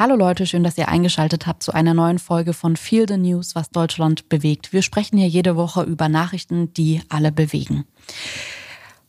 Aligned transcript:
Hallo 0.00 0.16
Leute, 0.16 0.46
schön, 0.46 0.64
dass 0.64 0.78
ihr 0.78 0.88
eingeschaltet 0.88 1.46
habt 1.46 1.62
zu 1.62 1.72
einer 1.72 1.92
neuen 1.92 2.18
Folge 2.18 2.54
von 2.54 2.76
Feel 2.76 3.06
the 3.06 3.18
News, 3.18 3.54
was 3.54 3.68
Deutschland 3.68 4.30
bewegt. 4.30 4.72
Wir 4.72 4.80
sprechen 4.80 5.18
hier 5.18 5.28
jede 5.28 5.56
Woche 5.56 5.82
über 5.82 6.08
Nachrichten, 6.08 6.72
die 6.72 7.02
alle 7.10 7.30
bewegen. 7.30 7.84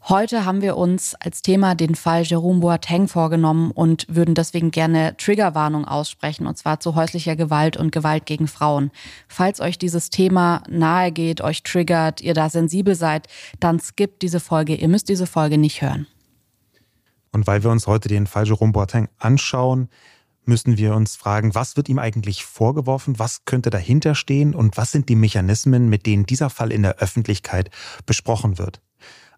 Heute 0.09 0.43
haben 0.43 0.61
wir 0.61 0.75
uns 0.75 1.15
als 1.15 1.41
Thema 1.43 1.75
den 1.75 1.95
Fall 1.95 2.23
Jerome 2.23 2.59
Boateng 2.59 3.07
vorgenommen 3.07 3.71
und 3.71 4.05
würden 4.09 4.35
deswegen 4.35 4.69
gerne 4.69 5.15
Triggerwarnung 5.15 5.85
aussprechen, 5.85 6.45
und 6.45 6.57
zwar 6.57 6.81
zu 6.81 6.93
häuslicher 6.93 7.37
Gewalt 7.37 7.77
und 7.77 7.93
Gewalt 7.93 8.25
gegen 8.25 8.49
Frauen. 8.49 8.91
Falls 9.29 9.61
euch 9.61 9.79
dieses 9.79 10.09
Thema 10.09 10.61
nahe 10.69 11.13
geht, 11.13 11.39
euch 11.39 11.63
triggert, 11.63 12.19
ihr 12.19 12.33
da 12.33 12.49
sensibel 12.49 12.95
seid, 12.95 13.29
dann 13.61 13.79
skippt 13.79 14.23
diese 14.23 14.41
Folge. 14.41 14.75
Ihr 14.75 14.89
müsst 14.89 15.07
diese 15.07 15.25
Folge 15.25 15.57
nicht 15.57 15.81
hören. 15.81 16.05
Und 17.31 17.47
weil 17.47 17.63
wir 17.63 17.71
uns 17.71 17.87
heute 17.87 18.09
den 18.09 18.27
Fall 18.27 18.45
Jerome 18.45 18.73
Boateng 18.73 19.07
anschauen, 19.19 19.87
müssen 20.45 20.77
wir 20.77 20.95
uns 20.95 21.15
fragen, 21.15 21.55
was 21.55 21.77
wird 21.77 21.89
ihm 21.89 21.99
eigentlich 21.99 22.45
vorgeworfen, 22.45 23.19
was 23.19 23.45
könnte 23.45 23.69
dahinter 23.69 24.15
stehen 24.15 24.55
und 24.55 24.77
was 24.77 24.91
sind 24.91 25.09
die 25.09 25.15
Mechanismen, 25.15 25.89
mit 25.89 26.05
denen 26.05 26.25
dieser 26.25 26.49
Fall 26.49 26.71
in 26.71 26.83
der 26.83 26.97
Öffentlichkeit 26.97 27.69
besprochen 28.05 28.57
wird. 28.57 28.81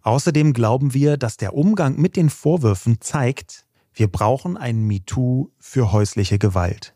Außerdem 0.02 0.54
glauben 0.54 0.94
wir, 0.94 1.18
dass 1.18 1.38
der 1.38 1.54
Umgang 1.54 2.00
mit 2.00 2.16
den 2.16 2.30
Vorwürfen 2.30 3.00
zeigt, 3.00 3.66
wir 3.94 4.08
brauchen 4.08 4.58
ein 4.58 4.82
MeToo 4.86 5.52
für 5.60 5.92
häusliche 5.92 6.40
Gewalt. 6.40 6.96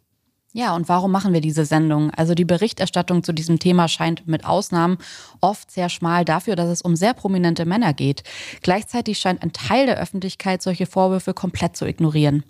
Ja, 0.58 0.76
und 0.76 0.90
warum 0.90 1.12
machen 1.12 1.34
wir 1.34 1.42
diese 1.42 1.66
Sendung? 1.66 2.10
Also 2.10 2.34
die 2.34 2.44
Berichterstattung 2.44 3.22
zu 3.22 3.32
diesem 3.32 3.60
Thema 3.60 3.88
scheint 3.88 4.28
mit 4.28 4.44
Ausnahmen 4.44 4.98
oft 5.40 5.70
sehr 5.70 5.88
schmal 5.88 6.26
dafür, 6.26 6.56
dass 6.56 6.70
es 6.70 6.82
um 6.82 6.96
sehr 6.96 7.14
prominente 7.14 7.64
Männer 7.68 7.94
geht. 7.94 8.24
Gleichzeitig 8.64 9.20
scheint 9.20 9.44
ein 9.44 9.54
Teil 9.54 9.86
der 9.86 10.00
Öffentlichkeit 10.00 10.64
solche 10.64 10.88
Vorwürfe 10.88 11.36
komplett 11.36 11.78
zu 11.78 11.86
ignorieren. 11.86 12.44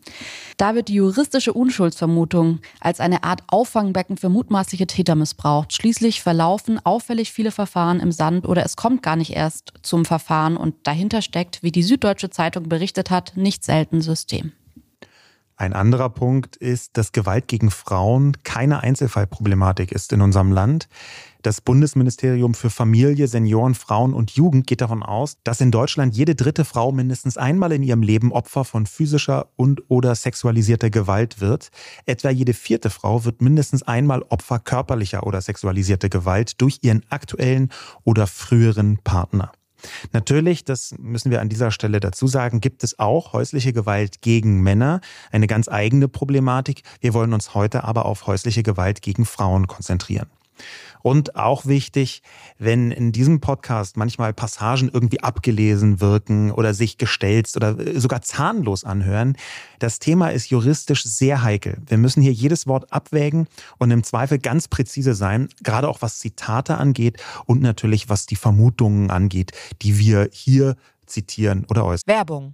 Da 0.55 0.73
wird 0.73 0.87
die 0.87 0.93
juristische 0.93 1.51
Unschuldsvermutung 1.51 2.59
als 2.79 3.01
eine 3.01 3.25
Art 3.25 3.43
Auffangbecken 3.47 4.15
für 4.15 4.29
mutmaßliche 4.29 4.87
Täter 4.87 5.15
missbraucht. 5.15 5.73
Schließlich 5.73 6.21
verlaufen 6.21 6.79
auffällig 6.85 7.33
viele 7.33 7.51
Verfahren 7.51 7.99
im 7.99 8.13
Sand 8.13 8.47
oder 8.47 8.63
es 8.63 8.77
kommt 8.77 9.03
gar 9.03 9.17
nicht 9.17 9.35
erst 9.35 9.73
zum 9.81 10.05
Verfahren 10.05 10.55
und 10.55 10.75
dahinter 10.83 11.21
steckt, 11.21 11.61
wie 11.61 11.73
die 11.73 11.83
Süddeutsche 11.83 12.29
Zeitung 12.29 12.69
berichtet 12.69 13.09
hat, 13.09 13.33
nicht 13.35 13.65
selten 13.65 13.99
System. 13.99 14.53
Ein 15.59 15.73
anderer 15.73 16.09
Punkt 16.09 16.55
ist, 16.55 16.97
dass 16.97 17.13
Gewalt 17.13 17.47
gegen 17.47 17.71
Frauen 17.71 18.37
keine 18.43 18.83
Einzelfallproblematik 18.83 19.91
ist 19.91 20.13
in 20.13 20.21
unserem 20.21 20.51
Land. 20.51 20.87
Das 21.41 21.61
Bundesministerium 21.61 22.53
für 22.53 22.69
Familie, 22.69 23.27
Senioren, 23.27 23.73
Frauen 23.73 24.13
und 24.13 24.29
Jugend 24.31 24.67
geht 24.67 24.81
davon 24.81 25.01
aus, 25.01 25.37
dass 25.43 25.59
in 25.59 25.71
Deutschland 25.71 26.15
jede 26.15 26.35
dritte 26.35 26.63
Frau 26.63 26.91
mindestens 26.91 27.37
einmal 27.37 27.71
in 27.71 27.81
ihrem 27.81 28.03
Leben 28.03 28.31
Opfer 28.31 28.65
von 28.65 28.85
physischer 28.85 29.47
und 29.55 29.81
oder 29.87 30.13
sexualisierter 30.13 30.91
Gewalt 30.91 31.41
wird. 31.41 31.71
Etwa 32.05 32.29
jede 32.29 32.53
vierte 32.53 32.91
Frau 32.91 33.25
wird 33.25 33.41
mindestens 33.41 33.81
einmal 33.81 34.21
Opfer 34.29 34.59
körperlicher 34.59 35.25
oder 35.25 35.41
sexualisierter 35.41 36.09
Gewalt 36.09 36.61
durch 36.61 36.79
ihren 36.83 37.03
aktuellen 37.09 37.71
oder 38.03 38.27
früheren 38.27 38.99
Partner. 39.03 39.51
Natürlich, 40.11 40.63
das 40.65 40.95
müssen 40.97 41.31
wir 41.31 41.41
an 41.41 41.49
dieser 41.49 41.71
Stelle 41.71 41.99
dazu 41.99 42.27
sagen, 42.27 42.61
gibt 42.61 42.83
es 42.83 42.99
auch 42.99 43.33
häusliche 43.33 43.73
Gewalt 43.73 44.21
gegen 44.21 44.61
Männer, 44.61 45.01
eine 45.31 45.47
ganz 45.47 45.67
eigene 45.67 46.07
Problematik. 46.07 46.83
Wir 47.01 47.13
wollen 47.13 47.33
uns 47.33 47.53
heute 47.53 47.83
aber 47.83 48.05
auf 48.05 48.27
häusliche 48.27 48.63
Gewalt 48.63 49.01
gegen 49.01 49.25
Frauen 49.25 49.67
konzentrieren. 49.67 50.27
Und 51.07 51.37
auch 51.37 51.65
wichtig, 51.65 52.21
wenn 52.59 52.91
in 52.91 53.13
diesem 53.13 53.39
Podcast 53.39 53.95
manchmal 53.95 54.33
Passagen 54.33 54.89
irgendwie 54.91 55.21
abgelesen 55.21 56.01
wirken 56.01 56.51
oder 56.51 56.73
sich 56.73 56.97
gestelzt 56.97 57.55
oder 57.55 57.79
äh, 57.79 57.97
sogar 57.97 58.23
zahnlos 58.23 58.83
anhören, 58.83 59.37
das 59.79 59.99
Thema 59.99 60.33
ist 60.33 60.49
juristisch 60.49 61.05
sehr 61.05 61.43
heikel. 61.43 61.77
Wir 61.85 61.97
müssen 61.97 62.21
hier 62.21 62.33
jedes 62.33 62.67
Wort 62.67 62.91
abwägen 62.91 63.47
und 63.77 63.89
im 63.89 64.03
Zweifel 64.03 64.37
ganz 64.37 64.67
präzise 64.67 65.13
sein, 65.13 65.47
gerade 65.63 65.87
auch 65.87 66.01
was 66.01 66.19
Zitate 66.19 66.77
angeht 66.77 67.23
und 67.45 67.61
natürlich 67.61 68.09
was 68.09 68.25
die 68.25 68.35
Vermutungen 68.35 69.09
angeht, 69.09 69.53
die 69.83 69.97
wir 69.99 70.27
hier 70.33 70.75
zitieren 71.05 71.65
oder 71.69 71.85
äußern. 71.85 72.03
Werbung. 72.05 72.53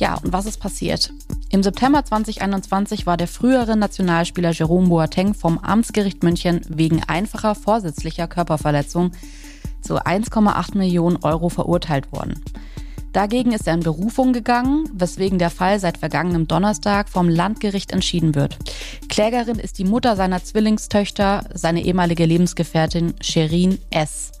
Ja, 0.00 0.14
und 0.14 0.32
was 0.32 0.46
ist 0.46 0.58
passiert? 0.60 1.12
Im 1.50 1.62
September 1.62 2.02
2021 2.02 3.04
war 3.04 3.18
der 3.18 3.28
frühere 3.28 3.76
Nationalspieler 3.76 4.52
Jerome 4.52 4.88
Boateng 4.88 5.34
vom 5.34 5.58
Amtsgericht 5.58 6.22
München 6.22 6.62
wegen 6.70 7.02
einfacher 7.06 7.54
vorsätzlicher 7.54 8.26
Körperverletzung 8.26 9.12
zu 9.82 9.98
1,8 9.98 10.78
Millionen 10.78 11.18
Euro 11.22 11.50
verurteilt 11.50 12.10
worden. 12.12 12.42
Dagegen 13.12 13.52
ist 13.52 13.66
er 13.66 13.74
in 13.74 13.80
Berufung 13.80 14.32
gegangen, 14.32 14.88
weswegen 14.94 15.38
der 15.38 15.50
Fall 15.50 15.78
seit 15.78 15.98
vergangenem 15.98 16.48
Donnerstag 16.48 17.10
vom 17.10 17.28
Landgericht 17.28 17.92
entschieden 17.92 18.34
wird. 18.34 18.56
Klägerin 19.10 19.58
ist 19.58 19.78
die 19.78 19.84
Mutter 19.84 20.16
seiner 20.16 20.42
Zwillingstöchter, 20.42 21.44
seine 21.52 21.84
ehemalige 21.84 22.24
Lebensgefährtin 22.24 23.12
Sherin 23.20 23.78
S. 23.90 24.39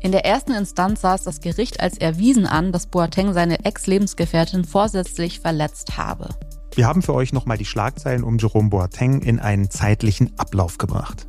In 0.00 0.12
der 0.12 0.24
ersten 0.24 0.52
Instanz 0.52 1.00
sah 1.00 1.16
es 1.16 1.24
das 1.24 1.40
Gericht 1.40 1.80
als 1.80 1.98
erwiesen 1.98 2.46
an, 2.46 2.70
dass 2.70 2.86
Boateng 2.86 3.32
seine 3.32 3.64
Ex-Lebensgefährtin 3.64 4.64
vorsätzlich 4.64 5.40
verletzt 5.40 5.98
habe. 5.98 6.28
Wir 6.74 6.86
haben 6.86 7.02
für 7.02 7.14
euch 7.14 7.32
nochmal 7.32 7.58
die 7.58 7.64
Schlagzeilen 7.64 8.22
um 8.22 8.38
Jerome 8.38 8.70
Boateng 8.70 9.22
in 9.22 9.40
einen 9.40 9.70
zeitlichen 9.70 10.38
Ablauf 10.38 10.78
gebracht. 10.78 11.26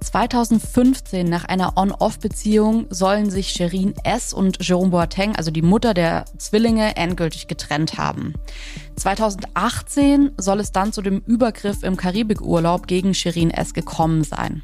2015 0.00 1.28
nach 1.28 1.44
einer 1.44 1.76
On-Off-Beziehung 1.76 2.86
sollen 2.90 3.30
sich 3.30 3.48
Sherin 3.48 3.94
S. 4.04 4.32
und 4.32 4.66
Jerome 4.66 4.90
Boateng, 4.90 5.34
also 5.36 5.50
die 5.50 5.62
Mutter 5.62 5.94
der 5.94 6.26
Zwillinge, 6.38 6.96
endgültig 6.96 7.46
getrennt 7.46 7.98
haben. 7.98 8.34
2018 8.96 10.32
soll 10.36 10.60
es 10.60 10.72
dann 10.72 10.92
zu 10.92 11.02
dem 11.02 11.22
Übergriff 11.26 11.82
im 11.82 11.96
Karibikurlaub 11.96 12.86
gegen 12.86 13.14
Sherin 13.14 13.50
S. 13.50 13.74
gekommen 13.74 14.24
sein. 14.24 14.62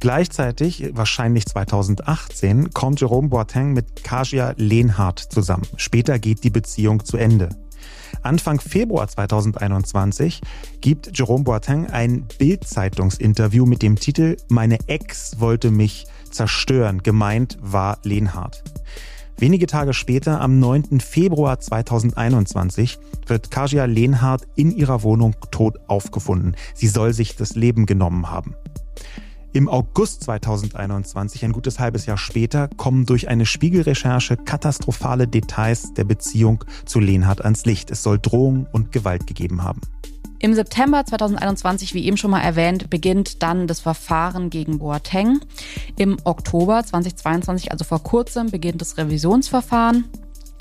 Gleichzeitig, 0.00 0.90
wahrscheinlich 0.94 1.46
2018, 1.46 2.70
kommt 2.70 3.00
Jerome 3.00 3.28
Boateng 3.28 3.72
mit 3.72 4.04
Kajia 4.04 4.54
Lehnhardt 4.56 5.18
zusammen. 5.18 5.66
Später 5.76 6.20
geht 6.20 6.44
die 6.44 6.50
Beziehung 6.50 7.04
zu 7.04 7.16
Ende. 7.16 7.48
Anfang 8.22 8.60
Februar 8.60 9.08
2021 9.08 10.40
gibt 10.80 11.18
Jerome 11.18 11.44
Boateng 11.44 11.86
ein 11.86 12.26
Bild-Zeitungsinterview 12.38 13.66
mit 13.66 13.82
dem 13.82 13.96
Titel 13.96 14.36
Meine 14.48 14.78
Ex 14.86 15.40
wollte 15.40 15.70
mich 15.70 16.06
zerstören. 16.30 17.02
Gemeint 17.02 17.58
war 17.60 17.98
Lehnhardt. 18.04 18.62
Wenige 19.36 19.66
Tage 19.66 19.94
später, 19.94 20.40
am 20.40 20.58
9. 20.58 21.00
Februar 21.00 21.60
2021, 21.60 22.98
wird 23.26 23.50
Kajia 23.50 23.84
Lehnhardt 23.84 24.48
in 24.56 24.72
ihrer 24.72 25.02
Wohnung 25.02 25.36
tot 25.52 25.78
aufgefunden. 25.86 26.56
Sie 26.74 26.88
soll 26.88 27.12
sich 27.12 27.36
das 27.36 27.54
Leben 27.54 27.86
genommen 27.86 28.30
haben. 28.30 28.54
Im 29.54 29.68
August 29.68 30.24
2021, 30.24 31.44
ein 31.44 31.52
gutes 31.52 31.78
halbes 31.78 32.04
Jahr 32.04 32.18
später, 32.18 32.68
kommen 32.76 33.06
durch 33.06 33.28
eine 33.28 33.46
Spiegelrecherche 33.46 34.36
katastrophale 34.36 35.26
Details 35.26 35.94
der 35.94 36.04
Beziehung 36.04 36.64
zu 36.84 37.00
Lehnhardt 37.00 37.42
ans 37.42 37.64
Licht. 37.64 37.90
Es 37.90 38.02
soll 38.02 38.18
Drohung 38.18 38.66
und 38.72 38.92
Gewalt 38.92 39.26
gegeben 39.26 39.62
haben. 39.62 39.80
Im 40.40 40.54
September 40.54 41.04
2021, 41.04 41.94
wie 41.94 42.04
eben 42.04 42.16
schon 42.16 42.30
mal 42.30 42.42
erwähnt, 42.42 42.90
beginnt 42.90 43.42
dann 43.42 43.66
das 43.66 43.80
Verfahren 43.80 44.50
gegen 44.50 44.78
Boateng. 44.78 45.40
Im 45.96 46.18
Oktober 46.24 46.84
2022, 46.84 47.72
also 47.72 47.84
vor 47.84 48.02
kurzem, 48.02 48.50
beginnt 48.50 48.80
das 48.80 48.98
Revisionsverfahren. 48.98 50.04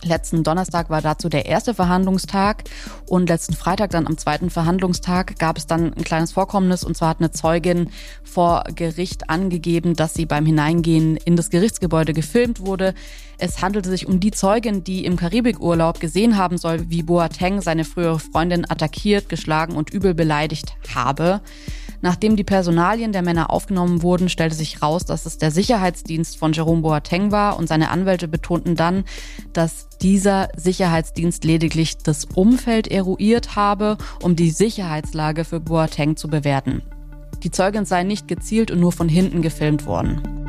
Letzten 0.03 0.43
Donnerstag 0.43 0.89
war 0.89 1.01
dazu 1.01 1.27
der 1.27 1.47
erste 1.47 1.73
Verhandlungstag 1.73 2.65
und 3.07 3.29
letzten 3.29 3.55
Freitag 3.55 3.89
dann 3.89 4.05
am 4.05 4.17
zweiten 4.17 4.51
Verhandlungstag 4.51 5.39
gab 5.39 5.57
es 5.57 5.65
dann 5.65 5.93
ein 5.93 6.03
kleines 6.03 6.31
Vorkommnis 6.33 6.83
und 6.83 6.95
zwar 6.95 7.09
hat 7.09 7.19
eine 7.19 7.31
Zeugin 7.31 7.89
vor 8.23 8.63
Gericht 8.75 9.29
angegeben, 9.29 9.95
dass 9.95 10.13
sie 10.13 10.27
beim 10.27 10.45
Hineingehen 10.45 11.17
in 11.17 11.35
das 11.35 11.49
Gerichtsgebäude 11.49 12.13
gefilmt 12.13 12.59
wurde. 12.59 12.93
Es 13.39 13.61
handelte 13.61 13.89
sich 13.89 14.07
um 14.07 14.19
die 14.19 14.31
Zeugin, 14.31 14.83
die 14.83 15.03
im 15.03 15.15
Karibikurlaub 15.15 15.99
gesehen 15.99 16.37
haben 16.37 16.57
soll, 16.59 16.89
wie 16.89 17.01
Boateng 17.01 17.61
seine 17.61 17.83
frühere 17.83 18.19
Freundin 18.19 18.69
attackiert, 18.69 19.29
geschlagen 19.29 19.75
und 19.75 19.89
übel 19.89 20.13
beleidigt 20.13 20.75
habe. 20.93 21.41
Nachdem 22.01 22.35
die 22.35 22.43
Personalien 22.43 23.11
der 23.11 23.21
Männer 23.21 23.49
aufgenommen 23.49 24.01
wurden, 24.03 24.29
stellte 24.29 24.55
sich 24.55 24.81
raus, 24.81 25.05
dass 25.05 25.25
es 25.25 25.37
der 25.37 25.51
Sicherheitsdienst 25.51 26.37
von 26.37 26.53
Jerome 26.53 26.81
Boateng 26.81 27.31
war 27.31 27.57
und 27.57 27.67
seine 27.67 27.89
Anwälte 27.89 28.27
betonten 28.27 28.75
dann, 28.75 29.03
dass 29.53 29.89
dieser 30.01 30.49
Sicherheitsdienst 30.55 31.43
lediglich 31.43 31.97
das 31.97 32.25
Umfeld 32.25 32.87
eruiert 32.87 33.55
habe, 33.55 33.97
um 34.21 34.35
die 34.35 34.51
Sicherheitslage 34.51 35.43
für 35.43 35.59
Boateng 35.59 36.15
zu 36.15 36.27
bewerten. 36.27 36.83
Die 37.43 37.51
Zeugin 37.51 37.85
sei 37.85 38.03
nicht 38.03 38.27
gezielt 38.27 38.71
und 38.71 38.79
nur 38.79 38.91
von 38.91 39.09
hinten 39.09 39.41
gefilmt 39.41 39.85
worden. 39.85 40.46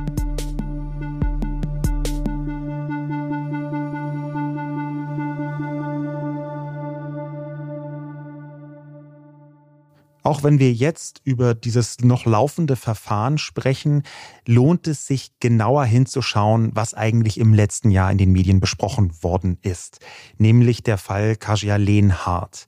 Auch 10.23 10.43
wenn 10.43 10.59
wir 10.59 10.73
jetzt 10.73 11.21
über 11.25 11.55
dieses 11.55 12.01
noch 12.01 12.27
laufende 12.27 12.77
Verfahren 12.77 13.39
sprechen, 13.39 14.03
lohnt 14.47 14.87
es 14.87 15.07
sich 15.07 15.33
genauer 15.41 15.85
hinzuschauen, 15.85 16.71
was 16.75 16.95
eigentlich 16.95 17.39
im 17.39 17.55
letzten 17.55 17.91
Jahr 17.91 18.11
in 18.11 18.19
den 18.19 18.33
Medien 18.33 18.61
besprochen 18.61 19.13
worden 19.23 19.59
ist, 19.63 20.01
nämlich 20.37 20.83
der 20.83 20.99
Fall 20.99 21.37
Kajia 21.37 21.77
Lehnhardt 21.77 22.67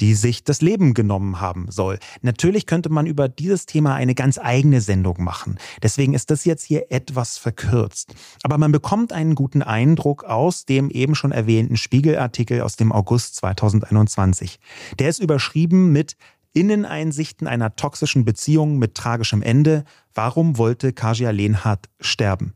die 0.00 0.14
sich 0.14 0.42
das 0.42 0.60
Leben 0.60 0.94
genommen 0.94 1.40
haben 1.40 1.66
soll. 1.70 2.00
Natürlich 2.22 2.66
könnte 2.66 2.88
man 2.88 3.06
über 3.06 3.28
dieses 3.28 3.66
Thema 3.66 3.94
eine 3.94 4.16
ganz 4.16 4.36
eigene 4.36 4.80
Sendung 4.80 5.22
machen. 5.22 5.58
Deswegen 5.80 6.12
ist 6.12 6.30
das 6.30 6.44
jetzt 6.44 6.64
hier 6.64 6.90
etwas 6.90 7.38
verkürzt. 7.38 8.12
Aber 8.42 8.58
man 8.58 8.72
bekommt 8.72 9.12
einen 9.12 9.36
guten 9.36 9.62
Eindruck 9.62 10.24
aus 10.24 10.64
dem 10.64 10.90
eben 10.90 11.14
schon 11.14 11.30
erwähnten 11.30 11.76
Spiegelartikel 11.76 12.62
aus 12.62 12.74
dem 12.74 12.90
August 12.90 13.36
2021. 13.36 14.58
Der 14.98 15.08
ist 15.08 15.20
überschrieben 15.20 15.92
mit 15.92 16.16
Inneneinsichten 16.52 17.46
einer 17.46 17.76
toxischen 17.76 18.24
Beziehung 18.24 18.78
mit 18.78 18.94
tragischem 18.94 19.42
Ende. 19.42 19.84
Warum 20.14 20.58
wollte 20.58 20.92
Kajia 20.92 21.30
Lehnhardt 21.30 21.88
sterben? 22.00 22.54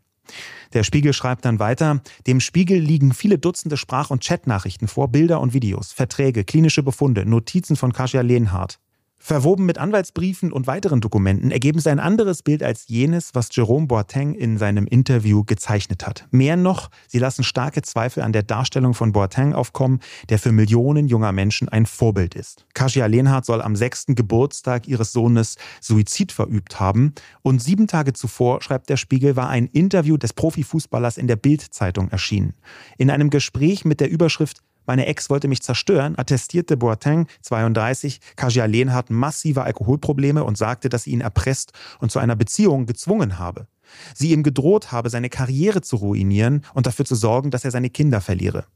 Der 0.73 0.83
Spiegel 0.83 1.13
schreibt 1.13 1.45
dann 1.45 1.59
weiter, 1.59 2.03
dem 2.27 2.41
Spiegel 2.41 2.79
liegen 2.79 3.13
viele 3.13 3.39
Dutzende 3.39 3.77
Sprach- 3.77 4.11
und 4.11 4.25
Chatnachrichten 4.25 4.89
vor, 4.89 5.09
Bilder 5.09 5.41
und 5.41 5.55
Videos, 5.55 5.93
Verträge, 5.93 6.45
klinische 6.45 6.83
Befunde, 6.83 7.25
Notizen 7.25 7.77
von 7.77 7.93
Kasia 7.93 8.23
Lehnhardt. 8.23 8.79
Verwoben 9.27 9.67
mit 9.67 9.79
Anwaltsbriefen 9.79 10.53
und 10.53 10.69
weiteren 10.69 11.01
Dokumenten 11.01 11.51
ergeben 11.51 11.81
sie 11.81 11.91
ein 11.91 11.99
anderes 11.99 12.45
Bild 12.45 12.63
als 12.63 12.87
jenes, 12.87 13.35
was 13.35 13.49
Jerome 13.51 13.89
Boateng 13.89 14.37
in 14.37 14.57
seinem 14.57 14.87
Interview 14.87 15.43
gezeichnet 15.43 16.07
hat. 16.07 16.29
Mehr 16.31 16.57
noch, 16.57 16.91
sie 17.09 17.19
lassen 17.19 17.43
starke 17.43 17.83
Zweifel 17.83 18.23
an 18.23 18.33
der 18.33 18.45
Darstellung 18.45 18.95
von 18.95 19.11
Boateng 19.11 19.53
aufkommen, 19.53 19.99
der 20.29 20.39
für 20.39 20.53
Millionen 20.53 21.09
junger 21.09 21.33
Menschen 21.33 21.69
ein 21.69 21.87
Vorbild 21.87 22.37
ist. 22.37 22.67
Kasia 22.73 23.07
Lehnhardt 23.07 23.47
soll 23.47 23.63
am 23.63 23.75
sechsten 23.75 24.15
Geburtstag 24.15 24.87
ihres 24.87 25.11
Sohnes 25.11 25.57
Suizid 25.81 26.31
verübt 26.31 26.79
haben 26.79 27.13
und 27.43 27.61
sieben 27.61 27.89
Tage 27.89 28.13
zuvor, 28.13 28.63
schreibt 28.63 28.91
der 28.91 28.97
Spiegel, 28.97 29.35
war 29.35 29.49
ein 29.49 29.67
Interview 29.67 30.19
des 30.19 30.35
Profifußballers 30.35 31.19
in 31.19 31.27
der 31.27 31.35
Bild-Zeitung 31.35 32.11
erschienen. 32.11 32.55
In 32.97 33.11
einem 33.11 33.31
Gespräch 33.31 33.85
mit 33.85 33.99
der 33.99 34.09
Überschrift 34.09 34.59
meine 34.87 35.07
Ex 35.07 35.31
wollte 35.31 35.49
mich 35.49 35.63
zerstören, 35.63 36.19
attestierte 36.19 36.77
Boateng, 36.77 37.27
32, 37.43 38.21
Kajia 38.37 38.67
Lehnhardt 38.67 39.11
massive 39.11 39.63
Alkoholprobleme 39.63 40.45
und 40.45 40.57
sagte, 40.57 40.89
dass 40.89 41.05
sie 41.05 41.11
ihn 41.11 41.21
erpresst 41.21 41.73
und 42.01 42.11
zu 42.11 42.19
einer 42.19 42.37
Beziehung 42.37 42.87
gezwungen 42.87 43.39
habe. 43.39 43.67
Sie 44.15 44.33
ihm 44.33 44.43
gedroht 44.43 44.93
habe, 44.93 45.11
seine 45.11 45.29
Karriere 45.29 45.81
zu 45.81 45.97
ruinieren 45.97 46.65
und 46.75 46.87
dafür 46.87 47.05
zu 47.05 47.15
sorgen, 47.15 47.51
dass 47.51 47.65
er 47.65 47.71
seine 47.71 47.91
Kinder 47.91 48.21
verliere. 48.21 48.67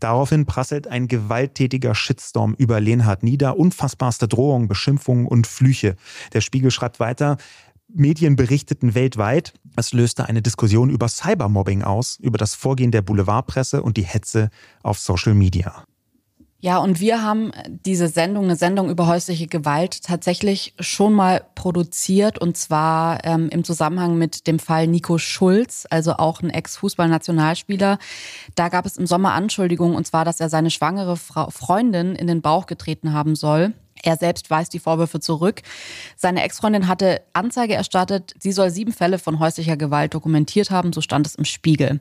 Daraufhin 0.00 0.46
prasselt 0.46 0.88
ein 0.88 1.08
gewalttätiger 1.08 1.94
Shitstorm 1.94 2.54
über 2.58 2.80
Lehnhardt 2.80 3.22
nieder, 3.22 3.56
unfassbarste 3.56 4.26
Drohungen, 4.26 4.68
Beschimpfungen 4.68 5.26
und 5.26 5.46
Flüche. 5.46 5.96
Der 6.32 6.40
Spiegel 6.40 6.70
schreibt 6.70 7.00
weiter, 7.00 7.36
Medien 7.94 8.36
berichteten 8.36 8.94
weltweit. 8.94 9.52
Es 9.76 9.92
löste 9.92 10.26
eine 10.26 10.42
Diskussion 10.42 10.90
über 10.90 11.08
Cybermobbing 11.08 11.82
aus, 11.82 12.18
über 12.20 12.38
das 12.38 12.54
Vorgehen 12.54 12.90
der 12.90 13.02
Boulevardpresse 13.02 13.82
und 13.82 13.96
die 13.96 14.04
Hetze 14.04 14.50
auf 14.82 14.98
Social 14.98 15.34
Media. 15.34 15.84
Ja, 16.62 16.76
und 16.76 17.00
wir 17.00 17.22
haben 17.22 17.52
diese 17.86 18.08
Sendung, 18.08 18.44
eine 18.44 18.56
Sendung 18.56 18.90
über 18.90 19.06
häusliche 19.06 19.46
Gewalt, 19.46 20.02
tatsächlich 20.02 20.74
schon 20.78 21.14
mal 21.14 21.42
produziert 21.54 22.38
und 22.38 22.54
zwar 22.58 23.24
ähm, 23.24 23.48
im 23.48 23.64
Zusammenhang 23.64 24.18
mit 24.18 24.46
dem 24.46 24.58
Fall 24.58 24.86
Nico 24.86 25.16
Schulz, 25.16 25.86
also 25.88 26.12
auch 26.12 26.42
ein 26.42 26.50
Ex-Fußballnationalspieler. 26.50 27.98
Da 28.56 28.68
gab 28.68 28.84
es 28.84 28.98
im 28.98 29.06
Sommer 29.06 29.32
Anschuldigungen 29.32 29.96
und 29.96 30.06
zwar, 30.06 30.26
dass 30.26 30.38
er 30.38 30.50
seine 30.50 30.70
schwangere 30.70 31.16
Frau, 31.16 31.48
Freundin 31.48 32.14
in 32.14 32.26
den 32.26 32.42
Bauch 32.42 32.66
getreten 32.66 33.14
haben 33.14 33.36
soll. 33.36 33.72
Er 34.02 34.16
selbst 34.16 34.50
weist 34.50 34.72
die 34.72 34.78
Vorwürfe 34.78 35.20
zurück. 35.20 35.62
Seine 36.16 36.42
Ex-Freundin 36.42 36.88
hatte 36.88 37.22
Anzeige 37.32 37.74
erstattet. 37.74 38.34
Sie 38.38 38.52
soll 38.52 38.70
sieben 38.70 38.92
Fälle 38.92 39.18
von 39.18 39.38
häuslicher 39.38 39.76
Gewalt 39.76 40.14
dokumentiert 40.14 40.70
haben, 40.70 40.92
so 40.92 41.00
stand 41.00 41.26
es 41.26 41.34
im 41.34 41.44
Spiegel. 41.44 42.00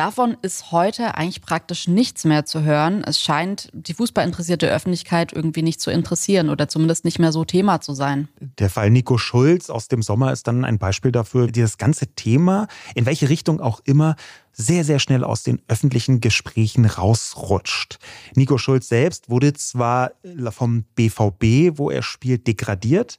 Davon 0.00 0.38
ist 0.40 0.72
heute 0.72 1.14
eigentlich 1.16 1.42
praktisch 1.42 1.86
nichts 1.86 2.24
mehr 2.24 2.46
zu 2.46 2.62
hören. 2.62 3.04
Es 3.04 3.20
scheint 3.20 3.68
die 3.74 3.92
fußballinteressierte 3.92 4.66
Öffentlichkeit 4.66 5.34
irgendwie 5.34 5.60
nicht 5.60 5.78
zu 5.78 5.90
interessieren 5.90 6.48
oder 6.48 6.68
zumindest 6.68 7.04
nicht 7.04 7.18
mehr 7.18 7.32
so 7.32 7.44
Thema 7.44 7.82
zu 7.82 7.92
sein. 7.92 8.28
Der 8.40 8.70
Fall 8.70 8.88
Nico 8.88 9.18
Schulz 9.18 9.68
aus 9.68 9.88
dem 9.88 10.00
Sommer 10.00 10.32
ist 10.32 10.46
dann 10.46 10.64
ein 10.64 10.78
Beispiel 10.78 11.12
dafür, 11.12 11.48
wie 11.48 11.60
das 11.60 11.76
ganze 11.76 12.06
Thema, 12.14 12.66
in 12.94 13.04
welche 13.04 13.28
Richtung 13.28 13.60
auch 13.60 13.82
immer, 13.84 14.16
sehr, 14.52 14.84
sehr 14.84 15.00
schnell 15.00 15.22
aus 15.22 15.42
den 15.42 15.60
öffentlichen 15.68 16.20
Gesprächen 16.20 16.86
rausrutscht. 16.86 17.98
Nico 18.34 18.56
Schulz 18.56 18.88
selbst 18.88 19.28
wurde 19.28 19.52
zwar 19.52 20.12
vom 20.48 20.84
BVB, 20.94 21.76
wo 21.78 21.90
er 21.90 22.02
spielt, 22.02 22.46
degradiert. 22.46 23.18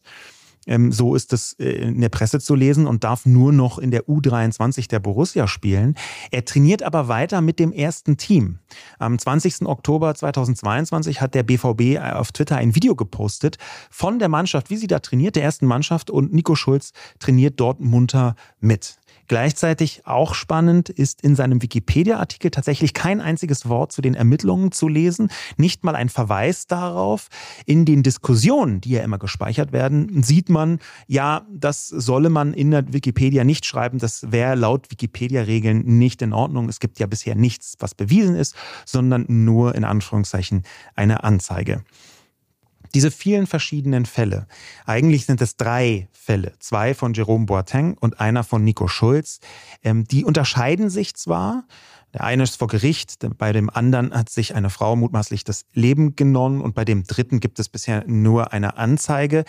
Ähm, 0.67 0.91
so 0.91 1.15
ist 1.15 1.33
es 1.33 1.53
äh, 1.53 1.69
in 1.69 2.01
der 2.01 2.09
Presse 2.09 2.39
zu 2.39 2.55
lesen 2.55 2.87
und 2.87 3.03
darf 3.03 3.25
nur 3.25 3.51
noch 3.51 3.79
in 3.79 3.91
der 3.91 4.03
U23 4.07 4.87
der 4.87 4.99
Borussia 4.99 5.47
spielen. 5.47 5.95
Er 6.29 6.45
trainiert 6.45 6.83
aber 6.83 7.07
weiter 7.07 7.41
mit 7.41 7.59
dem 7.59 7.71
ersten 7.71 8.17
Team. 8.17 8.59
Am 8.99 9.17
20. 9.17 9.63
Oktober 9.65 10.13
2022 10.13 11.21
hat 11.21 11.33
der 11.33 11.43
BVB 11.43 11.81
äh, 11.81 11.99
auf 11.99 12.31
Twitter 12.31 12.57
ein 12.57 12.75
Video 12.75 12.95
gepostet 12.95 13.57
von 13.89 14.19
der 14.19 14.29
Mannschaft, 14.29 14.69
wie 14.69 14.77
sie 14.77 14.87
da 14.87 14.99
trainiert, 14.99 15.35
der 15.35 15.43
ersten 15.43 15.65
Mannschaft 15.65 16.09
und 16.09 16.33
Nico 16.33 16.55
Schulz 16.55 16.91
trainiert 17.19 17.59
dort 17.59 17.79
munter 17.79 18.35
mit. 18.59 19.00
Gleichzeitig 19.27 20.01
auch 20.05 20.33
spannend 20.33 20.89
ist 20.89 21.21
in 21.21 21.35
seinem 21.35 21.61
Wikipedia-Artikel 21.61 22.51
tatsächlich 22.51 22.93
kein 22.93 23.21
einziges 23.21 23.67
Wort 23.69 23.91
zu 23.91 24.01
den 24.01 24.15
Ermittlungen 24.15 24.71
zu 24.71 24.87
lesen, 24.87 25.29
nicht 25.57 25.83
mal 25.83 25.95
ein 25.95 26.09
Verweis 26.09 26.67
darauf. 26.67 27.29
In 27.65 27.85
den 27.85 28.03
Diskussionen, 28.03 28.81
die 28.81 28.91
ja 28.91 29.03
immer 29.03 29.17
gespeichert 29.17 29.71
werden, 29.71 30.23
sieht 30.23 30.49
man, 30.49 30.79
ja, 31.07 31.45
das 31.49 31.87
solle 31.87 32.29
man 32.29 32.53
in 32.53 32.71
der 32.71 32.93
Wikipedia 32.93 33.43
nicht 33.43 33.65
schreiben, 33.65 33.99
das 33.99 34.31
wäre 34.31 34.55
laut 34.55 34.91
Wikipedia-Regeln 34.91 35.83
nicht 35.97 36.21
in 36.21 36.33
Ordnung. 36.33 36.69
Es 36.69 36.79
gibt 36.79 36.99
ja 36.99 37.07
bisher 37.07 37.35
nichts, 37.35 37.75
was 37.79 37.95
bewiesen 37.95 38.35
ist, 38.35 38.55
sondern 38.85 39.25
nur 39.27 39.75
in 39.75 39.83
Anführungszeichen 39.83 40.63
eine 40.95 41.23
Anzeige. 41.23 41.83
Diese 42.93 43.11
vielen 43.11 43.47
verschiedenen 43.47 44.05
Fälle, 44.05 44.47
eigentlich 44.85 45.25
sind 45.25 45.41
es 45.41 45.55
drei 45.55 46.09
Fälle, 46.11 46.53
zwei 46.59 46.93
von 46.93 47.13
Jerome 47.13 47.45
Boateng 47.45 47.97
und 47.99 48.19
einer 48.19 48.43
von 48.43 48.63
Nico 48.63 48.87
Schulz, 48.87 49.39
ähm, 49.83 50.05
die 50.05 50.25
unterscheiden 50.25 50.89
sich 50.89 51.15
zwar, 51.15 51.65
der 52.13 52.25
eine 52.25 52.43
ist 52.43 52.57
vor 52.57 52.67
Gericht, 52.67 53.17
bei 53.37 53.53
dem 53.53 53.69
anderen 53.69 54.13
hat 54.13 54.29
sich 54.29 54.53
eine 54.55 54.69
Frau 54.69 54.95
mutmaßlich 54.95 55.43
das 55.43 55.65
Leben 55.73 56.15
genommen 56.15 56.61
und 56.61 56.75
bei 56.75 56.83
dem 56.83 57.03
dritten 57.03 57.39
gibt 57.39 57.59
es 57.59 57.69
bisher 57.69 58.03
nur 58.05 58.51
eine 58.51 58.77
Anzeige. 58.77 59.45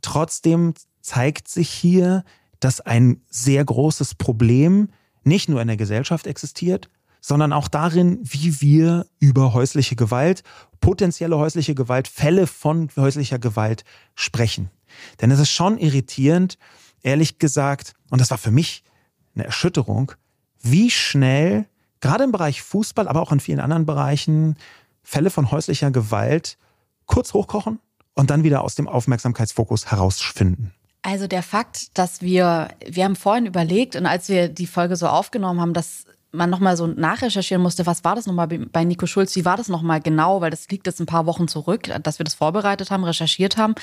Trotzdem 0.00 0.74
zeigt 1.00 1.48
sich 1.48 1.70
hier, 1.70 2.24
dass 2.58 2.80
ein 2.80 3.20
sehr 3.28 3.64
großes 3.64 4.16
Problem 4.16 4.88
nicht 5.24 5.48
nur 5.48 5.60
in 5.60 5.68
der 5.68 5.76
Gesellschaft 5.76 6.26
existiert, 6.26 6.88
sondern 7.22 7.52
auch 7.54 7.68
darin, 7.68 8.18
wie 8.22 8.60
wir 8.60 9.06
über 9.20 9.54
häusliche 9.54 9.96
Gewalt, 9.96 10.42
potenzielle 10.80 11.38
häusliche 11.38 11.74
Gewalt, 11.74 12.08
Fälle 12.08 12.46
von 12.46 12.90
häuslicher 12.96 13.38
Gewalt 13.38 13.84
sprechen. 14.14 14.70
Denn 15.20 15.30
es 15.30 15.38
ist 15.38 15.50
schon 15.50 15.78
irritierend, 15.78 16.58
ehrlich 17.00 17.38
gesagt, 17.38 17.94
und 18.10 18.20
das 18.20 18.30
war 18.30 18.38
für 18.38 18.50
mich 18.50 18.82
eine 19.34 19.44
Erschütterung, 19.44 20.12
wie 20.60 20.90
schnell, 20.90 21.66
gerade 22.00 22.24
im 22.24 22.32
Bereich 22.32 22.60
Fußball, 22.60 23.08
aber 23.08 23.22
auch 23.22 23.32
in 23.32 23.40
vielen 23.40 23.60
anderen 23.60 23.86
Bereichen, 23.86 24.56
Fälle 25.02 25.30
von 25.30 25.50
häuslicher 25.50 25.92
Gewalt 25.92 26.58
kurz 27.06 27.32
hochkochen 27.34 27.78
und 28.14 28.30
dann 28.30 28.42
wieder 28.42 28.62
aus 28.62 28.74
dem 28.74 28.88
Aufmerksamkeitsfokus 28.88 29.90
herausfinden. 29.90 30.72
Also 31.02 31.26
der 31.26 31.42
Fakt, 31.42 31.98
dass 31.98 32.20
wir, 32.20 32.68
wir 32.86 33.04
haben 33.04 33.16
vorhin 33.16 33.46
überlegt 33.46 33.96
und 33.96 34.06
als 34.06 34.28
wir 34.28 34.48
die 34.48 34.66
Folge 34.66 34.96
so 34.96 35.08
aufgenommen 35.08 35.60
haben, 35.60 35.72
dass 35.72 36.04
man 36.32 36.48
nochmal 36.48 36.78
so 36.78 36.86
nachrecherchieren 36.86 37.62
musste, 37.62 37.84
was 37.84 38.04
war 38.04 38.14
das 38.16 38.26
nochmal 38.26 38.48
bei 38.48 38.84
Nico 38.84 39.06
Schulz, 39.06 39.36
wie 39.36 39.44
war 39.44 39.58
das 39.58 39.68
nochmal 39.68 40.00
genau, 40.00 40.40
weil 40.40 40.50
das 40.50 40.68
liegt 40.68 40.86
jetzt 40.86 40.98
ein 40.98 41.06
paar 41.06 41.26
Wochen 41.26 41.46
zurück, 41.46 41.90
dass 42.02 42.18
wir 42.18 42.24
das 42.24 42.34
vorbereitet 42.34 42.90
haben, 42.90 43.04
recherchiert 43.04 43.58
haben. 43.58 43.74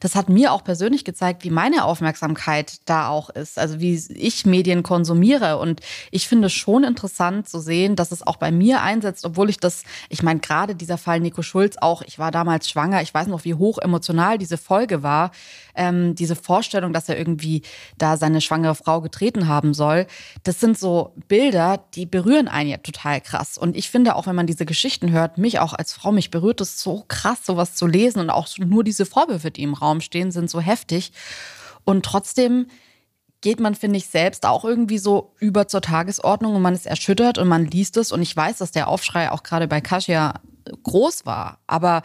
Das 0.00 0.16
hat 0.16 0.28
mir 0.28 0.52
auch 0.52 0.64
persönlich 0.64 1.04
gezeigt, 1.04 1.44
wie 1.44 1.50
meine 1.50 1.84
Aufmerksamkeit 1.84 2.80
da 2.86 3.08
auch 3.08 3.30
ist, 3.30 3.56
also 3.56 3.80
wie 3.80 3.94
ich 4.14 4.44
Medien 4.44 4.82
konsumiere. 4.82 5.58
Und 5.58 5.80
ich 6.10 6.26
finde 6.26 6.46
es 6.46 6.52
schon 6.52 6.82
interessant 6.82 7.48
zu 7.48 7.60
sehen, 7.60 7.94
dass 7.94 8.10
es 8.10 8.26
auch 8.26 8.36
bei 8.36 8.50
mir 8.50 8.82
einsetzt, 8.82 9.24
obwohl 9.24 9.48
ich 9.48 9.58
das, 9.58 9.84
ich 10.08 10.24
meine, 10.24 10.40
gerade 10.40 10.74
dieser 10.74 10.98
Fall 10.98 11.20
Nico 11.20 11.42
Schulz 11.42 11.76
auch, 11.80 12.02
ich 12.02 12.18
war 12.18 12.32
damals 12.32 12.68
schwanger, 12.68 13.02
ich 13.02 13.14
weiß 13.14 13.28
noch, 13.28 13.44
wie 13.44 13.54
hoch 13.54 13.78
emotional 13.78 14.38
diese 14.38 14.58
Folge 14.58 15.04
war, 15.04 15.30
ähm, 15.76 16.16
diese 16.16 16.34
Vorstellung, 16.34 16.92
dass 16.92 17.08
er 17.08 17.16
irgendwie 17.16 17.62
da 17.96 18.16
seine 18.16 18.40
schwangere 18.40 18.74
Frau 18.74 19.00
getreten 19.00 19.46
haben 19.46 19.72
soll. 19.72 20.06
Das 20.42 20.58
sind 20.58 20.76
so 20.76 21.14
Bilder, 21.28 21.84
die 21.94 22.06
berühren 22.06 22.48
einen 22.48 22.70
ja 22.70 22.78
total 22.78 23.20
krass. 23.20 23.58
Und 23.58 23.76
ich 23.76 23.90
finde 23.90 24.16
auch, 24.16 24.26
wenn 24.26 24.36
man 24.36 24.46
diese 24.46 24.64
Geschichten 24.64 25.10
hört, 25.10 25.38
mich 25.38 25.58
auch 25.58 25.72
als 25.72 25.92
Frau, 25.92 26.12
mich 26.12 26.30
berührt 26.30 26.60
es 26.60 26.80
so 26.80 27.04
krass, 27.06 27.44
sowas 27.44 27.74
zu 27.74 27.86
lesen. 27.86 28.20
Und 28.20 28.30
auch 28.30 28.48
nur 28.58 28.82
diese 28.82 29.04
Vorwürfe, 29.04 29.50
die 29.50 29.62
im 29.62 29.74
Raum 29.74 30.00
stehen, 30.00 30.30
sind 30.30 30.48
so 30.48 30.60
heftig. 30.60 31.12
Und 31.84 32.04
trotzdem 32.04 32.66
geht 33.42 33.60
man, 33.60 33.74
finde 33.74 33.98
ich, 33.98 34.06
selbst 34.06 34.46
auch 34.46 34.64
irgendwie 34.64 34.98
so 34.98 35.34
über 35.38 35.68
zur 35.68 35.82
Tagesordnung 35.82 36.54
und 36.54 36.62
man 36.62 36.74
ist 36.74 36.86
erschüttert 36.86 37.38
und 37.38 37.48
man 37.48 37.66
liest 37.66 37.96
es. 37.96 38.12
Und 38.12 38.22
ich 38.22 38.34
weiß, 38.34 38.58
dass 38.58 38.70
der 38.70 38.88
Aufschrei 38.88 39.30
auch 39.30 39.42
gerade 39.42 39.68
bei 39.68 39.80
Kasia 39.80 40.40
groß 40.84 41.26
war. 41.26 41.58
Aber 41.66 42.02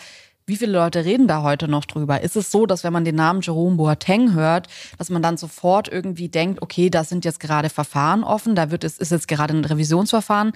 wie 0.47 0.55
viele 0.55 0.71
Leute 0.71 1.03
reden 1.03 1.27
da 1.27 1.43
heute 1.43 1.67
noch 1.67 1.85
drüber? 1.85 2.21
Ist 2.21 2.37
es 2.37 2.49
so, 2.51 2.65
dass 2.65 2.85
wenn 2.85 2.93
man 2.93 3.03
den 3.03 3.15
Namen 3.15 3.41
Jerome 3.41 3.75
Boateng 3.75 4.33
hört, 4.33 4.67
dass 4.97 5.09
man 5.09 5.21
dann 5.21 5.35
sofort 5.35 5.89
irgendwie 5.89 6.29
denkt, 6.29 6.61
okay, 6.61 6.89
da 6.89 7.03
sind 7.03 7.25
jetzt 7.25 7.41
gerade 7.41 7.69
Verfahren 7.69 8.23
offen, 8.23 8.55
da 8.55 8.71
wird 8.71 8.85
es, 8.85 8.97
ist 8.97 9.11
jetzt 9.11 9.27
gerade 9.27 9.53
ein 9.53 9.65
Revisionsverfahren. 9.65 10.53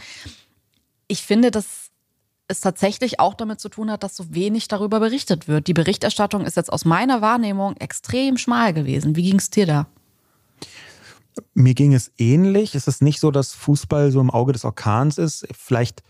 Ich 1.08 1.24
finde, 1.24 1.52
dass 1.52 1.92
es 2.48 2.62
tatsächlich 2.62 3.20
auch 3.20 3.34
damit 3.34 3.60
zu 3.60 3.68
tun 3.68 3.92
hat, 3.92 4.04
dass 4.04 4.16
so 4.16 4.34
wenig 4.34 4.70
darüber 4.70 5.02
berichtet 5.02 5.50
wird. 5.50 5.68
Die 5.68 5.74
Berichterstattung 5.74 6.46
ist 6.46 6.56
jetzt 6.56 6.72
aus 6.72 6.86
meiner 6.86 7.22
Wahrnehmung 7.22 7.76
extrem 7.78 8.38
schmal 8.38 8.74
gewesen. 8.74 9.18
Wie 9.18 9.24
ging 9.24 9.40
es 9.40 9.50
dir 9.50 9.66
da? 9.66 9.88
Mir 11.54 11.74
ging 11.74 11.94
es 11.94 12.12
ähnlich. 12.18 12.76
Es 12.76 12.88
ist 12.88 13.02
nicht 13.02 13.20
so, 13.20 13.30
dass 13.30 13.54
Fußball 13.54 14.12
so 14.12 14.22
im 14.22 14.30
Auge 14.30 14.54
des 14.54 14.64
Orkans 14.64 15.18
ist. 15.18 15.48
Vielleicht 15.58 16.02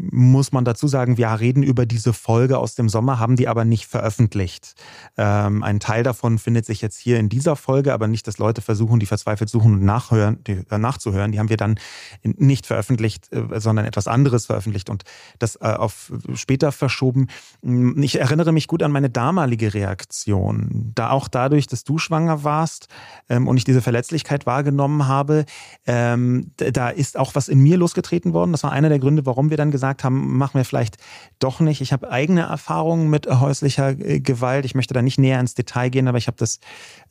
muss 0.00 0.52
man 0.52 0.64
dazu 0.64 0.86
sagen, 0.86 1.18
wir 1.18 1.28
reden 1.28 1.64
über 1.64 1.84
diese 1.84 2.12
Folge 2.12 2.58
aus 2.58 2.76
dem 2.76 2.88
Sommer, 2.88 3.18
haben 3.18 3.34
die 3.34 3.48
aber 3.48 3.64
nicht 3.64 3.86
veröffentlicht. 3.86 4.74
Ähm, 5.16 5.64
ein 5.64 5.80
Teil 5.80 6.04
davon 6.04 6.38
findet 6.38 6.66
sich 6.66 6.80
jetzt 6.80 6.98
hier 6.98 7.18
in 7.18 7.28
dieser 7.28 7.56
Folge, 7.56 7.92
aber 7.92 8.06
nicht, 8.06 8.28
dass 8.28 8.38
Leute 8.38 8.62
versuchen, 8.62 9.00
die 9.00 9.06
verzweifelt 9.06 9.50
suchen 9.50 9.72
und 9.72 9.82
nachhören, 9.82 10.42
die, 10.44 10.62
äh, 10.70 10.78
nachzuhören. 10.78 11.32
Die 11.32 11.40
haben 11.40 11.48
wir 11.48 11.56
dann 11.56 11.80
nicht 12.22 12.66
veröffentlicht, 12.66 13.32
äh, 13.32 13.58
sondern 13.58 13.86
etwas 13.86 14.06
anderes 14.06 14.46
veröffentlicht 14.46 14.88
und 14.88 15.02
das 15.40 15.56
äh, 15.56 15.64
auf 15.64 16.12
später 16.34 16.70
verschoben. 16.70 17.26
Mm, 17.62 18.00
ich 18.00 18.20
erinnere 18.20 18.52
mich 18.52 18.68
gut 18.68 18.84
an 18.84 18.92
meine 18.92 19.10
damalige 19.10 19.74
Reaktion. 19.74 20.92
Da 20.94 21.10
auch 21.10 21.26
dadurch, 21.26 21.66
dass 21.66 21.82
du 21.82 21.98
schwanger 21.98 22.44
warst 22.44 22.86
ähm, 23.28 23.48
und 23.48 23.56
ich 23.56 23.64
diese 23.64 23.82
Verletzlichkeit 23.82 24.46
wahrgenommen 24.46 25.08
habe, 25.08 25.44
ähm, 25.86 26.52
da 26.56 26.88
ist 26.88 27.18
auch 27.18 27.34
was 27.34 27.48
in 27.48 27.58
mir 27.58 27.76
losgetreten 27.76 28.32
worden. 28.32 28.52
Das 28.52 28.62
war 28.62 28.70
einer 28.70 28.90
der 28.90 29.00
Gründe, 29.00 29.26
warum 29.26 29.50
wir 29.50 29.56
dann 29.56 29.72
gesagt 29.72 29.87
gesagt 29.88 30.04
haben, 30.04 30.36
machen 30.36 30.58
wir 30.58 30.64
vielleicht 30.64 30.96
doch 31.38 31.60
nicht. 31.60 31.80
Ich 31.80 31.92
habe 31.92 32.10
eigene 32.10 32.42
Erfahrungen 32.42 33.10
mit 33.10 33.26
häuslicher 33.26 33.90
äh, 33.90 34.20
Gewalt. 34.20 34.64
Ich 34.64 34.74
möchte 34.74 34.94
da 34.94 35.02
nicht 35.02 35.18
näher 35.18 35.40
ins 35.40 35.54
Detail 35.54 35.88
gehen, 35.90 36.08
aber 36.08 36.18
ich 36.18 36.26
habe 36.26 36.36
das 36.36 36.60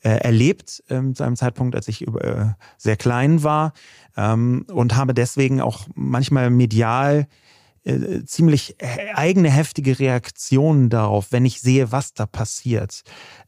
äh, 0.00 0.10
erlebt 0.10 0.82
ähm, 0.88 1.14
zu 1.14 1.24
einem 1.24 1.36
Zeitpunkt, 1.36 1.74
als 1.74 1.88
ich 1.88 2.06
äh, 2.06 2.52
sehr 2.76 2.96
klein 2.96 3.42
war 3.42 3.72
ähm, 4.16 4.64
und 4.72 4.96
habe 4.96 5.14
deswegen 5.14 5.60
auch 5.60 5.86
manchmal 5.94 6.50
medial 6.50 7.26
äh, 7.84 8.24
ziemlich 8.24 8.76
eigene 9.14 9.50
heftige 9.50 9.98
Reaktionen 9.98 10.90
darauf, 10.90 11.32
wenn 11.32 11.44
ich 11.44 11.60
sehe, 11.60 11.90
was 11.90 12.12
da 12.12 12.26
passiert. 12.26 13.02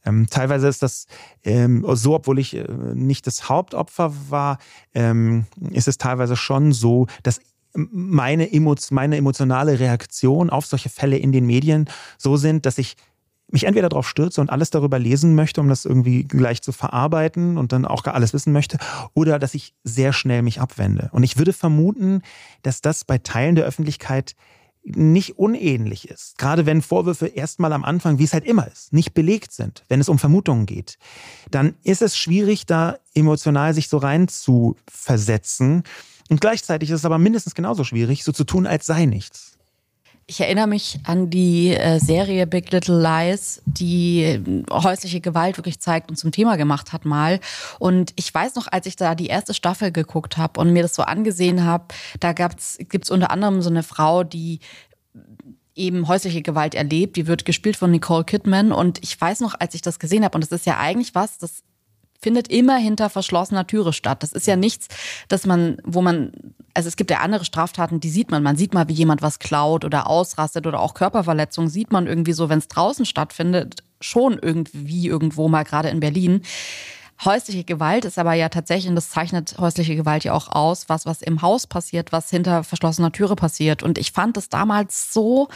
Ähm, 0.05 0.27
teilweise 0.29 0.67
ist 0.67 0.81
das 0.81 1.05
ähm, 1.43 1.85
so, 1.93 2.15
obwohl 2.15 2.39
ich 2.39 2.55
äh, 2.55 2.65
nicht 2.93 3.27
das 3.27 3.49
Hauptopfer 3.49 4.13
war, 4.29 4.57
ähm, 4.93 5.45
ist 5.71 5.87
es 5.87 5.97
teilweise 5.97 6.35
schon 6.35 6.71
so, 6.71 7.07
dass 7.23 7.39
meine, 7.73 8.49
meine 8.91 9.17
emotionale 9.17 9.79
Reaktion 9.79 10.49
auf 10.49 10.65
solche 10.65 10.89
Fälle 10.89 11.17
in 11.17 11.31
den 11.31 11.45
Medien 11.45 11.89
so 12.17 12.37
sind, 12.37 12.65
dass 12.65 12.77
ich 12.77 12.95
mich 13.51 13.65
entweder 13.65 13.89
darauf 13.89 14.07
stürze 14.07 14.41
und 14.41 14.49
alles 14.49 14.69
darüber 14.69 14.97
lesen 14.97 15.35
möchte, 15.35 15.61
um 15.61 15.67
das 15.67 15.85
irgendwie 15.85 16.23
gleich 16.23 16.61
zu 16.61 16.71
verarbeiten 16.71 17.57
und 17.57 17.71
dann 17.71 17.85
auch 17.85 18.03
gar 18.03 18.13
alles 18.13 18.33
wissen 18.33 18.53
möchte, 18.53 18.77
oder 19.13 19.39
dass 19.39 19.53
ich 19.53 19.73
sehr 19.83 20.13
schnell 20.13 20.41
mich 20.41 20.61
abwende. 20.61 21.09
Und 21.11 21.23
ich 21.23 21.37
würde 21.37 21.53
vermuten, 21.53 22.21
dass 22.63 22.81
das 22.81 23.03
bei 23.03 23.17
Teilen 23.17 23.55
der 23.55 23.65
Öffentlichkeit 23.65 24.35
nicht 24.83 25.37
unähnlich 25.37 26.09
ist. 26.09 26.39
Gerade 26.39 26.65
wenn 26.65 26.81
Vorwürfe 26.81 27.27
erstmal 27.27 27.71
am 27.71 27.83
Anfang, 27.83 28.17
wie 28.17 28.23
es 28.23 28.33
halt 28.33 28.45
immer 28.45 28.67
ist, 28.67 28.93
nicht 28.93 29.13
belegt 29.13 29.51
sind, 29.51 29.85
wenn 29.89 29.99
es 29.99 30.09
um 30.09 30.17
Vermutungen 30.17 30.65
geht, 30.65 30.97
dann 31.51 31.75
ist 31.83 32.01
es 32.01 32.17
schwierig, 32.17 32.65
da 32.65 32.97
emotional 33.13 33.75
sich 33.75 33.89
so 33.89 33.97
rein 33.97 34.27
zu 34.27 34.75
versetzen 34.89 35.83
und 36.31 36.39
gleichzeitig 36.39 36.89
ist 36.89 36.99
es 36.99 37.05
aber 37.05 37.17
mindestens 37.17 37.55
genauso 37.55 37.83
schwierig, 37.83 38.23
so 38.23 38.31
zu 38.31 38.45
tun, 38.45 38.65
als 38.65 38.85
sei 38.85 39.05
nichts. 39.05 39.57
Ich 40.27 40.39
erinnere 40.39 40.67
mich 40.67 40.97
an 41.03 41.29
die 41.29 41.75
äh, 41.75 41.99
Serie 41.99 42.47
Big 42.47 42.71
Little 42.71 43.01
Lies, 43.01 43.61
die 43.65 44.21
äh, 44.21 44.63
häusliche 44.71 45.19
Gewalt 45.19 45.57
wirklich 45.57 45.81
zeigt 45.81 46.09
und 46.09 46.15
zum 46.15 46.31
Thema 46.31 46.55
gemacht 46.55 46.93
hat 46.93 47.03
mal. 47.03 47.41
Und 47.79 48.13
ich 48.15 48.33
weiß 48.33 48.55
noch, 48.55 48.67
als 48.71 48.85
ich 48.85 48.95
da 48.95 49.13
die 49.13 49.27
erste 49.27 49.53
Staffel 49.53 49.91
geguckt 49.91 50.37
habe 50.37 50.57
und 50.61 50.71
mir 50.71 50.83
das 50.83 50.95
so 50.95 51.03
angesehen 51.03 51.65
habe, 51.65 51.93
da 52.21 52.31
gibt 52.31 52.61
es 52.61 53.09
unter 53.11 53.29
anderem 53.29 53.61
so 53.61 53.69
eine 53.69 53.83
Frau, 53.83 54.23
die 54.23 54.61
eben 55.75 56.07
häusliche 56.07 56.41
Gewalt 56.41 56.75
erlebt. 56.75 57.17
Die 57.17 57.27
wird 57.27 57.43
gespielt 57.43 57.75
von 57.75 57.91
Nicole 57.91 58.23
Kidman. 58.23 58.71
Und 58.71 59.03
ich 59.03 59.19
weiß 59.19 59.41
noch, 59.41 59.55
als 59.59 59.75
ich 59.75 59.81
das 59.81 59.99
gesehen 59.99 60.23
habe, 60.23 60.35
und 60.35 60.41
das 60.41 60.51
ist 60.51 60.65
ja 60.65 60.77
eigentlich 60.77 61.13
was, 61.13 61.39
das 61.39 61.63
findet 62.21 62.47
immer 62.49 62.77
hinter 62.77 63.09
verschlossener 63.09 63.67
Türe 63.67 63.93
statt. 63.93 64.23
Das 64.23 64.31
ist 64.31 64.47
ja 64.47 64.55
nichts, 64.55 64.87
dass 65.27 65.45
man, 65.45 65.77
wo 65.83 66.01
man, 66.01 66.31
also 66.73 66.87
es 66.87 66.95
gibt 66.95 67.11
ja 67.11 67.19
andere 67.19 67.45
Straftaten, 67.45 67.99
die 67.99 68.09
sieht 68.09 68.31
man. 68.31 68.43
Man 68.43 68.55
sieht 68.55 68.73
mal, 68.73 68.87
wie 68.87 68.93
jemand 68.93 69.21
was 69.21 69.39
klaut 69.39 69.83
oder 69.83 70.07
ausrastet 70.07 70.67
oder 70.67 70.79
auch 70.79 70.93
Körperverletzungen 70.93 71.69
sieht 71.69 71.91
man 71.91 72.07
irgendwie 72.07 72.33
so, 72.33 72.49
wenn 72.49 72.59
es 72.59 72.67
draußen 72.67 73.05
stattfindet, 73.05 73.83
schon 73.99 74.39
irgendwie 74.39 75.07
irgendwo 75.07 75.47
mal 75.47 75.63
gerade 75.63 75.89
in 75.89 75.99
Berlin. 75.99 76.41
Häusliche 77.23 77.63
Gewalt 77.63 78.05
ist 78.05 78.17
aber 78.17 78.33
ja 78.33 78.49
tatsächlich, 78.49 78.89
und 78.89 78.95
das 78.95 79.11
zeichnet 79.11 79.55
häusliche 79.59 79.95
Gewalt 79.95 80.23
ja 80.23 80.33
auch 80.33 80.49
aus, 80.49 80.89
was, 80.89 81.05
was 81.05 81.21
im 81.21 81.43
Haus 81.43 81.67
passiert, 81.67 82.11
was 82.11 82.31
hinter 82.31 82.63
verschlossener 82.63 83.11
Türe 83.11 83.35
passiert. 83.35 83.83
Und 83.83 83.99
ich 83.99 84.11
fand 84.11 84.37
es 84.37 84.49
damals 84.49 85.13
so 85.13 85.47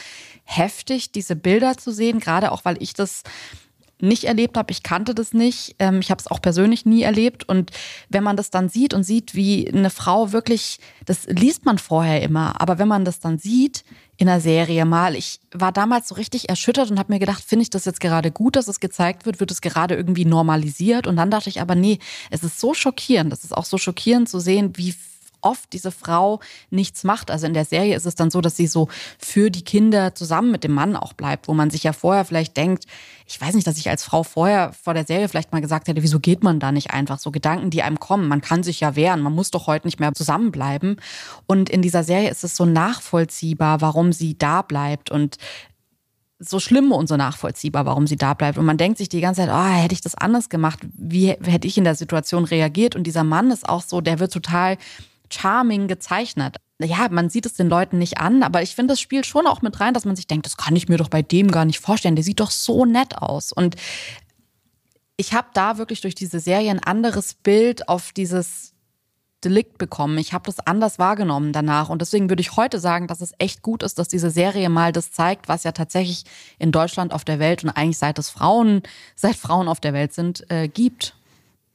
heftig, 0.44 1.12
diese 1.12 1.36
Bilder 1.36 1.76
zu 1.76 1.92
sehen, 1.92 2.20
gerade 2.20 2.52
auch, 2.52 2.66
weil 2.66 2.82
ich 2.82 2.94
das 2.94 3.24
nicht 4.02 4.26
erlebt 4.26 4.58
habe. 4.58 4.72
Ich 4.72 4.84
kannte 4.84 5.16
das 5.16 5.34
nicht. 5.34 5.76
Ähm, 5.80 6.00
ich 6.00 6.12
habe 6.12 6.20
es 6.20 6.28
auch 6.28 6.42
persönlich 6.42 6.86
nie 6.86 7.04
erlebt. 7.04 7.48
Und 7.48 7.72
wenn 8.10 8.24
man 8.24 8.38
das 8.38 8.50
dann 8.50 8.70
sieht 8.70 8.94
und 8.94 9.04
sieht, 9.04 9.36
wie 9.36 9.72
eine 9.72 9.90
Frau 9.90 10.32
wirklich, 10.32 10.80
das 11.06 11.26
liest 11.28 11.66
man 11.66 11.78
vorher 11.78 12.22
immer, 12.22 12.60
aber 12.62 12.78
wenn 12.78 12.88
man 12.88 13.06
das 13.06 13.20
dann 13.20 13.38
sieht, 13.38 13.84
in 14.18 14.28
der 14.28 14.40
Serie 14.40 14.86
mal. 14.86 15.16
Ich 15.16 15.40
war 15.52 15.72
damals 15.72 16.08
so 16.08 16.16
richtig 16.16 16.48
erschüttert 16.50 16.90
und 16.90 17.00
habe 17.00 17.12
mir 17.12 17.20
gedacht, 17.20 17.44
finde 17.44 17.64
ich 17.64 17.70
das 17.70 17.86
jetzt 17.86 18.00
gerade 18.00 18.32
gut, 18.32 18.56
dass 18.56 18.68
es 18.68 18.80
gezeigt 18.80 19.26
wird? 19.26 19.40
Wird 19.40 19.52
es 19.52 19.62
gerade 19.62 19.96
irgendwie 19.96 20.26
normalisiert? 20.26 21.06
Und 21.06 21.18
dann 21.18 21.32
dachte 21.32 21.50
ich 21.50 21.60
aber, 21.60 21.76
nee, 21.76 22.00
es 22.30 22.44
ist 22.44 22.60
so 22.60 22.74
schockierend. 22.74 23.34
Es 23.34 23.44
ist 23.44 23.56
auch 23.56 23.66
so 23.66 23.78
schockierend 23.78 24.30
zu 24.30 24.40
sehen, 24.40 24.72
wie 24.78 24.96
oft 25.46 25.72
diese 25.74 25.92
Frau 25.92 26.40
nichts 26.70 27.04
macht. 27.04 27.32
Also 27.32 27.48
in 27.48 27.54
der 27.54 27.66
Serie 27.66 27.96
ist 27.96 28.06
es 28.06 28.16
dann 28.16 28.32
so, 28.32 28.42
dass 28.42 28.58
sie 28.58 28.68
so 28.68 28.90
für 29.20 29.52
die 29.52 29.64
Kinder 29.64 30.16
zusammen 30.16 30.52
mit 30.52 30.64
dem 30.64 30.74
Mann 30.74 30.96
auch 30.96 31.14
bleibt, 31.14 31.48
wo 31.48 31.54
man 31.54 31.70
sich 31.70 31.84
ja 31.84 31.94
vorher 31.94 32.26
vielleicht 32.26 32.58
denkt, 32.58 32.86
ich 33.28 33.40
weiß 33.40 33.56
nicht, 33.56 33.66
dass 33.66 33.78
ich 33.78 33.90
als 33.90 34.04
Frau 34.04 34.24
vorher 34.24 34.74
vor 34.74 34.94
der 34.94 35.06
Serie 35.06 35.30
vielleicht 35.30 35.52
mal 35.52 35.62
gesagt 35.62 35.88
hätte, 35.88 36.04
wieso 36.04 36.20
geht 36.20 36.44
man 36.44 36.60
da 36.60 36.72
nicht 36.72 36.92
einfach? 36.92 37.20
So 37.20 37.32
Gedanken, 37.32 37.70
die 37.70 37.82
einem 37.82 38.00
kommen. 38.00 38.28
Man 38.28 38.42
kann 38.42 38.64
sich 38.64 38.80
ja 38.80 38.96
wehren. 38.96 39.22
Man 39.22 39.34
muss 39.34 39.52
doch 39.52 39.68
heute 39.68 39.88
nicht 39.88 40.00
mehr 40.00 40.14
zusammenbleiben. 40.14 40.98
Und 41.46 41.70
in 41.70 41.82
dieser 41.82 42.04
Serie 42.04 42.30
ist 42.30 42.44
es 42.44 42.56
so 42.56 42.66
nachvollziehbar, 42.66 43.82
warum 43.82 44.14
sie 44.14 44.38
da 44.38 44.62
bleibt 44.62 45.10
und 45.10 45.38
so 46.40 46.60
schlimm 46.60 46.92
und 46.92 47.08
so 47.08 47.16
nachvollziehbar, 47.16 47.86
warum 47.86 48.08
sie 48.08 48.18
da 48.18 48.34
bleibt. 48.34 48.58
Und 48.58 48.66
man 48.66 48.78
denkt 48.78 48.98
sich 48.98 49.10
die 49.10 49.22
ganze 49.22 49.42
Zeit, 49.42 49.50
oh, 49.52 49.82
hätte 49.82 49.94
ich 49.94 50.02
das 50.02 50.16
anders 50.16 50.50
gemacht? 50.50 50.80
Wie 50.94 51.28
hätte 51.28 51.68
ich 51.68 51.78
in 51.78 51.84
der 51.84 51.96
Situation 51.96 52.44
reagiert? 52.44 52.96
Und 52.96 53.06
dieser 53.06 53.24
Mann 53.24 53.52
ist 53.52 53.68
auch 53.68 53.82
so, 53.82 54.02
der 54.02 54.20
wird 54.20 54.34
total 54.34 54.78
charming 55.30 55.88
gezeichnet. 55.88 56.58
Ja, 56.80 57.08
man 57.10 57.30
sieht 57.30 57.46
es 57.46 57.54
den 57.54 57.70
Leuten 57.70 57.98
nicht 57.98 58.18
an, 58.18 58.44
aber 58.44 58.62
ich 58.62 58.76
finde, 58.76 58.94
das 58.94 59.00
spielt 59.00 59.26
schon 59.26 59.48
auch 59.48 59.62
mit 59.62 59.80
rein, 59.80 59.94
dass 59.94 60.06
man 60.06 60.16
sich 60.16 60.28
denkt, 60.28 60.46
das 60.46 60.58
kann 60.58 60.76
ich 60.76 60.90
mir 60.90 60.98
doch 60.98 61.08
bei 61.08 61.22
dem 61.22 61.50
gar 61.50 61.64
nicht 61.64 61.80
vorstellen. 61.80 62.16
Der 62.16 62.26
sieht 62.26 62.42
doch 62.42 62.52
so 62.52 62.86
nett 62.86 63.18
aus. 63.18 63.54
Und 63.54 63.76
ich 65.16 65.34
habe 65.34 65.48
da 65.54 65.78
wirklich 65.78 66.02
durch 66.02 66.16
diese 66.16 66.40
Serie 66.40 66.72
ein 66.72 66.84
anderes 66.84 67.34
Bild 67.36 67.88
auf 67.88 68.12
dieses 68.12 68.74
Delikt 69.46 69.78
bekommen. 69.78 70.18
Ich 70.18 70.34
habe 70.34 70.46
das 70.46 70.60
anders 70.60 71.00
wahrgenommen 71.00 71.54
danach. 71.54 71.90
Und 71.90 72.02
deswegen 72.02 72.30
würde 72.30 72.42
ich 72.42 72.58
heute 72.58 72.80
sagen, 72.80 73.08
dass 73.08 73.22
es 73.22 73.32
echt 73.38 73.62
gut 73.62 73.84
ist, 73.84 73.98
dass 74.00 74.08
diese 74.08 74.32
Serie 74.32 74.70
mal 74.70 74.92
das 74.92 75.12
zeigt, 75.12 75.48
was 75.48 75.64
ja 75.64 75.72
tatsächlich 75.72 76.26
in 76.58 76.72
Deutschland 76.72 77.14
auf 77.14 77.24
der 77.24 77.40
Welt 77.40 77.64
und 77.64 77.70
eigentlich 77.70 78.00
seit 78.00 78.20
es 78.20 78.30
Frauen, 78.30 78.82
seit 79.16 79.36
Frauen 79.36 79.68
auf 79.68 79.80
der 79.80 79.94
Welt 79.94 80.14
sind, 80.14 80.50
äh, 80.52 80.68
gibt. 80.68 81.16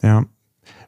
Ja, 0.03 0.25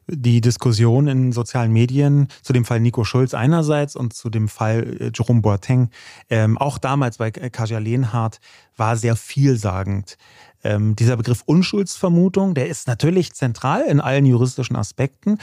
die 0.07 0.41
Diskussion 0.41 1.07
in 1.07 1.31
sozialen 1.31 1.71
Medien 1.71 2.27
zu 2.41 2.53
dem 2.53 2.65
Fall 2.65 2.79
Nico 2.79 3.03
Schulz 3.03 3.33
einerseits 3.33 3.95
und 3.95 4.13
zu 4.13 4.29
dem 4.29 4.47
Fall 4.47 4.97
äh, 4.99 5.11
Jerome 5.13 5.41
Boateng, 5.41 5.89
ähm, 6.29 6.57
auch 6.57 6.77
damals 6.77 7.17
bei 7.17 7.31
Kaja 7.31 7.79
Lehnhardt, 7.79 8.39
war 8.75 8.97
sehr 8.97 9.15
vielsagend. 9.15 10.17
Ähm, 10.63 10.95
dieser 10.95 11.17
Begriff 11.17 11.43
Unschuldsvermutung, 11.45 12.53
der 12.53 12.67
ist 12.67 12.87
natürlich 12.87 13.33
zentral 13.33 13.81
in 13.81 13.99
allen 13.99 14.25
juristischen 14.25 14.75
Aspekten, 14.75 15.37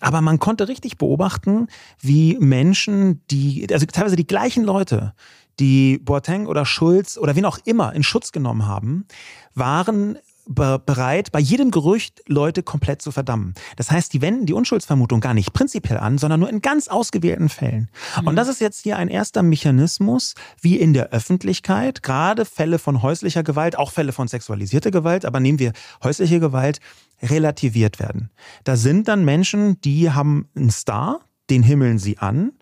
aber 0.00 0.20
man 0.20 0.38
konnte 0.38 0.68
richtig 0.68 0.98
beobachten, 0.98 1.66
wie 2.00 2.36
Menschen, 2.38 3.22
die, 3.30 3.66
also 3.72 3.86
teilweise 3.86 4.16
die 4.16 4.26
gleichen 4.26 4.62
Leute, 4.62 5.14
die 5.58 5.98
Boateng 5.98 6.46
oder 6.46 6.64
Schulz 6.64 7.18
oder 7.18 7.34
wen 7.34 7.44
auch 7.44 7.58
immer 7.64 7.92
in 7.92 8.02
Schutz 8.02 8.32
genommen 8.32 8.66
haben, 8.66 9.06
waren 9.54 10.18
bereit, 10.46 11.32
bei 11.32 11.38
jedem 11.38 11.70
Gerücht 11.70 12.22
Leute 12.26 12.62
komplett 12.62 13.02
zu 13.02 13.12
verdammen. 13.12 13.54
Das 13.76 13.90
heißt, 13.90 14.12
die 14.12 14.20
wenden 14.20 14.46
die 14.46 14.52
Unschuldsvermutung 14.52 15.20
gar 15.20 15.34
nicht 15.34 15.52
prinzipiell 15.52 15.98
an, 15.98 16.18
sondern 16.18 16.40
nur 16.40 16.50
in 16.50 16.60
ganz 16.60 16.88
ausgewählten 16.88 17.48
Fällen. 17.48 17.90
Mhm. 18.20 18.28
Und 18.28 18.36
das 18.36 18.48
ist 18.48 18.60
jetzt 18.60 18.82
hier 18.82 18.96
ein 18.96 19.08
erster 19.08 19.42
Mechanismus, 19.42 20.34
wie 20.60 20.76
in 20.76 20.92
der 20.92 21.10
Öffentlichkeit, 21.10 22.02
gerade 22.02 22.44
Fälle 22.44 22.78
von 22.78 23.02
häuslicher 23.02 23.42
Gewalt, 23.42 23.78
auch 23.78 23.92
Fälle 23.92 24.12
von 24.12 24.28
sexualisierter 24.28 24.90
Gewalt, 24.90 25.24
aber 25.24 25.40
nehmen 25.40 25.58
wir 25.58 25.72
häusliche 26.02 26.40
Gewalt, 26.40 26.80
relativiert 27.22 28.00
werden. 28.00 28.30
Da 28.64 28.76
sind 28.76 29.08
dann 29.08 29.24
Menschen, 29.24 29.80
die 29.82 30.10
haben 30.10 30.48
einen 30.56 30.70
Star, 30.70 31.20
den 31.50 31.62
himmeln 31.62 31.98
sie 31.98 32.18
an, 32.18 32.52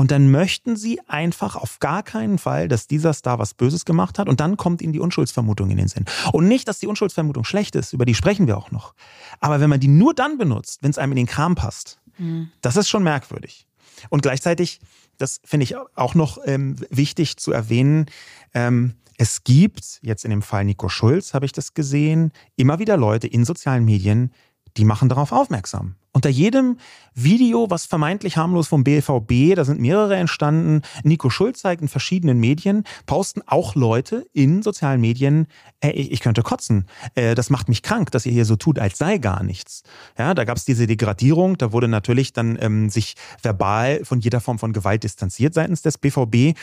und 0.00 0.10
dann 0.10 0.30
möchten 0.30 0.76
sie 0.76 0.98
einfach 1.08 1.56
auf 1.56 1.78
gar 1.78 2.02
keinen 2.02 2.38
Fall, 2.38 2.68
dass 2.68 2.86
dieser 2.86 3.12
Star 3.12 3.38
was 3.38 3.52
Böses 3.52 3.84
gemacht 3.84 4.18
hat. 4.18 4.30
Und 4.30 4.40
dann 4.40 4.56
kommt 4.56 4.80
ihnen 4.80 4.94
die 4.94 4.98
Unschuldsvermutung 4.98 5.68
in 5.68 5.76
den 5.76 5.88
Sinn. 5.88 6.06
Und 6.32 6.48
nicht, 6.48 6.68
dass 6.68 6.78
die 6.78 6.86
Unschuldsvermutung 6.86 7.44
schlecht 7.44 7.76
ist, 7.76 7.92
über 7.92 8.06
die 8.06 8.14
sprechen 8.14 8.46
wir 8.46 8.56
auch 8.56 8.70
noch. 8.70 8.94
Aber 9.40 9.60
wenn 9.60 9.68
man 9.68 9.78
die 9.78 9.88
nur 9.88 10.14
dann 10.14 10.38
benutzt, 10.38 10.82
wenn 10.82 10.90
es 10.90 10.96
einem 10.96 11.12
in 11.12 11.16
den 11.16 11.26
Kram 11.26 11.54
passt, 11.54 12.00
mhm. 12.16 12.50
das 12.62 12.76
ist 12.76 12.88
schon 12.88 13.02
merkwürdig. 13.02 13.66
Und 14.08 14.22
gleichzeitig, 14.22 14.80
das 15.18 15.42
finde 15.44 15.64
ich 15.64 15.76
auch 15.76 16.14
noch 16.14 16.38
ähm, 16.46 16.76
wichtig 16.88 17.36
zu 17.36 17.52
erwähnen, 17.52 18.06
ähm, 18.54 18.94
es 19.18 19.44
gibt, 19.44 19.98
jetzt 20.00 20.24
in 20.24 20.30
dem 20.30 20.40
Fall 20.40 20.64
Nico 20.64 20.88
Schulz 20.88 21.34
habe 21.34 21.44
ich 21.44 21.52
das 21.52 21.74
gesehen, 21.74 22.32
immer 22.56 22.78
wieder 22.78 22.96
Leute 22.96 23.26
in 23.26 23.44
sozialen 23.44 23.84
Medien, 23.84 24.32
die 24.80 24.86
machen 24.86 25.10
darauf 25.10 25.30
aufmerksam. 25.30 25.94
Unter 26.12 26.30
jedem 26.30 26.78
Video, 27.14 27.68
was 27.68 27.84
vermeintlich 27.84 28.38
harmlos 28.38 28.66
vom 28.66 28.82
BVB, 28.82 29.54
da 29.54 29.64
sind 29.64 29.78
mehrere 29.78 30.16
entstanden, 30.16 30.80
Nico 31.04 31.28
Schulz 31.28 31.60
zeigt 31.60 31.82
in 31.82 31.88
verschiedenen 31.88 32.40
Medien, 32.40 32.84
posten 33.04 33.42
auch 33.46 33.74
Leute 33.74 34.26
in 34.32 34.62
sozialen 34.62 35.02
Medien, 35.02 35.46
ey, 35.80 35.92
ich 35.92 36.20
könnte 36.20 36.42
kotzen. 36.42 36.86
Äh, 37.14 37.34
das 37.34 37.50
macht 37.50 37.68
mich 37.68 37.82
krank, 37.82 38.10
dass 38.10 38.24
ihr 38.24 38.32
hier 38.32 38.46
so 38.46 38.56
tut, 38.56 38.78
als 38.78 38.96
sei 38.96 39.18
gar 39.18 39.42
nichts. 39.42 39.82
Ja, 40.18 40.32
da 40.32 40.44
gab 40.44 40.56
es 40.56 40.64
diese 40.64 40.86
Degradierung, 40.86 41.58
da 41.58 41.72
wurde 41.72 41.86
natürlich 41.86 42.32
dann 42.32 42.58
ähm, 42.60 42.88
sich 42.88 43.14
verbal 43.42 44.02
von 44.04 44.18
jeder 44.20 44.40
Form 44.40 44.58
von 44.58 44.72
Gewalt 44.72 45.04
distanziert 45.04 45.52
seitens 45.52 45.82
des 45.82 45.98
BVB. 45.98 46.58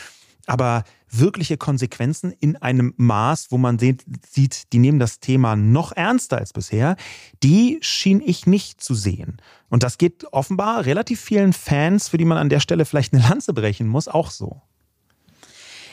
Aber 0.48 0.84
wirkliche 1.10 1.58
Konsequenzen 1.58 2.32
in 2.32 2.56
einem 2.56 2.94
Maß, 2.96 3.48
wo 3.50 3.58
man 3.58 3.78
sieht, 3.78 4.72
die 4.72 4.78
nehmen 4.78 4.98
das 4.98 5.20
Thema 5.20 5.56
noch 5.56 5.92
ernster 5.92 6.38
als 6.38 6.54
bisher, 6.54 6.96
die 7.42 7.78
schien 7.82 8.22
ich 8.24 8.46
nicht 8.46 8.80
zu 8.80 8.94
sehen. 8.94 9.42
Und 9.68 9.82
das 9.82 9.98
geht 9.98 10.24
offenbar 10.32 10.86
relativ 10.86 11.20
vielen 11.20 11.52
Fans, 11.52 12.08
für 12.08 12.16
die 12.16 12.24
man 12.24 12.38
an 12.38 12.48
der 12.48 12.60
Stelle 12.60 12.86
vielleicht 12.86 13.12
eine 13.12 13.22
Lanze 13.28 13.52
brechen 13.52 13.86
muss, 13.86 14.08
auch 14.08 14.30
so. 14.30 14.62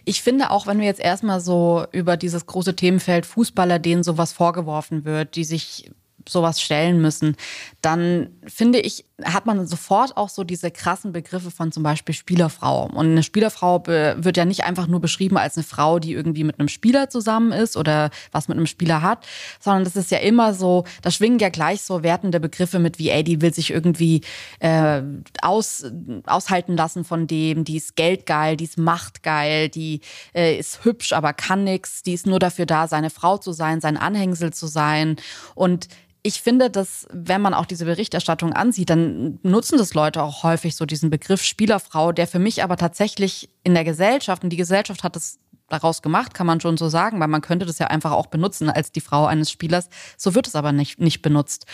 Ich 0.06 0.22
finde 0.22 0.52
auch, 0.52 0.68
wenn 0.68 0.80
wir 0.80 0.86
jetzt 0.86 1.02
erstmal 1.02 1.42
so 1.42 1.86
über 1.92 2.16
dieses 2.16 2.46
große 2.46 2.78
Themenfeld 2.78 3.26
Fußballer, 3.26 3.78
denen 3.80 4.04
sowas 4.04 4.32
vorgeworfen 4.32 5.04
wird, 5.04 5.36
die 5.36 5.44
sich 5.44 5.92
sowas 6.30 6.62
stellen 6.62 7.02
müssen, 7.02 7.36
dann 7.82 8.30
finde 8.48 8.80
ich, 8.80 9.06
hat 9.24 9.46
man 9.46 9.66
sofort 9.66 10.18
auch 10.18 10.28
so 10.28 10.44
diese 10.44 10.72
krassen 10.72 11.14
Begriffe 11.14 11.50
von 11.50 11.72
zum 11.72 11.84
Beispiel 11.84 12.14
Spielerfrau. 12.14 12.88
Und 12.88 13.06
eine 13.06 13.24
Spielerfrau 13.24 13.86
wird 13.88 14.36
ja 14.36 14.44
nicht 14.44 14.66
einfach 14.66 14.88
nur 14.88 15.00
beschrieben 15.00 15.38
als 15.38 15.56
eine 15.56 15.64
Frau, 15.64 16.00
die 16.00 16.12
irgendwie 16.12 16.44
mit 16.44 16.60
einem 16.60 16.68
Spieler 16.68 17.10
zusammen 17.10 17.54
ist 17.54 17.78
oder 17.78 18.10
was 18.34 18.50
mit 18.50 18.58
einem 18.58 18.68
Spieler 18.68 19.02
hat, 19.02 19.26
sondern 19.62 19.86
das 19.86 19.96
ist 19.96 20.12
ja 20.12 20.18
immer 20.18 20.54
so, 20.54 20.84
da 21.02 21.12
schwingen 21.12 21.40
ja 21.40 21.48
gleich 21.48 21.82
so 21.82 22.04
wertende 22.04 22.42
Begriffe 22.42 22.80
mit 22.80 23.00
wie, 23.00 23.10
ey, 23.10 23.24
die 23.24 23.42
will 23.42 23.54
sich 23.54 23.72
irgendwie 23.72 24.22
äh, 24.60 25.02
aus, 25.42 25.86
aushalten 26.26 26.76
lassen 26.76 27.06
von 27.06 27.26
dem, 27.26 27.64
die 27.64 27.78
ist 27.78 27.96
geldgeil, 27.96 28.58
die 28.58 28.66
ist 28.66 28.78
machtgeil, 28.78 29.70
die 29.70 30.02
äh, 30.34 30.58
ist 30.58 30.84
hübsch, 30.84 31.14
aber 31.14 31.32
kann 31.32 31.64
nix, 31.64 32.04
die 32.04 32.14
ist 32.14 32.28
nur 32.28 32.40
dafür 32.40 32.66
da, 32.66 32.90
seine 32.90 33.10
Frau 33.10 33.38
zu 33.38 33.54
sein, 33.54 33.80
sein 33.80 33.96
Anhängsel 33.96 34.52
zu 34.52 34.68
sein. 34.68 35.16
Und 35.54 35.88
ich 36.26 36.42
finde, 36.42 36.72
dass 36.72 37.06
wenn 37.12 37.40
man 37.40 37.54
auch 37.54 37.68
diese 37.68 37.86
Berichterstattung 37.86 38.52
ansieht, 38.52 38.90
dann 38.90 39.38
nutzen 39.44 39.78
das 39.78 39.94
Leute 39.94 40.24
auch 40.24 40.42
häufig 40.42 40.76
so 40.76 40.88
diesen 40.88 41.12
Begriff 41.12 41.44
Spielerfrau, 41.44 42.12
der 42.14 42.26
für 42.26 42.40
mich 42.40 42.64
aber 42.64 42.78
tatsächlich 42.78 43.52
in 43.64 43.76
der 43.76 43.84
Gesellschaft, 43.84 44.44
und 44.44 44.50
die 44.50 44.58
Gesellschaft 44.58 45.04
hat 45.04 45.16
es 45.16 45.38
daraus 45.70 46.02
gemacht, 46.02 46.34
kann 46.34 46.48
man 46.48 46.60
schon 46.60 46.78
so 46.78 46.90
sagen, 46.90 47.20
weil 47.20 47.28
man 47.28 47.42
könnte 47.42 47.68
das 47.68 47.78
ja 47.78 47.88
einfach 47.88 48.12
auch 48.12 48.26
benutzen 48.26 48.72
als 48.72 48.92
die 48.92 49.02
Frau 49.02 49.28
eines 49.28 49.52
Spielers. 49.52 49.88
So 50.18 50.34
wird 50.34 50.48
es 50.48 50.56
aber 50.56 50.72
nicht, 50.72 51.00
nicht 51.00 51.22
benutzt. 51.22 51.68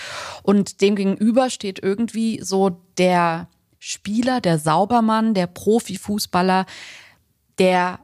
Und 0.44 0.82
dem 0.82 0.98
gegenüber 0.98 1.50
steht 1.50 1.82
irgendwie 1.82 2.42
so 2.44 2.82
der 2.98 3.48
Spieler, 3.80 4.42
der 4.42 4.60
Saubermann, 4.60 5.34
der 5.34 5.48
Profifußballer, 5.48 6.66
der 7.58 8.00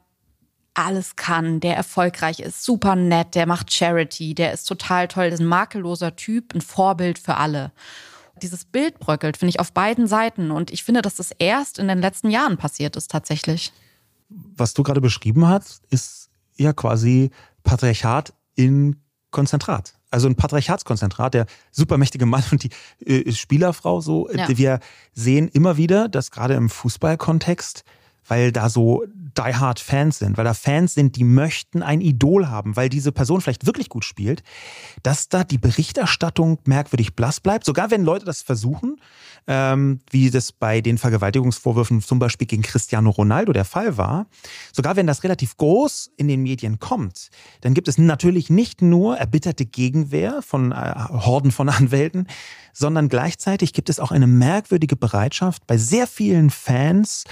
alles 0.78 1.16
kann, 1.16 1.60
der 1.60 1.76
erfolgreich 1.76 2.40
ist, 2.40 2.64
super 2.64 2.96
nett, 2.96 3.36
der 3.36 3.48
macht 3.48 3.74
Charity, 3.74 4.36
der 4.36 4.54
ist 4.54 4.66
total 4.66 5.08
toll, 5.08 5.26
der 5.26 5.34
ist 5.34 5.40
ein 5.40 5.48
makelloser 5.48 6.16
Typ, 6.16 6.54
ein 6.54 6.62
Vorbild 6.62 7.18
für 7.18 7.38
alle. 7.38 7.72
Dieses 8.42 8.66
Bild 8.66 9.00
bröckelt, 9.00 9.38
finde 9.38 9.50
ich, 9.50 9.60
auf 9.60 9.74
beiden 9.74 10.06
Seiten. 10.06 10.52
Und 10.52 10.70
ich 10.70 10.84
finde, 10.84 11.02
dass 11.02 11.16
das 11.16 11.32
erst 11.32 11.80
in 11.80 11.88
den 11.88 12.00
letzten 12.00 12.30
Jahren 12.30 12.58
passiert 12.58 12.96
ist, 12.96 13.10
tatsächlich. 13.10 13.74
Was 14.30 14.76
du 14.76 14.84
gerade 14.84 15.02
beschrieben 15.02 15.48
hast, 15.48 15.82
ist 15.90 16.30
ja 16.58 16.74
quasi 16.74 17.32
Patriarchat 17.64 18.34
in 18.54 18.98
Konzentrat. 19.32 19.96
Also 20.12 20.28
ein 20.28 20.36
Patriarchatskonzentrat, 20.36 21.34
der 21.34 21.48
supermächtige 21.72 22.28
Mann 22.28 22.44
und 22.52 22.64
die 22.64 22.70
äh, 23.06 23.32
Spielerfrau 23.32 24.00
so. 24.00 24.30
Ja. 24.32 24.48
Wir 24.56 24.80
sehen 25.14 25.48
immer 25.48 25.78
wieder, 25.78 26.08
dass 26.08 26.30
gerade 26.30 26.54
im 26.54 26.70
Fußballkontext 26.70 27.84
weil 28.28 28.52
da 28.52 28.70
so 28.70 29.04
die-hard 29.38 29.80
Fans 29.80 30.20
sind, 30.20 30.38
weil 30.38 30.46
da 30.46 30.54
Fans 30.54 30.94
sind, 30.94 31.16
die 31.16 31.24
möchten 31.24 31.84
ein 31.84 32.02
Idol 32.02 32.48
haben, 32.48 32.76
weil 32.76 32.90
diese 32.90 33.12
Person 33.12 33.42
vielleicht 33.42 33.66
wirklich 33.66 33.90
gut 33.90 34.06
spielt, 34.06 34.44
dass 35.04 35.30
da 35.30 35.44
die 35.44 35.58
Berichterstattung 35.58 36.60
merkwürdig 36.66 37.16
blass 37.16 37.40
bleibt. 37.40 37.66
Sogar 37.66 37.92
wenn 37.92 38.04
Leute 38.04 38.26
das 38.26 38.42
versuchen, 38.42 39.00
ähm, 39.48 40.00
wie 40.10 40.30
das 40.30 40.52
bei 40.52 40.82
den 40.82 40.98
Vergewaltigungsvorwürfen 40.98 42.02
zum 42.02 42.20
Beispiel 42.20 42.48
gegen 42.48 42.64
Cristiano 42.64 43.10
Ronaldo 43.12 43.54
der 43.54 43.66
Fall 43.66 43.98
war, 43.98 44.28
sogar 44.74 44.96
wenn 44.96 45.08
das 45.08 45.24
relativ 45.24 45.58
groß 45.58 46.12
in 46.18 46.28
den 46.28 46.44
Medien 46.44 46.80
kommt, 46.80 47.30
dann 47.62 47.74
gibt 47.74 47.88
es 47.88 47.98
natürlich 47.98 48.50
nicht 48.50 48.82
nur 48.82 49.18
erbitterte 49.18 49.66
Gegenwehr 49.66 50.42
von 50.42 50.72
äh, 50.72 50.76
Horden 50.76 51.52
von 51.52 51.70
Anwälten, 51.70 52.28
sondern 52.74 53.10
gleichzeitig 53.10 53.74
gibt 53.74 53.90
es 53.90 54.00
auch 54.00 54.12
eine 54.12 54.28
merkwürdige 54.28 54.96
Bereitschaft 54.96 55.66
bei 55.66 55.78
sehr 55.78 56.06
vielen 56.08 56.50
Fans, 56.50 57.24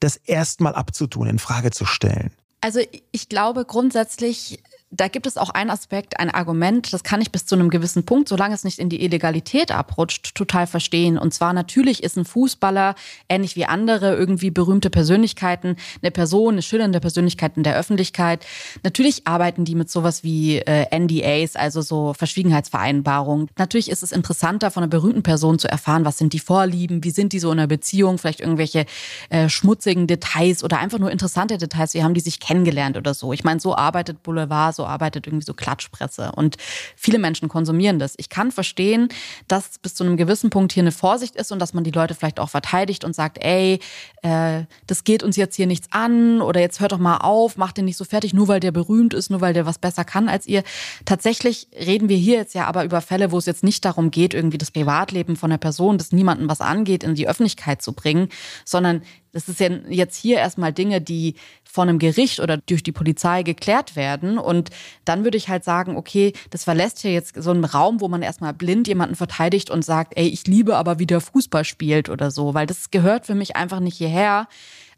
das 0.00 0.16
erstmal 0.16 0.74
abzutun, 0.74 1.28
in 1.28 1.38
Frage 1.38 1.70
zu 1.70 1.84
stellen. 1.84 2.32
Also 2.60 2.80
ich 3.12 3.28
glaube 3.28 3.64
grundsätzlich 3.64 4.62
da 4.90 5.08
gibt 5.08 5.26
es 5.26 5.36
auch 5.36 5.50
ein 5.50 5.68
Aspekt, 5.68 6.20
ein 6.20 6.30
Argument, 6.30 6.92
das 6.92 7.02
kann 7.02 7.20
ich 7.20 7.32
bis 7.32 7.44
zu 7.44 7.56
einem 7.56 7.70
gewissen 7.70 8.06
Punkt, 8.06 8.28
solange 8.28 8.54
es 8.54 8.62
nicht 8.62 8.78
in 8.78 8.88
die 8.88 9.02
Illegalität 9.02 9.72
abrutscht, 9.72 10.36
total 10.36 10.68
verstehen. 10.68 11.18
Und 11.18 11.34
zwar 11.34 11.52
natürlich 11.52 12.04
ist 12.04 12.16
ein 12.16 12.24
Fußballer, 12.24 12.94
ähnlich 13.28 13.56
wie 13.56 13.66
andere 13.66 14.14
irgendwie 14.14 14.50
berühmte 14.50 14.88
Persönlichkeiten, 14.88 15.76
eine 16.02 16.12
Person, 16.12 16.54
eine 16.54 16.62
schillernde 16.62 17.00
Persönlichkeit 17.00 17.56
in 17.56 17.64
der 17.64 17.76
Öffentlichkeit. 17.76 18.46
Natürlich 18.84 19.26
arbeiten 19.26 19.64
die 19.64 19.74
mit 19.74 19.90
sowas 19.90 20.22
wie 20.22 20.58
äh, 20.58 20.86
NDAs, 20.96 21.56
also 21.56 21.82
so 21.82 22.14
Verschwiegenheitsvereinbarungen. 22.14 23.48
Natürlich 23.58 23.90
ist 23.90 24.04
es 24.04 24.12
interessanter, 24.12 24.70
von 24.70 24.84
einer 24.84 24.90
berühmten 24.90 25.24
Person 25.24 25.58
zu 25.58 25.68
erfahren, 25.68 26.04
was 26.04 26.18
sind 26.18 26.32
die 26.32 26.38
Vorlieben, 26.38 27.02
wie 27.02 27.10
sind 27.10 27.32
die 27.32 27.40
so 27.40 27.50
in 27.50 27.58
einer 27.58 27.66
Beziehung, 27.66 28.18
vielleicht 28.18 28.40
irgendwelche 28.40 28.86
äh, 29.30 29.48
schmutzigen 29.48 30.06
Details 30.06 30.62
oder 30.62 30.78
einfach 30.78 31.00
nur 31.00 31.10
interessante 31.10 31.58
Details, 31.58 31.92
wie 31.94 32.04
haben 32.04 32.14
die 32.14 32.20
sich 32.20 32.38
kennengelernt 32.38 32.96
oder 32.96 33.14
so. 33.14 33.32
Ich 33.32 33.42
meine, 33.42 33.58
so 33.58 33.74
arbeitet 33.74 34.22
Boulevard 34.22 34.75
so 34.76 34.86
arbeitet, 34.86 35.26
irgendwie 35.26 35.44
so 35.44 35.54
Klatschpresse. 35.54 36.32
Und 36.32 36.56
viele 36.96 37.18
Menschen 37.18 37.48
konsumieren 37.48 37.98
das. 37.98 38.14
Ich 38.18 38.28
kann 38.28 38.52
verstehen, 38.52 39.08
dass 39.48 39.78
bis 39.78 39.94
zu 39.94 40.04
einem 40.04 40.16
gewissen 40.16 40.50
Punkt 40.50 40.72
hier 40.72 40.82
eine 40.82 40.92
Vorsicht 40.92 41.36
ist 41.36 41.52
und 41.52 41.58
dass 41.58 41.74
man 41.74 41.84
die 41.84 41.90
Leute 41.90 42.14
vielleicht 42.14 42.38
auch 42.38 42.50
verteidigt 42.50 43.04
und 43.04 43.14
sagt, 43.14 43.38
ey, 43.42 43.80
äh, 44.22 44.64
das 44.86 45.04
geht 45.04 45.22
uns 45.22 45.36
jetzt 45.36 45.56
hier 45.56 45.66
nichts 45.66 45.88
an 45.90 46.40
oder 46.40 46.60
jetzt 46.60 46.80
hört 46.80 46.92
doch 46.92 46.98
mal 46.98 47.18
auf, 47.18 47.56
macht 47.56 47.76
den 47.76 47.84
nicht 47.86 47.96
so 47.96 48.04
fertig, 48.04 48.34
nur 48.34 48.48
weil 48.48 48.60
der 48.60 48.72
berühmt 48.72 49.14
ist, 49.14 49.30
nur 49.30 49.40
weil 49.40 49.54
der 49.54 49.66
was 49.66 49.78
besser 49.78 50.04
kann 50.04 50.28
als 50.28 50.46
ihr. 50.46 50.62
Tatsächlich 51.04 51.68
reden 51.74 52.08
wir 52.08 52.16
hier 52.16 52.36
jetzt 52.36 52.54
ja 52.54 52.66
aber 52.66 52.84
über 52.84 53.00
Fälle, 53.00 53.32
wo 53.32 53.38
es 53.38 53.46
jetzt 53.46 53.64
nicht 53.64 53.84
darum 53.84 54.10
geht, 54.10 54.34
irgendwie 54.34 54.58
das 54.58 54.70
Privatleben 54.70 55.36
von 55.36 55.50
der 55.50 55.58
Person, 55.58 55.98
das 55.98 56.12
niemandem 56.12 56.48
was 56.48 56.60
angeht, 56.60 57.04
in 57.04 57.14
die 57.14 57.28
Öffentlichkeit 57.28 57.82
zu 57.82 57.92
bringen, 57.92 58.28
sondern 58.64 59.02
das 59.32 59.48
ist 59.48 59.60
ja 59.60 59.68
jetzt 59.90 60.16
hier 60.16 60.38
erstmal 60.38 60.72
Dinge, 60.72 61.02
die 61.02 61.34
von 61.76 61.90
einem 61.90 61.98
Gericht 61.98 62.40
oder 62.40 62.56
durch 62.56 62.82
die 62.82 62.90
Polizei 62.90 63.42
geklärt 63.42 63.96
werden. 63.96 64.38
Und 64.38 64.70
dann 65.04 65.24
würde 65.24 65.36
ich 65.36 65.50
halt 65.50 65.62
sagen, 65.62 65.94
okay, 65.94 66.32
das 66.48 66.64
verlässt 66.64 67.00
hier 67.00 67.12
jetzt 67.12 67.34
so 67.36 67.50
einen 67.50 67.66
Raum, 67.66 68.00
wo 68.00 68.08
man 68.08 68.22
erstmal 68.22 68.54
blind 68.54 68.88
jemanden 68.88 69.14
verteidigt 69.14 69.68
und 69.68 69.84
sagt, 69.84 70.14
ey, 70.16 70.26
ich 70.26 70.46
liebe 70.46 70.78
aber, 70.78 70.98
wie 70.98 71.06
der 71.06 71.20
Fußball 71.20 71.64
spielt 71.64 72.08
oder 72.08 72.30
so, 72.30 72.54
weil 72.54 72.66
das 72.66 72.90
gehört 72.90 73.26
für 73.26 73.34
mich 73.34 73.56
einfach 73.56 73.80
nicht 73.80 73.98
hierher. 73.98 74.48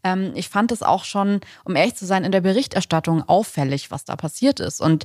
Ähm, 0.04 0.30
ich 0.36 0.48
fand 0.48 0.70
es 0.70 0.84
auch 0.84 1.02
schon, 1.02 1.40
um 1.64 1.74
ehrlich 1.74 1.96
zu 1.96 2.06
sein, 2.06 2.22
in 2.22 2.30
der 2.30 2.42
Berichterstattung 2.42 3.28
auffällig, 3.28 3.90
was 3.90 4.04
da 4.04 4.14
passiert 4.14 4.60
ist. 4.60 4.80
Und 4.80 5.04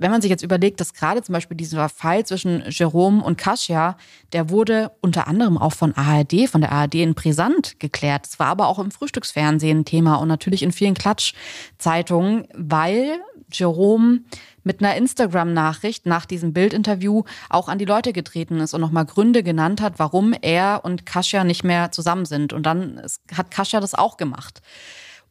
wenn 0.00 0.10
man 0.10 0.22
sich 0.22 0.30
jetzt 0.30 0.42
überlegt, 0.42 0.80
dass 0.80 0.94
gerade 0.94 1.22
zum 1.22 1.34
Beispiel 1.34 1.58
dieser 1.58 1.90
Fall 1.90 2.24
zwischen 2.24 2.64
Jerome 2.68 3.22
und 3.22 3.36
Kasia, 3.36 3.98
der 4.32 4.48
wurde 4.48 4.92
unter 5.02 5.28
anderem 5.28 5.58
auch 5.58 5.74
von 5.74 5.94
ARD, 5.94 6.48
von 6.48 6.62
der 6.62 6.72
ARD 6.72 6.96
in 6.96 7.14
Brisant 7.14 7.78
geklärt. 7.78 8.26
Es 8.26 8.38
war 8.38 8.46
aber 8.46 8.68
auch 8.68 8.78
im 8.78 8.90
Frühstücksfernsehen 8.90 9.84
Thema 9.84 10.14
und 10.14 10.28
natürlich 10.28 10.62
in 10.62 10.72
vielen 10.72 10.94
Klatschzeitungen, 10.94 12.48
weil 12.54 13.20
Jerome 13.52 14.20
mit 14.62 14.82
einer 14.82 14.96
Instagram-Nachricht 14.96 16.06
nach 16.06 16.24
diesem 16.24 16.54
Bildinterview 16.54 17.24
auch 17.50 17.68
an 17.68 17.78
die 17.78 17.84
Leute 17.84 18.14
getreten 18.14 18.58
ist 18.60 18.72
und 18.72 18.80
nochmal 18.80 19.04
Gründe 19.04 19.42
genannt 19.42 19.82
hat, 19.82 19.98
warum 19.98 20.34
er 20.40 20.80
und 20.82 21.04
Kasia 21.04 21.44
nicht 21.44 21.62
mehr 21.62 21.92
zusammen 21.92 22.24
sind. 22.24 22.54
Und 22.54 22.64
dann 22.64 23.02
hat 23.36 23.50
Kasia 23.50 23.80
das 23.80 23.94
auch 23.94 24.16
gemacht. 24.16 24.62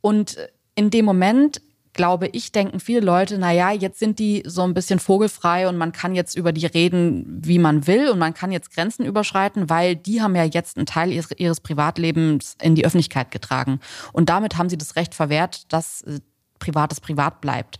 Und 0.02 0.38
in 0.76 0.92
dem 0.92 1.06
Moment 1.06 1.62
glaube 2.00 2.28
ich, 2.28 2.54
denken 2.54 2.80
viele 2.80 3.02
Leute, 3.02 3.38
na 3.38 3.52
ja, 3.52 3.74
jetzt 3.74 4.00
sind 4.00 4.20
die 4.20 4.42
so 4.46 4.62
ein 4.62 4.74
bisschen 4.74 5.00
vogelfrei 5.00 5.68
und 5.68 5.76
man 5.76 5.92
kann 5.92 6.16
jetzt 6.16 6.38
über 6.38 6.54
die 6.54 6.66
reden, 6.66 7.26
wie 7.44 7.60
man 7.60 7.88
will 7.88 8.08
und 8.08 8.20
man 8.20 8.34
kann 8.34 8.54
jetzt 8.54 8.74
Grenzen 8.74 9.04
überschreiten, 9.04 9.70
weil 9.70 9.98
die 9.98 10.22
haben 10.22 10.34
ja 10.34 10.46
jetzt 10.46 10.78
einen 10.78 10.86
Teil 10.86 11.12
ihres, 11.12 11.30
ihres 11.36 11.60
Privatlebens 11.60 12.56
in 12.62 12.76
die 12.76 12.86
Öffentlichkeit 12.86 13.32
getragen. 13.32 13.82
Und 14.14 14.30
damit 14.30 14.56
haben 14.56 14.70
sie 14.70 14.78
das 14.78 14.96
Recht 14.96 15.14
verwehrt, 15.14 15.74
dass 15.74 16.04
äh, 16.04 16.22
Privates 16.58 17.02
privat 17.02 17.42
bleibt. 17.42 17.80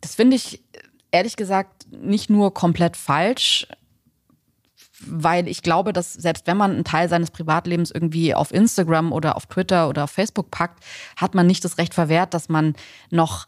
Das 0.00 0.14
finde 0.14 0.36
ich 0.36 0.62
ehrlich 1.10 1.34
gesagt 1.34 1.88
nicht 1.90 2.30
nur 2.30 2.54
komplett 2.54 2.96
falsch, 2.96 3.66
weil 5.06 5.48
ich 5.48 5.62
glaube, 5.62 5.92
dass 5.92 6.12
selbst 6.12 6.46
wenn 6.46 6.56
man 6.56 6.72
einen 6.72 6.84
Teil 6.84 7.08
seines 7.08 7.30
Privatlebens 7.30 7.90
irgendwie 7.90 8.34
auf 8.34 8.52
Instagram 8.52 9.12
oder 9.12 9.36
auf 9.36 9.46
Twitter 9.46 9.88
oder 9.88 10.04
auf 10.04 10.10
Facebook 10.10 10.50
packt, 10.50 10.84
hat 11.16 11.34
man 11.34 11.46
nicht 11.46 11.64
das 11.64 11.78
Recht 11.78 11.94
verwehrt, 11.94 12.34
dass 12.34 12.48
man 12.48 12.74
noch 13.10 13.46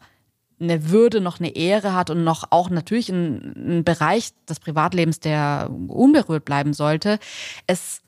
eine 0.59 0.89
Würde, 0.89 1.21
noch 1.21 1.39
eine 1.39 1.55
Ehre 1.55 1.93
hat 1.93 2.09
und 2.09 2.23
noch 2.23 2.45
auch 2.49 2.69
natürlich 2.69 3.11
einen 3.11 3.83
Bereich 3.83 4.31
des 4.49 4.59
Privatlebens, 4.59 5.19
der 5.19 5.69
unberührt 5.87 6.45
bleiben 6.45 6.73
sollte. 6.73 7.19
Es 7.67 8.01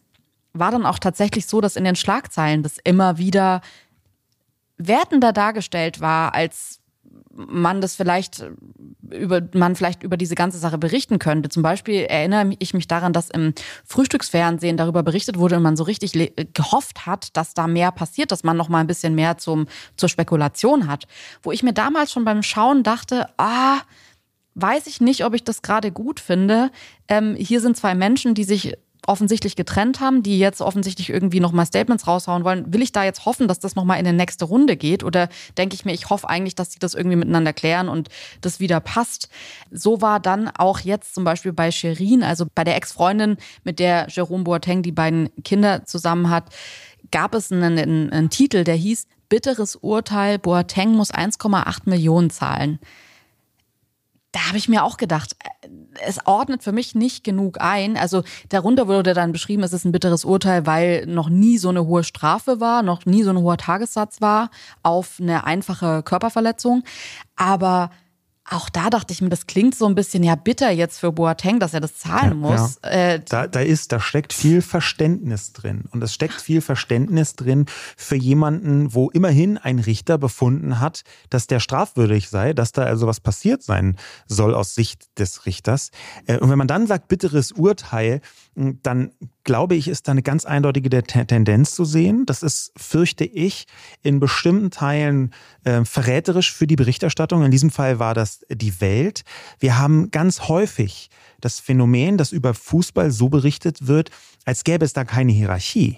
war 0.54 0.72
dann 0.72 0.86
auch 0.86 1.00
tatsächlich 1.00 1.46
so, 1.46 1.62
dass 1.62 1.76
in 1.76 1.84
den 1.84 1.96
Schlagzeilen 1.96 2.64
das 2.64 2.78
immer 2.84 3.18
wieder 3.18 3.62
wertender 4.78 5.34
dargestellt 5.34 6.02
war, 6.02 6.34
als 6.34 6.80
man 7.32 7.82
das 7.82 7.96
vielleicht 7.96 8.46
über, 9.10 9.42
man 9.54 9.76
vielleicht 9.76 10.04
über 10.04 10.18
diese 10.18 10.36
ganze 10.36 10.58
Sache 10.58 10.78
berichten 10.78 11.20
könnte. 11.20 11.50
Zum 11.50 11.64
Beispiel 11.64 12.02
erinnere 12.02 12.52
ich 12.60 12.74
mich 12.74 12.88
daran, 12.88 13.14
dass 13.14 13.30
im 13.30 13.54
Frühstücksfernsehen 13.86 14.78
darüber 14.78 15.04
berichtet 15.04 15.38
wurde 15.38 15.58
und 15.58 15.64
man 15.64 15.78
so 15.78 15.84
richtig 15.84 16.14
gehofft 16.54 17.06
hat, 17.06 17.36
dass 17.38 17.54
da 17.54 17.68
mehr 17.68 17.92
passiert, 17.92 18.32
dass 18.32 18.44
man 18.44 18.58
noch 18.58 18.70
mal 18.70 18.80
ein 18.80 18.88
bisschen 18.88 19.16
mehr 19.16 19.38
zum, 19.38 19.68
zur 19.96 20.10
Spekulation 20.10 20.88
hat. 20.88 21.06
Wo 21.42 21.52
ich 21.52 21.64
mir 21.64 21.74
damals 21.74 22.12
schon 22.12 22.26
beim 22.26 22.44
Schauen 22.44 22.84
dachte, 22.84 23.28
ah, 23.38 23.80
weiß 24.56 24.88
ich 24.88 25.00
nicht, 25.00 25.24
ob 25.26 25.34
ich 25.34 25.44
das 25.44 25.62
gerade 25.62 25.92
gut 25.92 26.20
finde. 26.20 26.72
Ähm, 27.08 27.36
hier 27.36 27.62
sind 27.62 27.78
zwei 27.78 27.96
Menschen, 27.96 28.34
die 28.34 28.44
sich 28.44 28.76
offensichtlich 29.10 29.56
getrennt 29.56 30.00
haben, 30.00 30.22
die 30.22 30.38
jetzt 30.38 30.62
offensichtlich 30.62 31.10
irgendwie 31.10 31.40
nochmal 31.40 31.66
Statements 31.66 32.06
raushauen 32.06 32.44
wollen, 32.44 32.72
will 32.72 32.84
ich 32.84 32.92
da 32.92 33.04
jetzt 33.04 33.26
hoffen, 33.26 33.48
dass 33.48 33.58
das 33.58 33.76
nochmal 33.76 33.98
in 33.98 34.06
die 34.06 34.14
nächste 34.14 34.46
Runde 34.46 34.78
geht? 34.78 35.04
Oder 35.04 35.30
denke 35.58 35.74
ich 35.74 35.84
mir, 35.84 35.94
ich 35.94 36.12
hoffe 36.12 36.30
eigentlich, 36.30 36.54
dass 36.54 36.72
sie 36.72 36.80
das 36.80 36.94
irgendwie 36.94 37.18
miteinander 37.18 37.52
klären 37.52 37.90
und 37.90 38.10
das 38.42 38.60
wieder 38.60 38.80
passt? 38.80 39.30
So 39.72 40.04
war 40.04 40.20
dann 40.20 40.48
auch 40.48 40.80
jetzt 40.82 41.16
zum 41.16 41.24
Beispiel 41.24 41.54
bei 41.54 41.72
Sherin, 41.72 42.22
also 42.22 42.46
bei 42.54 42.64
der 42.64 42.76
Ex-Freundin, 42.76 43.38
mit 43.64 43.80
der 43.80 44.08
Jerome 44.10 44.44
Boateng 44.44 44.84
die 44.84 44.92
beiden 44.92 45.30
Kinder 45.44 45.86
zusammen 45.86 46.30
hat, 46.30 46.46
gab 47.12 47.34
es 47.34 47.52
einen, 47.52 47.80
einen, 47.80 48.12
einen 48.12 48.30
Titel, 48.30 48.64
der 48.64 48.76
hieß 48.76 49.08
Bitteres 49.28 49.76
Urteil, 49.76 50.38
Boateng 50.38 50.92
muss 50.92 51.12
1,8 51.12 51.82
Millionen 51.86 52.30
zahlen 52.30 52.78
da 54.32 54.48
habe 54.48 54.58
ich 54.58 54.70
mir 54.70 54.84
auch 54.84 54.98
gedacht, 54.98 55.36
es 56.06 56.26
ordnet 56.26 56.64
für 56.64 56.72
mich 56.72 56.94
nicht 56.94 57.24
genug 57.24 57.60
ein. 57.60 57.98
Also 57.98 58.24
darunter 58.50 58.88
wurde 58.88 59.14
dann 59.14 59.32
beschrieben, 59.32 59.64
es 59.64 59.74
ist 59.74 59.86
ein 59.86 59.92
bitteres 59.92 60.24
Urteil, 60.24 60.66
weil 60.66 61.06
noch 61.08 61.30
nie 61.30 61.58
so 61.58 61.70
eine 61.70 61.86
hohe 61.86 62.04
Strafe 62.04 62.60
war, 62.60 62.84
noch 62.84 63.06
nie 63.06 63.24
so 63.24 63.32
ein 63.32 63.40
hoher 63.40 63.58
Tagessatz 63.58 64.22
war 64.22 64.52
auf 64.84 65.18
eine 65.20 65.46
einfache 65.46 66.04
Körperverletzung. 66.04 66.84
Aber 67.36 67.90
auch 68.52 68.70
da 68.70 68.90
dachte 68.90 69.14
ich 69.14 69.22
mir, 69.22 69.30
das 69.30 69.48
klingt 69.48 69.76
so 69.76 69.86
ein 69.86 69.96
bisschen 69.96 70.24
ja 70.24 70.36
bitter 70.36 70.72
jetzt 70.72 71.00
für 71.00 71.12
Boateng, 71.12 71.60
dass 71.60 71.74
er 71.74 71.82
das 71.82 71.98
zahlen 71.98 72.42
ja, 72.42 72.50
muss. 72.50 72.80
Ja. 72.84 72.90
Äh, 72.90 73.22
da, 73.28 73.48
da 73.48 73.60
ist, 73.60 73.92
da 73.92 74.00
steckt 74.00 74.34
viel 74.34 74.62
Verständnis 74.62 75.54
drin. 75.54 75.86
Und 75.92 76.04
es 76.04 76.14
steckt 76.14 76.42
viel 76.42 76.62
Verständnis 76.62 77.36
drin 77.36 77.66
für 77.96 78.16
jemanden, 78.16 78.94
wo 78.94 79.10
immerhin 79.12 79.58
ein 79.58 79.80
Richter 79.80 80.18
befunden 80.18 80.80
hat, 80.80 81.04
dass 81.30 81.48
der 81.48 81.60
strafwürdig 81.60 82.30
sei, 82.30 82.54
dass 82.54 82.72
da 82.72 82.84
also 82.84 83.08
was 83.08 83.20
passiert 83.20 83.62
sein 83.62 83.98
soll 84.28 84.56
aus 84.56 84.74
Sicht 84.74 85.08
des 85.20 85.46
Richters. 85.46 85.92
Äh, 86.26 86.40
und 86.40 86.50
wenn 86.50 86.58
man 86.58 86.68
dann 86.68 86.88
sagt, 86.88 87.08
bitteres 87.08 87.52
Urteil, 87.52 88.22
dann 88.60 89.12
glaube 89.44 89.76
ich, 89.76 89.88
ist 89.88 90.08
da 90.08 90.12
eine 90.12 90.22
ganz 90.22 90.46
eindeutige 90.46 90.90
Tendenz 91.04 91.72
zu 91.72 91.86
sehen. 91.86 92.26
Das 92.26 92.44
ist, 92.44 92.72
fürchte 92.78 93.24
ich, 93.26 93.66
in 94.04 94.20
bestimmten 94.20 94.70
Teilen 94.70 95.34
äh, 95.64 95.86
verräterisch 95.86 96.54
für 96.54 96.68
die 96.68 96.76
Berichterstattung. 96.76 97.44
In 97.44 97.52
diesem 97.52 97.70
Fall 97.70 98.00
war 98.00 98.14
das 98.14 98.46
die 98.50 98.82
Welt. 98.82 99.24
Wir 99.60 99.80
haben 99.80 100.12
ganz 100.12 100.48
häufig 100.48 101.10
das 101.40 101.60
Phänomen, 101.60 102.18
dass 102.18 102.32
über 102.32 102.54
Fußball 102.54 103.12
so 103.12 103.30
berichtet 103.30 103.88
wird, 103.88 104.12
als 104.46 104.64
gäbe 104.64 104.86
es 104.86 104.94
da 104.94 105.06
keine 105.06 105.32
Hierarchie. 105.32 105.98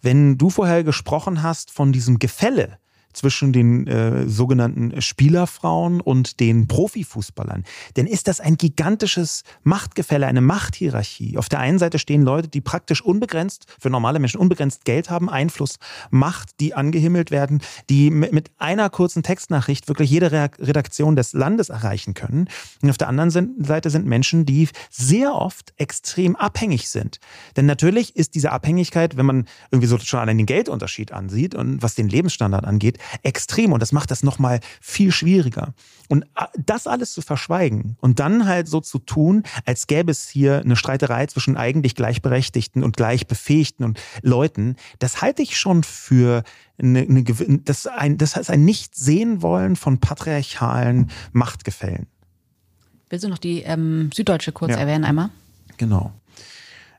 Wenn 0.00 0.38
du 0.38 0.50
vorher 0.50 0.84
gesprochen 0.84 1.42
hast 1.42 1.70
von 1.72 1.92
diesem 1.92 2.18
Gefälle 2.18 2.78
zwischen 3.12 3.52
den 3.52 3.86
äh, 3.86 4.28
sogenannten 4.28 5.00
Spielerfrauen 5.00 6.00
und 6.00 6.40
den 6.40 6.68
Profifußballern. 6.68 7.64
Denn 7.96 8.06
ist 8.06 8.28
das 8.28 8.40
ein 8.40 8.56
gigantisches 8.56 9.42
Machtgefälle, 9.62 10.26
eine 10.26 10.40
Machthierarchie. 10.40 11.36
Auf 11.38 11.48
der 11.48 11.60
einen 11.60 11.78
Seite 11.78 11.98
stehen 11.98 12.22
Leute, 12.22 12.48
die 12.48 12.60
praktisch 12.60 13.02
unbegrenzt, 13.02 13.66
für 13.80 13.90
normale 13.90 14.18
Menschen 14.18 14.40
unbegrenzt 14.40 14.84
Geld 14.84 15.10
haben, 15.10 15.28
Einfluss, 15.28 15.78
Macht, 16.10 16.60
die 16.60 16.74
angehimmelt 16.74 17.30
werden, 17.30 17.60
die 17.90 18.10
mit 18.10 18.50
einer 18.58 18.90
kurzen 18.90 19.22
Textnachricht 19.22 19.88
wirklich 19.88 20.10
jede 20.10 20.30
Redaktion 20.58 21.16
des 21.16 21.32
Landes 21.32 21.68
erreichen 21.68 22.14
können. 22.14 22.48
Und 22.82 22.90
auf 22.90 22.98
der 22.98 23.08
anderen 23.08 23.30
Seite 23.30 23.90
sind 23.90 24.06
Menschen, 24.06 24.46
die 24.46 24.68
sehr 24.90 25.34
oft 25.34 25.72
extrem 25.76 26.36
abhängig 26.36 26.88
sind. 26.88 27.20
Denn 27.56 27.66
natürlich 27.66 28.16
ist 28.16 28.34
diese 28.34 28.52
Abhängigkeit, 28.52 29.16
wenn 29.16 29.26
man 29.26 29.46
irgendwie 29.70 29.88
so 29.88 29.98
schon 29.98 30.20
allein 30.20 30.38
den 30.38 30.46
Geldunterschied 30.46 31.12
ansieht 31.12 31.54
und 31.54 31.82
was 31.82 31.94
den 31.94 32.08
Lebensstandard 32.08 32.64
angeht, 32.64 32.97
extrem 33.22 33.72
und 33.72 33.80
das 33.80 33.92
macht 33.92 34.10
das 34.10 34.22
nochmal 34.22 34.60
viel 34.80 35.12
schwieriger. 35.12 35.74
Und 36.08 36.24
äh, 36.36 36.46
das 36.56 36.86
alles 36.86 37.12
zu 37.12 37.22
verschweigen 37.22 37.96
und 38.00 38.20
dann 38.20 38.46
halt 38.46 38.68
so 38.68 38.80
zu 38.80 38.98
tun, 38.98 39.42
als 39.64 39.86
gäbe 39.86 40.10
es 40.10 40.28
hier 40.28 40.60
eine 40.60 40.76
Streiterei 40.76 41.26
zwischen 41.26 41.56
eigentlich 41.56 41.94
gleichberechtigten 41.94 42.82
und 42.82 42.96
gleichbefähigten 42.96 43.84
und 43.84 44.00
Leuten, 44.22 44.76
das 44.98 45.22
halte 45.22 45.42
ich 45.42 45.58
schon 45.58 45.82
für 45.82 46.42
eine, 46.78 47.00
eine, 47.00 47.24
das, 47.64 47.86
ein, 47.86 48.18
das 48.18 48.36
heißt 48.36 48.50
ein 48.50 48.64
Nicht-Sehen-Wollen 48.64 49.76
von 49.76 49.98
patriarchalen 49.98 51.10
Machtgefällen. 51.32 52.06
Willst 53.10 53.24
du 53.24 53.28
noch 53.28 53.38
die 53.38 53.62
ähm, 53.62 54.10
Süddeutsche 54.14 54.52
kurz 54.52 54.72
ja. 54.72 54.78
erwähnen 54.78 55.04
einmal? 55.04 55.30
Genau. 55.78 56.12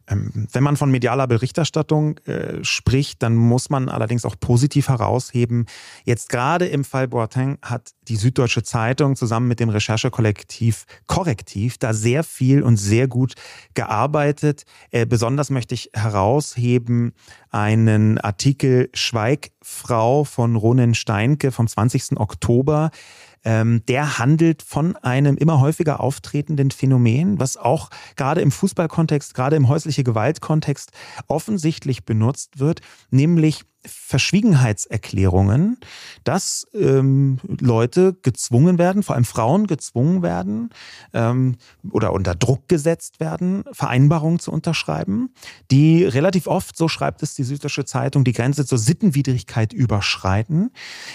Ähm, 0.09 0.47
wenn 0.51 0.63
man 0.63 0.75
von 0.75 0.91
medialer 0.91 1.27
Berichterstattung 1.27 2.17
äh, 2.19 2.63
spricht, 2.63 3.21
dann 3.21 3.35
muss 3.35 3.69
man 3.69 3.89
allerdings 3.89 4.25
auch 4.25 4.35
positiv 4.39 4.89
herausheben. 4.89 5.67
Jetzt 6.03 6.29
gerade 6.29 6.65
im 6.65 6.83
Fall 6.83 7.07
Boateng 7.07 7.57
hat 7.61 7.91
die 8.07 8.15
Süddeutsche 8.15 8.63
Zeitung 8.63 9.15
zusammen 9.15 9.47
mit 9.47 9.59
dem 9.59 9.69
Recherchekollektiv 9.69 10.85
Korrektiv 11.07 11.77
da 11.77 11.93
sehr 11.93 12.23
viel 12.23 12.63
und 12.63 12.77
sehr 12.77 13.07
gut 13.07 13.35
gearbeitet. 13.75 14.63
Äh, 14.91 15.05
besonders 15.05 15.49
möchte 15.49 15.75
ich 15.75 15.91
herausheben 15.93 17.13
einen 17.51 18.17
Artikel 18.17 18.89
Schweigfrau 18.93 20.23
von 20.23 20.55
Ronen 20.55 20.95
Steinke 20.95 21.51
vom 21.51 21.67
20. 21.67 22.19
Oktober 22.19 22.91
ähm, 23.43 23.83
der 23.87 24.19
handelt 24.19 24.61
von 24.61 24.95
einem 24.97 25.37
immer 25.37 25.59
häufiger 25.59 25.99
auftretenden 25.99 26.71
Phänomen, 26.71 27.39
was 27.39 27.57
auch 27.57 27.89
gerade 28.15 28.41
im 28.41 28.51
Fußballkontext, 28.51 29.33
gerade 29.33 29.55
im 29.55 29.67
häusliche 29.67 30.03
Gewaltkontext 30.03 30.91
offensichtlich 31.27 32.05
benutzt 32.05 32.59
wird, 32.59 32.81
nämlich 33.11 33.65
Verschwiegenheitserklärungen, 33.89 35.77
dass 36.23 36.67
ähm, 36.73 37.39
Leute 37.59 38.15
gezwungen 38.21 38.77
werden, 38.77 39.03
vor 39.03 39.15
allem 39.15 39.25
Frauen 39.25 39.67
gezwungen 39.67 40.21
werden 40.23 40.69
ähm, 41.13 41.57
oder 41.91 42.13
unter 42.13 42.35
Druck 42.35 42.67
gesetzt 42.67 43.19
werden, 43.19 43.63
Vereinbarungen 43.71 44.39
zu 44.39 44.51
unterschreiben, 44.51 45.33
die 45.71 46.05
relativ 46.05 46.47
oft, 46.47 46.77
so 46.77 46.87
schreibt 46.87 47.23
es 47.23 47.35
die 47.35 47.43
Süddeutsche 47.43 47.85
Zeitung, 47.85 48.23
die 48.23 48.33
Grenze 48.33 48.65
zur 48.65 48.77
Sittenwidrigkeit 48.77 49.73
überschreiten. 49.73 50.71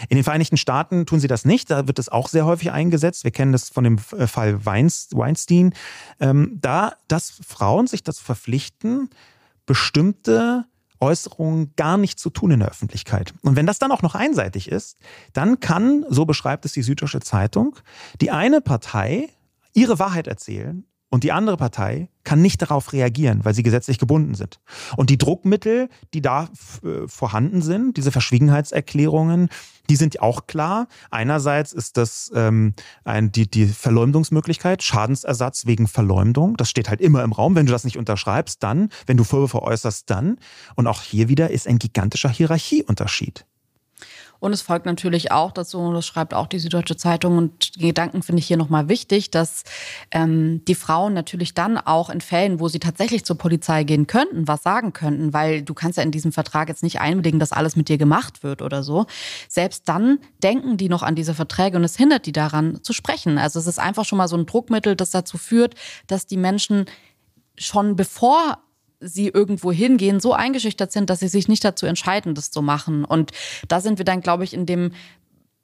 In 0.08 0.16
den 0.16 0.24
Vereinigten 0.24 0.56
Staaten 0.56 1.06
tun 1.06 1.20
sie 1.20 1.28
das 1.28 1.44
nicht, 1.44 1.70
da 1.70 1.87
wird 1.87 1.98
es 1.98 2.08
auch 2.08 2.28
sehr 2.28 2.46
häufig 2.46 2.72
eingesetzt. 2.72 3.24
Wir 3.24 3.30
kennen 3.30 3.52
das 3.52 3.70
von 3.70 3.84
dem 3.84 3.98
äh, 4.16 4.26
Fall 4.26 4.64
Weinstein. 4.64 5.74
Ähm, 6.20 6.58
da, 6.60 6.94
dass 7.08 7.40
Frauen 7.46 7.87
sich 7.87 8.02
dazu 8.02 8.22
verpflichten, 8.22 9.10
bestimmte 9.66 10.66
Äußerungen 11.04 11.74
gar 11.76 11.96
nichts 11.98 12.22
zu 12.22 12.30
tun 12.30 12.50
in 12.50 12.60
der 12.60 12.70
Öffentlichkeit. 12.70 13.34
Und 13.42 13.56
wenn 13.56 13.66
das 13.66 13.78
dann 13.78 13.92
auch 13.92 14.02
noch 14.02 14.14
einseitig 14.14 14.70
ist, 14.70 14.98
dann 15.32 15.60
kann, 15.60 16.04
so 16.08 16.24
beschreibt 16.24 16.64
es 16.64 16.72
die 16.72 16.82
Süddeutsche 16.82 17.20
Zeitung, 17.20 17.76
die 18.20 18.30
eine 18.30 18.60
Partei 18.60 19.28
ihre 19.74 19.98
Wahrheit 19.98 20.26
erzählen 20.26 20.84
und 21.14 21.22
die 21.22 21.31
andere 21.31 21.57
Partei 21.57 22.09
kann 22.24 22.42
nicht 22.42 22.61
darauf 22.61 22.92
reagieren, 22.92 23.44
weil 23.44 23.55
sie 23.55 23.62
gesetzlich 23.62 24.00
gebunden 24.00 24.35
sind. 24.35 24.59
Und 24.96 25.11
die 25.11 25.16
Druckmittel, 25.16 25.88
die 26.12 26.22
da 26.22 26.48
äh, 26.83 27.07
vorhanden 27.07 27.62
sind, 27.62 27.96
diese 27.96 28.11
Verschwiegenheitserklärungen, 28.11 29.48
die 29.88 29.94
sind 29.94 30.20
auch 30.20 30.48
klar. 30.48 30.88
Einerseits 31.12 31.72
ist 31.72 31.98
das 31.98 32.33
ähm, 32.35 32.74
ein, 33.05 33.31
die, 33.31 33.48
die 33.48 33.66
Verleumdungsmöglichkeit, 33.66 34.83
Schadensersatz 34.83 35.66
wegen 35.66 35.87
Verleumdung. 35.87 36.57
Das 36.57 36.68
steht 36.68 36.88
halt 36.88 37.00
immer 37.00 37.22
im 37.22 37.31
Raum. 37.31 37.55
Wenn 37.55 37.66
du 37.66 37.72
das 37.72 37.85
nicht 37.85 37.96
unterschreibst, 37.96 38.61
dann. 38.64 38.88
Wenn 39.07 39.16
du 39.16 39.22
Vorwürfe 39.22 39.62
äußerst, 39.62 40.11
dann. 40.11 40.38
Und 40.74 40.88
auch 40.88 41.00
hier 41.00 41.29
wieder 41.29 41.53
ist 41.53 41.68
ein 41.68 41.79
gigantischer 41.79 42.29
Hierarchieunterschied. 42.29 43.46
Und 44.40 44.52
es 44.52 44.62
folgt 44.62 44.86
natürlich 44.86 45.32
auch 45.32 45.52
dazu, 45.52 45.92
das 45.92 46.06
schreibt 46.06 46.34
auch 46.34 46.46
die 46.46 46.58
Süddeutsche 46.58 46.96
Zeitung, 46.96 47.38
und 47.38 47.76
die 47.76 47.86
Gedanken 47.86 48.22
finde 48.22 48.40
ich 48.40 48.46
hier 48.46 48.56
nochmal 48.56 48.88
wichtig, 48.88 49.30
dass 49.30 49.64
ähm, 50.10 50.64
die 50.66 50.74
Frauen 50.74 51.14
natürlich 51.14 51.54
dann 51.54 51.78
auch 51.78 52.10
in 52.10 52.20
Fällen, 52.20 52.60
wo 52.60 52.68
sie 52.68 52.78
tatsächlich 52.78 53.24
zur 53.24 53.38
Polizei 53.38 53.84
gehen 53.84 54.06
könnten, 54.06 54.46
was 54.48 54.62
sagen 54.62 54.92
könnten, 54.92 55.32
weil 55.32 55.62
du 55.62 55.74
kannst 55.74 55.98
ja 55.98 56.04
in 56.04 56.10
diesem 56.10 56.32
Vertrag 56.32 56.68
jetzt 56.68 56.82
nicht 56.82 57.00
einwilligen, 57.00 57.38
dass 57.38 57.52
alles 57.52 57.76
mit 57.76 57.88
dir 57.88 57.98
gemacht 57.98 58.42
wird 58.42 58.62
oder 58.62 58.82
so. 58.82 59.06
Selbst 59.48 59.88
dann 59.88 60.18
denken 60.42 60.76
die 60.76 60.88
noch 60.88 61.02
an 61.02 61.14
diese 61.14 61.34
Verträge 61.34 61.76
und 61.76 61.84
es 61.84 61.96
hindert 61.96 62.26
die 62.26 62.32
daran 62.32 62.82
zu 62.82 62.92
sprechen. 62.92 63.38
Also 63.38 63.58
es 63.58 63.66
ist 63.66 63.78
einfach 63.78 64.04
schon 64.04 64.18
mal 64.18 64.28
so 64.28 64.36
ein 64.36 64.46
Druckmittel, 64.46 64.96
das 64.96 65.10
dazu 65.10 65.38
führt, 65.38 65.74
dass 66.06 66.26
die 66.26 66.36
Menschen 66.36 66.86
schon 67.56 67.96
bevor 67.96 68.58
sie 69.04 69.28
irgendwo 69.28 69.72
hingehen, 69.72 70.20
so 70.20 70.32
eingeschüchtert 70.32 70.92
sind, 70.92 71.10
dass 71.10 71.20
sie 71.20 71.28
sich 71.28 71.48
nicht 71.48 71.64
dazu 71.64 71.86
entscheiden, 71.86 72.34
das 72.34 72.50
zu 72.50 72.62
machen. 72.62 73.04
Und 73.04 73.32
da 73.68 73.80
sind 73.80 73.98
wir 73.98 74.04
dann, 74.04 74.20
glaube 74.20 74.44
ich, 74.44 74.54
in 74.54 74.66
dem 74.66 74.92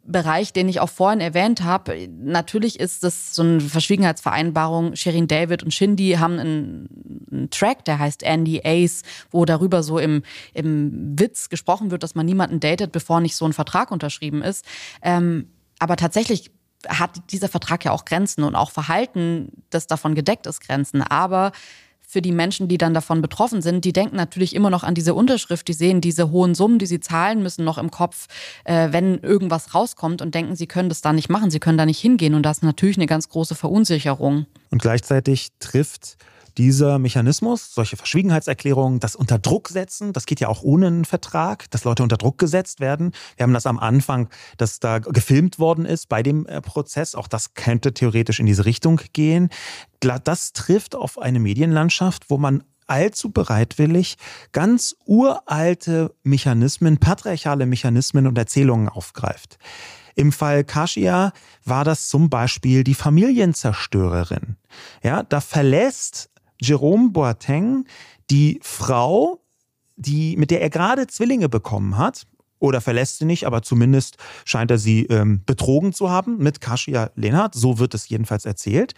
Bereich, 0.03 0.53
den 0.53 0.69
ich 0.69 0.81
auch 0.81 0.89
vorhin 0.89 1.21
erwähnt 1.21 1.63
habe. 1.63 2.09
Natürlich 2.09 2.81
ist 2.81 3.05
das 3.05 3.35
so 3.35 3.43
eine 3.43 3.61
Verschwiegenheitsvereinbarung. 3.61 4.97
Shirin 4.97 5.29
David 5.29 5.63
und 5.63 5.75
Shindy 5.75 6.17
haben 6.19 6.39
einen, 6.39 7.29
einen, 7.31 7.51
Track, 7.51 7.85
der 7.85 7.99
heißt 7.99 8.23
Andy 8.23 8.63
Ace, 8.65 9.03
wo 9.31 9.45
darüber 9.45 9.83
so 9.83 9.99
im, 9.99 10.23
im 10.55 11.19
Witz 11.19 11.49
gesprochen 11.49 11.91
wird, 11.91 12.03
dass 12.03 12.15
man 12.15 12.27
niemanden 12.27 12.61
datet, 12.61 12.93
bevor 12.93 13.21
nicht 13.21 13.37
so 13.37 13.45
ein 13.45 13.53
Vertrag 13.53 13.91
unterschrieben 13.91 14.43
ist. 14.43 14.65
Ähm, 15.03 15.49
aber 15.79 15.97
tatsächlich 15.97 16.51
hat 16.89 17.31
dieser 17.31 17.49
Vertrag 17.49 17.85
ja 17.85 17.93
auch 17.93 18.07
Grenzen 18.07 18.43
und 18.43 18.55
auch 18.55 18.71
Verhalten, 18.71 19.53
das 19.69 19.87
davon 19.87 20.15
gedeckt 20.15 20.47
ist, 20.47 20.61
Grenzen. 20.61 21.03
Aber 21.03 21.53
für 22.11 22.21
die 22.21 22.33
Menschen, 22.33 22.67
die 22.67 22.77
dann 22.77 22.93
davon 22.93 23.23
betroffen 23.23 23.63
sind, 23.63 23.85
die 23.85 23.93
denken 23.93 24.17
natürlich 24.17 24.57
immer 24.57 24.69
noch 24.69 24.83
an 24.83 24.97
diese 24.97 25.15
Unterschrift, 25.15 25.69
die 25.69 25.73
sehen 25.73 26.01
diese 26.01 26.33
hohen 26.33 26.57
Summen, 26.57 26.81
die 26.81 26.87
sie 26.87 26.99
zahlen 26.99 27.41
müssen, 27.41 27.65
noch 27.65 27.79
im 27.79 27.93
Kopf, 27.93 28.27
äh, 28.65 28.89
wenn 28.91 29.19
irgendwas 29.19 29.77
rauskommt 29.77 30.21
und 30.21 30.35
denken, 30.35 30.57
sie 30.57 30.67
können 30.67 30.89
das 30.89 31.03
da 31.03 31.13
nicht 31.13 31.29
machen, 31.29 31.53
sie 31.53 31.61
können 31.61 31.79
da 31.79 31.87
nicht 31.87 32.01
hingehen. 32.01 32.35
Und 32.35 32.43
das 32.43 32.59
ist 32.59 32.63
natürlich 32.65 32.97
eine 32.97 33.07
ganz 33.07 33.29
große 33.29 33.55
Verunsicherung. 33.55 34.47
Und 34.71 34.83
gleichzeitig 34.83 35.51
trifft 35.61 36.17
dieser 36.61 36.99
Mechanismus, 36.99 37.73
solche 37.75 37.97
Verschwiegenheitserklärungen, 37.97 39.01
das 39.01 39.17
unter 39.17 39.39
Druck 39.39 39.71
setzen, 39.71 40.13
das 40.13 40.27
geht 40.27 40.41
ja 40.41 40.49
auch 40.49 40.63
ohne 40.63 40.89
einen 40.89 41.05
Vertrag, 41.07 41.71
dass 41.71 41.85
Leute 41.85 42.03
unter 42.03 42.19
Druck 42.19 42.37
gesetzt 42.37 42.81
werden. 42.81 43.13
Wir 43.39 43.45
haben 43.45 43.55
das 43.55 43.65
am 43.65 43.79
Anfang, 43.79 44.29
dass 44.59 44.79
da 44.79 44.99
gefilmt 44.99 45.59
worden 45.59 45.87
ist 45.87 46.11
bei 46.11 46.23
dem 46.23 46.45
äh, 46.45 46.61
Prozess. 46.61 47.15
Auch 47.15 47.29
das 47.29 47.55
könnte 47.55 47.95
theoretisch 47.95 48.41
in 48.41 48.47
diese 48.47 48.67
Richtung 48.67 49.01
gehen. 49.15 49.49
Das 50.01 50.53
trifft 50.53 50.95
auf 50.95 51.19
eine 51.19 51.41
Medienlandschaft, 51.41 52.29
wo 52.29 52.37
man 52.37 52.63
allzu 52.87 53.31
bereitwillig 53.31 54.19
ganz 54.53 54.95
uralte 55.07 56.15
Mechanismen, 56.25 56.99
patriarchale 56.99 57.65
Mechanismen 57.65 58.27
und 58.27 58.37
Erzählungen 58.37 58.91
aufgreift. 58.91 59.59
Im 60.15 60.33
Fall 60.33 60.65
Kashia 60.65 61.33
war 61.65 61.85
das 61.85 62.09
zum 62.09 62.29
Beispiel 62.29 62.85
die 62.85 62.95
Familienzerstörerin. 62.95 64.57
Ja, 65.03 65.23
da 65.23 65.41
verlässt 65.41 66.30
Jerome 66.61 67.11
Boateng 67.11 67.87
die 68.31 68.61
Frau, 68.63 69.43
die, 69.97 70.37
mit 70.37 70.51
der 70.51 70.61
er 70.63 70.71
gerade 70.71 71.07
Zwillinge 71.07 71.49
bekommen 71.49 71.97
hat, 71.97 72.27
oder 72.61 72.81
verlässt 72.81 73.19
sie 73.19 73.25
nicht, 73.25 73.47
aber 73.47 73.63
zumindest 73.63 74.17
scheint 74.45 74.71
er 74.71 74.79
sie 74.79 75.07
ähm, 75.07 75.43
betrogen 75.45 75.93
zu 75.93 76.11
haben 76.11 76.39
mit 76.39 76.61
Kasia 76.61 77.11
Lehnhardt. 77.17 77.55
So 77.55 77.81
wird 77.81 77.95
es 77.95 78.09
jedenfalls 78.09 78.45
erzählt. 78.45 78.95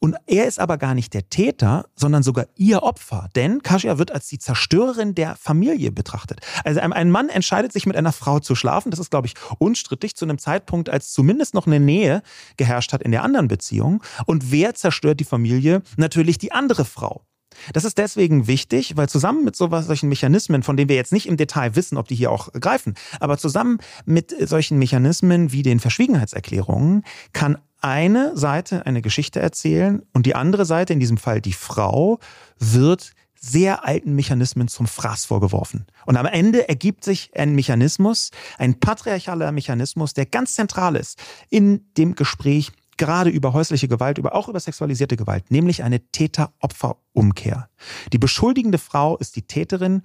Und 0.00 0.16
er 0.26 0.46
ist 0.46 0.60
aber 0.60 0.78
gar 0.78 0.94
nicht 0.94 1.12
der 1.12 1.28
Täter, 1.28 1.86
sondern 1.96 2.22
sogar 2.22 2.46
ihr 2.54 2.82
Opfer. 2.82 3.28
Denn 3.34 3.62
Kasia 3.62 3.98
wird 3.98 4.12
als 4.12 4.28
die 4.28 4.38
Zerstörerin 4.38 5.14
der 5.14 5.34
Familie 5.34 5.90
betrachtet. 5.90 6.40
Also 6.64 6.80
ein 6.80 7.10
Mann 7.10 7.28
entscheidet 7.28 7.72
sich 7.72 7.86
mit 7.86 7.96
einer 7.96 8.12
Frau 8.12 8.38
zu 8.38 8.54
schlafen. 8.54 8.90
Das 8.90 9.00
ist, 9.00 9.10
glaube 9.10 9.26
ich, 9.26 9.34
unstrittig 9.58 10.14
zu 10.14 10.24
einem 10.24 10.38
Zeitpunkt, 10.38 10.88
als 10.88 11.12
zumindest 11.12 11.54
noch 11.54 11.66
eine 11.66 11.80
Nähe 11.80 12.22
geherrscht 12.56 12.92
hat 12.92 13.02
in 13.02 13.10
der 13.10 13.24
anderen 13.24 13.48
Beziehung. 13.48 14.02
Und 14.26 14.52
wer 14.52 14.74
zerstört 14.74 15.18
die 15.18 15.24
Familie? 15.24 15.82
Natürlich 15.96 16.38
die 16.38 16.52
andere 16.52 16.84
Frau. 16.84 17.24
Das 17.72 17.84
ist 17.84 17.98
deswegen 17.98 18.46
wichtig, 18.46 18.96
weil 18.96 19.08
zusammen 19.08 19.44
mit 19.44 19.56
sowas, 19.56 19.86
solchen 19.86 20.08
Mechanismen, 20.08 20.62
von 20.62 20.76
denen 20.76 20.88
wir 20.88 20.96
jetzt 20.96 21.12
nicht 21.12 21.26
im 21.26 21.36
Detail 21.36 21.76
wissen, 21.76 21.96
ob 21.96 22.08
die 22.08 22.14
hier 22.14 22.30
auch 22.30 22.52
greifen, 22.52 22.94
aber 23.20 23.38
zusammen 23.38 23.78
mit 24.04 24.34
solchen 24.48 24.78
Mechanismen 24.78 25.52
wie 25.52 25.62
den 25.62 25.80
Verschwiegenheitserklärungen 25.80 27.04
kann 27.32 27.58
eine 27.80 28.36
Seite 28.36 28.86
eine 28.86 29.02
Geschichte 29.02 29.40
erzählen 29.40 30.02
und 30.12 30.26
die 30.26 30.34
andere 30.34 30.64
Seite, 30.64 30.92
in 30.92 31.00
diesem 31.00 31.16
Fall 31.16 31.40
die 31.40 31.52
Frau, 31.52 32.18
wird 32.58 33.12
sehr 33.40 33.84
alten 33.86 34.14
Mechanismen 34.14 34.68
zum 34.68 34.86
Fraß 34.86 35.24
vorgeworfen. 35.26 35.86
Und 36.06 36.16
am 36.16 36.26
Ende 36.26 36.68
ergibt 36.68 37.04
sich 37.04 37.30
ein 37.36 37.54
Mechanismus, 37.54 38.30
ein 38.58 38.80
patriarchaler 38.80 39.52
Mechanismus, 39.52 40.12
der 40.12 40.26
ganz 40.26 40.54
zentral 40.54 40.96
ist 40.96 41.20
in 41.48 41.86
dem 41.96 42.14
Gespräch 42.16 42.72
gerade 42.98 43.30
über 43.30 43.52
häusliche 43.52 43.88
Gewalt, 43.88 44.18
über 44.18 44.34
auch 44.34 44.48
über 44.48 44.60
sexualisierte 44.60 45.16
Gewalt, 45.16 45.50
nämlich 45.50 45.82
eine 45.82 46.00
Täter-Opfer-Umkehr. 46.00 47.68
Die 48.12 48.18
beschuldigende 48.18 48.78
Frau 48.78 49.16
ist 49.16 49.36
die 49.36 49.42
Täterin, 49.42 50.02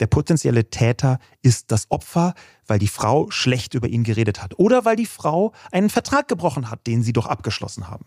der 0.00 0.06
potenzielle 0.06 0.68
Täter 0.70 1.18
ist 1.42 1.72
das 1.72 1.90
Opfer, 1.90 2.34
weil 2.66 2.78
die 2.78 2.88
Frau 2.88 3.30
schlecht 3.30 3.74
über 3.74 3.88
ihn 3.88 4.04
geredet 4.04 4.42
hat 4.42 4.58
oder 4.58 4.84
weil 4.84 4.96
die 4.96 5.06
Frau 5.06 5.52
einen 5.72 5.90
Vertrag 5.90 6.28
gebrochen 6.28 6.70
hat, 6.70 6.86
den 6.86 7.02
sie 7.02 7.12
doch 7.12 7.26
abgeschlossen 7.26 7.88
haben. 7.88 8.06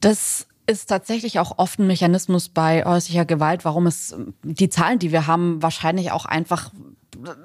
Das 0.00 0.46
ist 0.66 0.86
tatsächlich 0.86 1.38
auch 1.38 1.58
oft 1.58 1.78
ein 1.78 1.86
Mechanismus 1.86 2.48
bei 2.48 2.84
häuslicher 2.84 3.24
Gewalt, 3.24 3.64
warum 3.64 3.86
es 3.86 4.14
die 4.44 4.68
Zahlen, 4.68 4.98
die 4.98 5.10
wir 5.10 5.26
haben, 5.26 5.62
wahrscheinlich 5.62 6.12
auch 6.12 6.24
einfach 6.24 6.70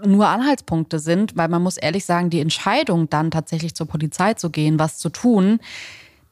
nur 0.05 0.27
Anhaltspunkte 0.27 0.99
sind, 0.99 1.37
weil 1.37 1.47
man 1.47 1.61
muss 1.61 1.77
ehrlich 1.77 2.05
sagen, 2.05 2.29
die 2.29 2.39
Entscheidung 2.39 3.09
dann 3.09 3.31
tatsächlich 3.31 3.75
zur 3.75 3.87
Polizei 3.87 4.33
zu 4.33 4.49
gehen, 4.49 4.79
was 4.79 4.97
zu 4.97 5.09
tun, 5.09 5.59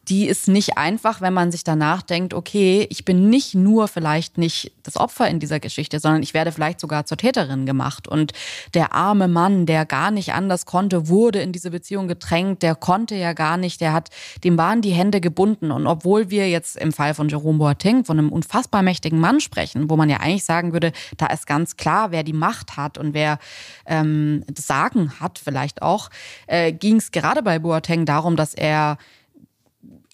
die 0.08 0.28
ist 0.28 0.48
nicht 0.48 0.78
einfach, 0.78 1.20
wenn 1.22 1.34
man 1.34 1.52
sich 1.52 1.64
danach 1.64 2.04
denkt, 2.04 2.34
okay, 2.34 2.86
ich 2.90 3.06
bin 3.06 3.30
nicht 3.30 3.56
nur 3.56 3.88
vielleicht 3.88 4.38
nicht 4.38 4.72
das 4.84 4.98
Opfer 4.98 5.28
in 5.28 5.40
dieser 5.40 5.60
Geschichte, 5.60 6.00
sondern 6.00 6.22
ich 6.22 6.34
werde 6.34 6.52
vielleicht 6.52 6.80
sogar 6.80 7.06
zur 7.06 7.18
Täterin 7.18 7.66
gemacht. 7.66 8.08
Und 8.08 8.34
der 8.74 8.94
arme 8.94 9.28
Mann, 9.28 9.66
der 9.66 9.86
gar 9.86 10.12
nicht 10.12 10.34
anders 10.34 10.66
konnte, 10.66 11.08
wurde 11.08 11.42
in 11.42 11.52
diese 11.52 11.72
Beziehung 11.72 12.08
gedrängt, 12.08 12.62
der 12.62 12.76
konnte 12.76 13.16
ja 13.16 13.34
gar 13.34 13.58
nicht, 13.58 13.82
der 13.82 13.94
hat, 13.94 14.10
dem 14.44 14.58
waren 14.58 14.82
die 14.82 14.92
Hände 14.92 15.22
gebunden. 15.22 15.72
Und 15.72 15.88
obwohl 15.88 16.30
wir 16.30 16.50
jetzt 16.50 16.78
im 16.78 16.92
Fall 16.92 17.16
von 17.16 17.28
Jerome 17.28 17.58
Boateng 17.58 18.06
von 18.06 18.20
einem 18.20 18.32
unfassbar 18.32 18.84
mächtigen 18.84 19.20
Mann 19.20 19.40
sprechen, 19.40 19.90
wo 19.90 19.98
man 19.98 20.10
ja 20.10 20.18
eigentlich 20.18 20.46
sagen 20.46 20.74
würde, 20.74 20.92
da 21.18 21.28
ist 21.28 21.48
ganz 21.48 21.78
klar, 21.78 22.12
wer 22.12 22.24
die 22.24 22.34
Macht 22.34 22.78
hat 22.78 23.00
und 23.00 23.14
wer 23.16 23.40
ähm, 23.88 24.44
das 24.48 24.68
Sagen 24.68 25.20
hat 25.20 25.40
vielleicht 25.40 25.82
auch, 25.82 26.10
äh, 26.46 26.72
ging 26.72 26.98
es 26.98 27.12
gerade 27.12 27.42
bei 27.42 27.58
Boateng 27.58 28.06
darum, 28.06 28.36
dass 28.36 28.54
er 28.54 28.98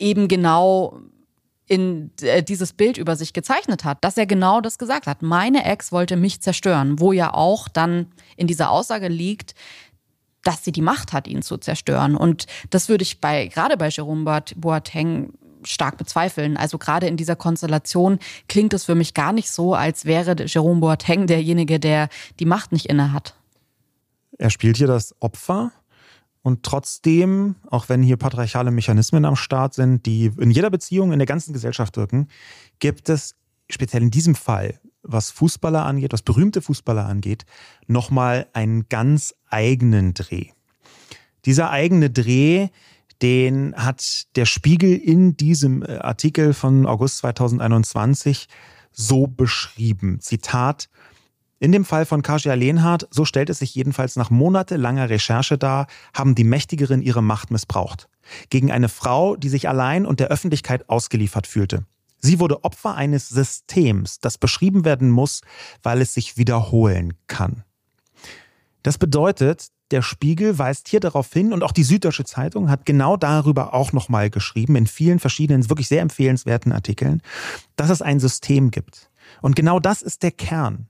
eben 0.02 0.28
genau 0.28 1.00
in 1.68 2.12
äh, 2.22 2.44
dieses 2.44 2.74
Bild 2.74 2.98
über 2.98 3.16
sich 3.16 3.32
gezeichnet 3.32 3.86
hat, 3.86 4.04
dass 4.04 4.18
er 4.18 4.26
genau 4.26 4.60
das 4.60 4.78
gesagt 4.78 5.08
hat. 5.08 5.22
Meine 5.22 5.64
Ex 5.64 5.94
wollte 5.94 6.18
mich 6.18 6.42
zerstören, 6.42 7.00
wo 7.00 7.14
ja 7.14 7.34
auch 7.34 7.70
dann 7.70 8.08
in 8.36 8.48
dieser 8.48 8.72
Aussage 8.72 9.08
liegt, 9.08 9.56
dass 10.44 10.66
sie 10.66 10.72
die 10.72 10.82
Macht 10.82 11.14
hat, 11.14 11.28
ihn 11.28 11.44
zu 11.44 11.58
zerstören. 11.58 12.18
Und 12.18 12.48
das 12.72 12.90
würde 12.90 13.04
ich 13.04 13.22
bei, 13.22 13.48
gerade 13.48 13.78
bei 13.78 13.88
Jerome 13.88 14.44
Boateng 14.58 15.34
stark 15.64 15.98
bezweifeln. 15.98 16.58
Also 16.58 16.78
gerade 16.78 17.08
in 17.08 17.16
dieser 17.16 17.36
Konstellation 17.36 18.20
klingt 18.50 18.74
es 18.74 18.84
für 18.84 18.96
mich 18.96 19.14
gar 19.14 19.32
nicht 19.32 19.52
so, 19.52 19.74
als 19.74 20.06
wäre 20.06 20.36
Jerome 20.46 20.82
Boateng 20.82 21.28
derjenige, 21.28 21.80
der 21.80 22.10
die 22.40 22.46
Macht 22.46 22.72
nicht 22.72 22.88
inne 22.88 23.14
hat. 23.14 23.36
Er 24.38 24.50
spielt 24.50 24.78
hier 24.78 24.88
das 24.88 25.16
Opfer 25.20 25.72
und 26.44 26.64
trotzdem, 26.64 27.56
auch 27.70 27.90
wenn 27.90 28.02
hier 28.02 28.18
patriarchale 28.18 28.72
Mechanismen 28.72 29.26
am 29.26 29.36
Start 29.36 29.74
sind, 29.74 30.06
die 30.06 30.32
in 30.40 30.52
jeder 30.52 30.70
Beziehung, 30.70 31.12
in 31.12 31.20
der 31.20 31.28
ganzen 31.28 31.54
Gesellschaft 31.54 31.98
wirken, 31.98 32.28
gibt 32.80 33.10
es 33.10 33.36
speziell 33.70 34.02
in 34.02 34.12
diesem 34.12 34.36
Fall, 34.36 34.80
was 35.04 35.32
Fußballer 35.32 35.86
angeht, 35.86 36.14
was 36.14 36.22
berühmte 36.22 36.62
Fußballer 36.62 37.06
angeht, 37.06 37.46
nochmal 37.88 38.48
einen 38.54 38.88
ganz 38.90 39.36
eigenen 39.50 40.14
Dreh. 40.14 40.50
Dieser 41.46 41.70
eigene 41.70 42.10
Dreh, 42.10 42.70
den 43.22 43.76
hat 43.76 44.36
der 44.36 44.46
Spiegel 44.46 44.96
in 44.96 45.38
diesem 45.38 45.84
äh, 45.84 45.98
Artikel 45.98 46.54
von 46.54 46.86
August 46.88 47.20
2021 47.20 48.48
so 48.92 49.28
beschrieben. 49.28 50.20
Zitat, 50.20 50.90
in 51.62 51.72
dem 51.72 51.86
Fall 51.86 52.08
von 52.08 52.24
Kasia 52.24 52.56
Lehnhardt, 52.56 53.08
so 53.12 53.24
stellt 53.24 53.52
es 53.52 53.60
sich 53.60 53.76
jedenfalls 53.76 54.16
nach 54.16 54.32
monatelanger 54.32 55.12
Recherche 55.12 55.60
dar, 55.60 55.86
haben 56.12 56.34
die 56.34 56.44
Mächtigeren 56.44 57.04
ihre 57.04 57.22
Macht 57.22 57.52
missbraucht. 57.52 58.10
Gegen 58.50 58.72
eine 58.72 58.90
Frau, 58.90 59.36
die 59.36 59.48
sich 59.48 59.70
allein 59.70 60.08
und 60.08 60.20
der 60.20 60.30
Öffentlichkeit 60.30 60.90
ausgeliefert 60.90 61.46
fühlte. 61.46 61.86
Sie 62.18 62.40
wurde 62.40 62.64
Opfer 62.64 62.96
eines 62.96 63.30
Systems, 63.30 64.20
das 64.20 64.40
beschrieben 64.40 64.86
werden 64.86 65.12
muss, 65.12 65.42
weil 65.84 66.02
es 66.02 66.16
sich 66.16 66.36
wiederholen 66.36 67.14
kann. 67.28 67.64
Das 68.82 68.98
bedeutet, 68.98 69.68
der 69.92 70.02
Spiegel 70.02 70.58
weist 70.58 70.88
hier 70.88 71.00
darauf 71.00 71.32
hin 71.32 71.54
und 71.54 71.62
auch 71.62 71.74
die 71.74 71.84
Süddeutsche 71.84 72.24
Zeitung 72.24 72.72
hat 72.72 72.88
genau 72.88 73.18
darüber 73.18 73.76
auch 73.76 73.94
nochmal 73.94 74.32
geschrieben, 74.32 74.76
in 74.76 74.88
vielen 74.88 75.20
verschiedenen, 75.20 75.70
wirklich 75.70 75.90
sehr 75.90 76.02
empfehlenswerten 76.02 76.72
Artikeln, 76.72 77.22
dass 77.76 77.92
es 77.92 78.02
ein 78.02 78.20
System 78.20 78.72
gibt. 78.72 79.11
Und 79.42 79.56
genau 79.56 79.80
das 79.80 80.02
ist 80.02 80.24
der 80.24 80.32
Kern. 80.32 80.88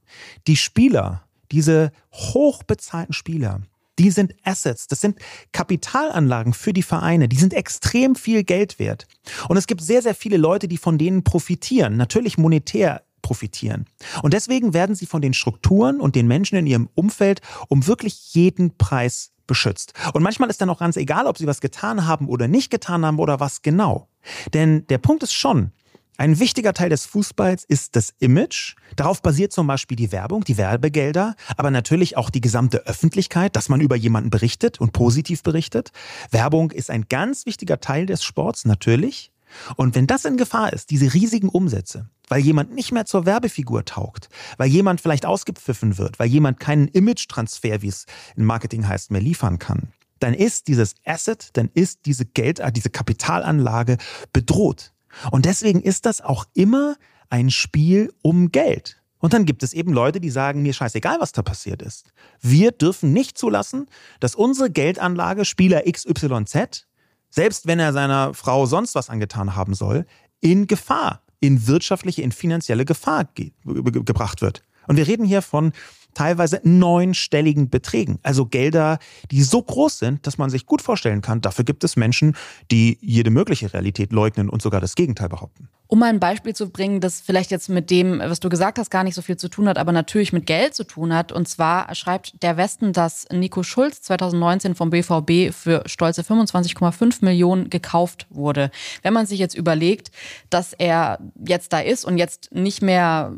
Die 0.48 0.58
Spieler, 0.58 1.24
diese 1.52 1.92
hochbezahlten 2.14 3.14
Spieler, 3.14 3.62
die 4.00 4.10
sind 4.10 4.34
Assets, 4.44 4.88
das 4.88 5.02
sind 5.02 5.20
Kapitalanlagen 5.52 6.54
für 6.54 6.74
die 6.74 6.84
Vereine, 6.84 7.28
die 7.28 7.38
sind 7.38 7.54
extrem 7.54 8.16
viel 8.16 8.44
Geld 8.44 8.80
wert. 8.80 9.08
Und 9.48 9.58
es 9.58 9.68
gibt 9.68 9.82
sehr, 9.82 10.02
sehr 10.02 10.16
viele 10.16 10.38
Leute, 10.38 10.68
die 10.68 10.78
von 10.78 10.98
denen 10.98 11.24
profitieren, 11.24 11.98
natürlich 11.98 12.38
monetär 12.38 13.04
profitieren. 13.22 13.86
Und 14.24 14.34
deswegen 14.34 14.74
werden 14.74 14.96
sie 14.96 15.06
von 15.06 15.22
den 15.22 15.34
Strukturen 15.34 16.00
und 16.02 16.16
den 16.16 16.28
Menschen 16.28 16.58
in 16.58 16.66
ihrem 16.66 16.90
Umfeld 16.96 17.42
um 17.68 17.86
wirklich 17.86 18.34
jeden 18.34 18.78
Preis 18.78 19.32
beschützt. 19.46 19.94
Und 20.14 20.24
manchmal 20.24 20.50
ist 20.50 20.62
dann 20.62 20.70
auch 20.70 20.80
ganz 20.80 20.98
egal, 20.98 21.28
ob 21.28 21.38
sie 21.38 21.48
was 21.48 21.62
getan 21.62 22.08
haben 22.08 22.28
oder 22.28 22.48
nicht 22.48 22.72
getan 22.72 23.06
haben 23.06 23.20
oder 23.20 23.40
was 23.40 23.62
genau. 23.62 24.08
Denn 24.54 24.88
der 24.88 24.98
Punkt 24.98 25.24
ist 25.24 25.34
schon, 25.34 25.72
ein 26.18 26.40
wichtiger 26.40 26.74
Teil 26.74 26.90
des 26.90 27.06
Fußballs 27.06 27.64
ist 27.64 27.96
das 27.96 28.14
Image. 28.20 28.76
Darauf 28.96 29.22
basiert 29.22 29.54
zum 29.54 29.66
Beispiel 29.66 29.96
die 29.96 30.12
Werbung, 30.12 30.44
die 30.44 30.58
Werbegelder, 30.58 31.36
aber 31.58 31.72
natürlich 31.72 32.16
auch 32.18 32.30
die 32.30 32.42
gesamte 32.42 32.86
Öffentlichkeit, 32.86 33.56
dass 33.56 33.70
man 33.70 33.82
über 33.82 33.96
jemanden 33.96 34.30
berichtet 34.30 34.80
und 34.80 34.94
positiv 34.94 35.42
berichtet. 35.42 35.92
Werbung 36.30 36.72
ist 36.72 36.92
ein 36.92 37.06
ganz 37.10 37.46
wichtiger 37.46 37.80
Teil 37.80 38.06
des 38.06 38.24
Sports, 38.24 38.66
natürlich. 38.66 39.32
Und 39.76 39.96
wenn 39.96 40.08
das 40.08 40.26
in 40.26 40.38
Gefahr 40.38 40.74
ist, 40.74 40.92
diese 40.92 41.14
riesigen 41.14 41.50
Umsätze, 41.50 42.10
weil 42.30 42.42
jemand 42.42 42.74
nicht 42.74 42.92
mehr 42.92 43.06
zur 43.06 43.26
Werbefigur 43.26 43.84
taugt, 43.86 44.30
weil 44.58 44.70
jemand 44.70 45.02
vielleicht 45.02 45.26
ausgepfiffen 45.26 45.98
wird, 45.98 46.20
weil 46.20 46.28
jemand 46.28 46.60
keinen 46.60 46.88
Image-Transfer, 46.88 47.82
wie 47.82 47.90
es 47.90 48.06
im 48.36 48.46
Marketing 48.46 48.88
heißt, 48.88 49.12
mehr 49.12 49.22
liefern 49.22 49.60
kann, 49.60 49.92
dann 50.20 50.34
ist 50.34 50.68
dieses 50.68 50.96
Asset, 51.04 51.50
dann 51.54 51.70
ist 51.74 52.02
diese 52.06 52.26
Geld, 52.26 52.62
diese 52.76 52.90
Kapitalanlage 52.90 53.98
bedroht. 54.32 54.94
Und 55.32 55.46
deswegen 55.46 55.82
ist 55.82 56.06
das 56.06 56.22
auch 56.22 56.46
immer 56.54 56.96
ein 57.30 57.50
Spiel 57.50 58.14
um 58.22 58.52
Geld. 58.52 59.02
Und 59.20 59.34
dann 59.34 59.46
gibt 59.46 59.64
es 59.64 59.74
eben 59.74 59.94
Leute, 59.94 60.20
die 60.20 60.32
sagen, 60.32 60.64
mir 60.64 60.74
scheißegal, 60.74 61.18
was 61.20 61.32
da 61.32 61.44
passiert 61.44 61.82
ist. 61.82 62.12
Wir 62.42 62.72
dürfen 62.72 63.14
nicht 63.14 63.38
zulassen, 63.38 63.88
dass 64.20 64.36
unsere 64.36 64.70
Geldanlage 64.70 65.46
Spieler 65.46 65.84
XYZ, 65.90 66.88
selbst 67.30 67.68
wenn 67.68 67.80
er 67.80 67.94
seiner 67.94 68.34
Frau 68.34 68.66
sonst 68.66 68.96
was 68.96 69.10
angetan 69.10 69.56
haben 69.56 69.76
soll, 69.76 70.06
in 70.42 70.66
Gefahr, 70.66 71.22
in 71.40 71.68
wirtschaftliche, 71.68 72.24
in 72.24 72.32
finanzielle 72.32 72.84
Gefahr 72.84 73.26
ge 73.26 73.52
gebracht 73.64 74.42
wird. 74.42 74.64
Und 74.88 74.98
wir 74.98 75.08
reden 75.08 75.26
hier 75.26 75.44
von 75.44 75.72
teilweise 76.14 76.62
neunstelligen 76.64 77.70
Beträgen. 77.70 78.20
Also 78.24 78.46
Gelder, 78.46 79.00
die 79.32 79.44
so 79.44 79.62
groß 79.62 80.00
sind, 80.00 80.28
dass 80.28 80.38
man 80.38 80.50
sich 80.50 80.66
gut 80.66 80.82
vorstellen 80.82 81.22
kann, 81.22 81.42
dafür 81.42 81.66
gibt 81.66 81.84
es 81.84 81.96
Menschen, 81.96 82.36
die 82.70 82.98
jede 83.02 83.30
mögliche 83.30 83.74
Realität 83.74 84.12
leugnen 84.12 84.50
und 84.50 84.62
sogar 84.62 84.82
das 84.82 84.96
Gegenteil 84.96 85.30
behaupten. 85.30 85.70
Um 85.94 86.00
mal 86.00 86.08
ein 86.08 86.22
Beispiel 86.22 86.56
zu 86.56 86.70
bringen, 86.70 87.02
das 87.02 87.20
vielleicht 87.20 87.52
jetzt 87.52 87.68
mit 87.68 87.90
dem, 87.90 88.20
was 88.20 88.40
du 88.40 88.48
gesagt 88.48 88.80
hast, 88.80 88.92
gar 88.92 89.04
nicht 89.04 89.14
so 89.14 89.22
viel 89.22 89.36
zu 89.36 89.50
tun 89.50 89.68
hat, 89.68 89.78
aber 89.78 89.92
natürlich 89.92 90.32
mit 90.32 90.46
Geld 90.46 90.74
zu 90.74 90.86
tun 90.86 91.14
hat. 91.14 91.34
Und 91.34 91.50
zwar 91.50 91.94
schreibt 91.96 92.42
der 92.44 92.56
Westen, 92.56 92.94
dass 92.94 93.28
Nico 93.30 93.62
Schulz 93.62 94.02
2019 94.04 94.74
vom 94.74 94.90
BVB 94.90 95.54
für 95.54 95.84
stolze 95.88 96.22
25,5 96.22 97.26
Millionen 97.26 97.70
gekauft 97.70 98.26
wurde. 98.30 98.72
Wenn 99.02 99.12
man 99.12 99.26
sich 99.26 99.38
jetzt 99.38 99.54
überlegt, 99.54 100.12
dass 100.50 100.72
er 100.72 101.20
jetzt 101.46 101.74
da 101.74 101.80
ist 101.80 102.06
und 102.06 102.18
jetzt 102.18 102.54
nicht 102.54 102.82
mehr 102.82 103.34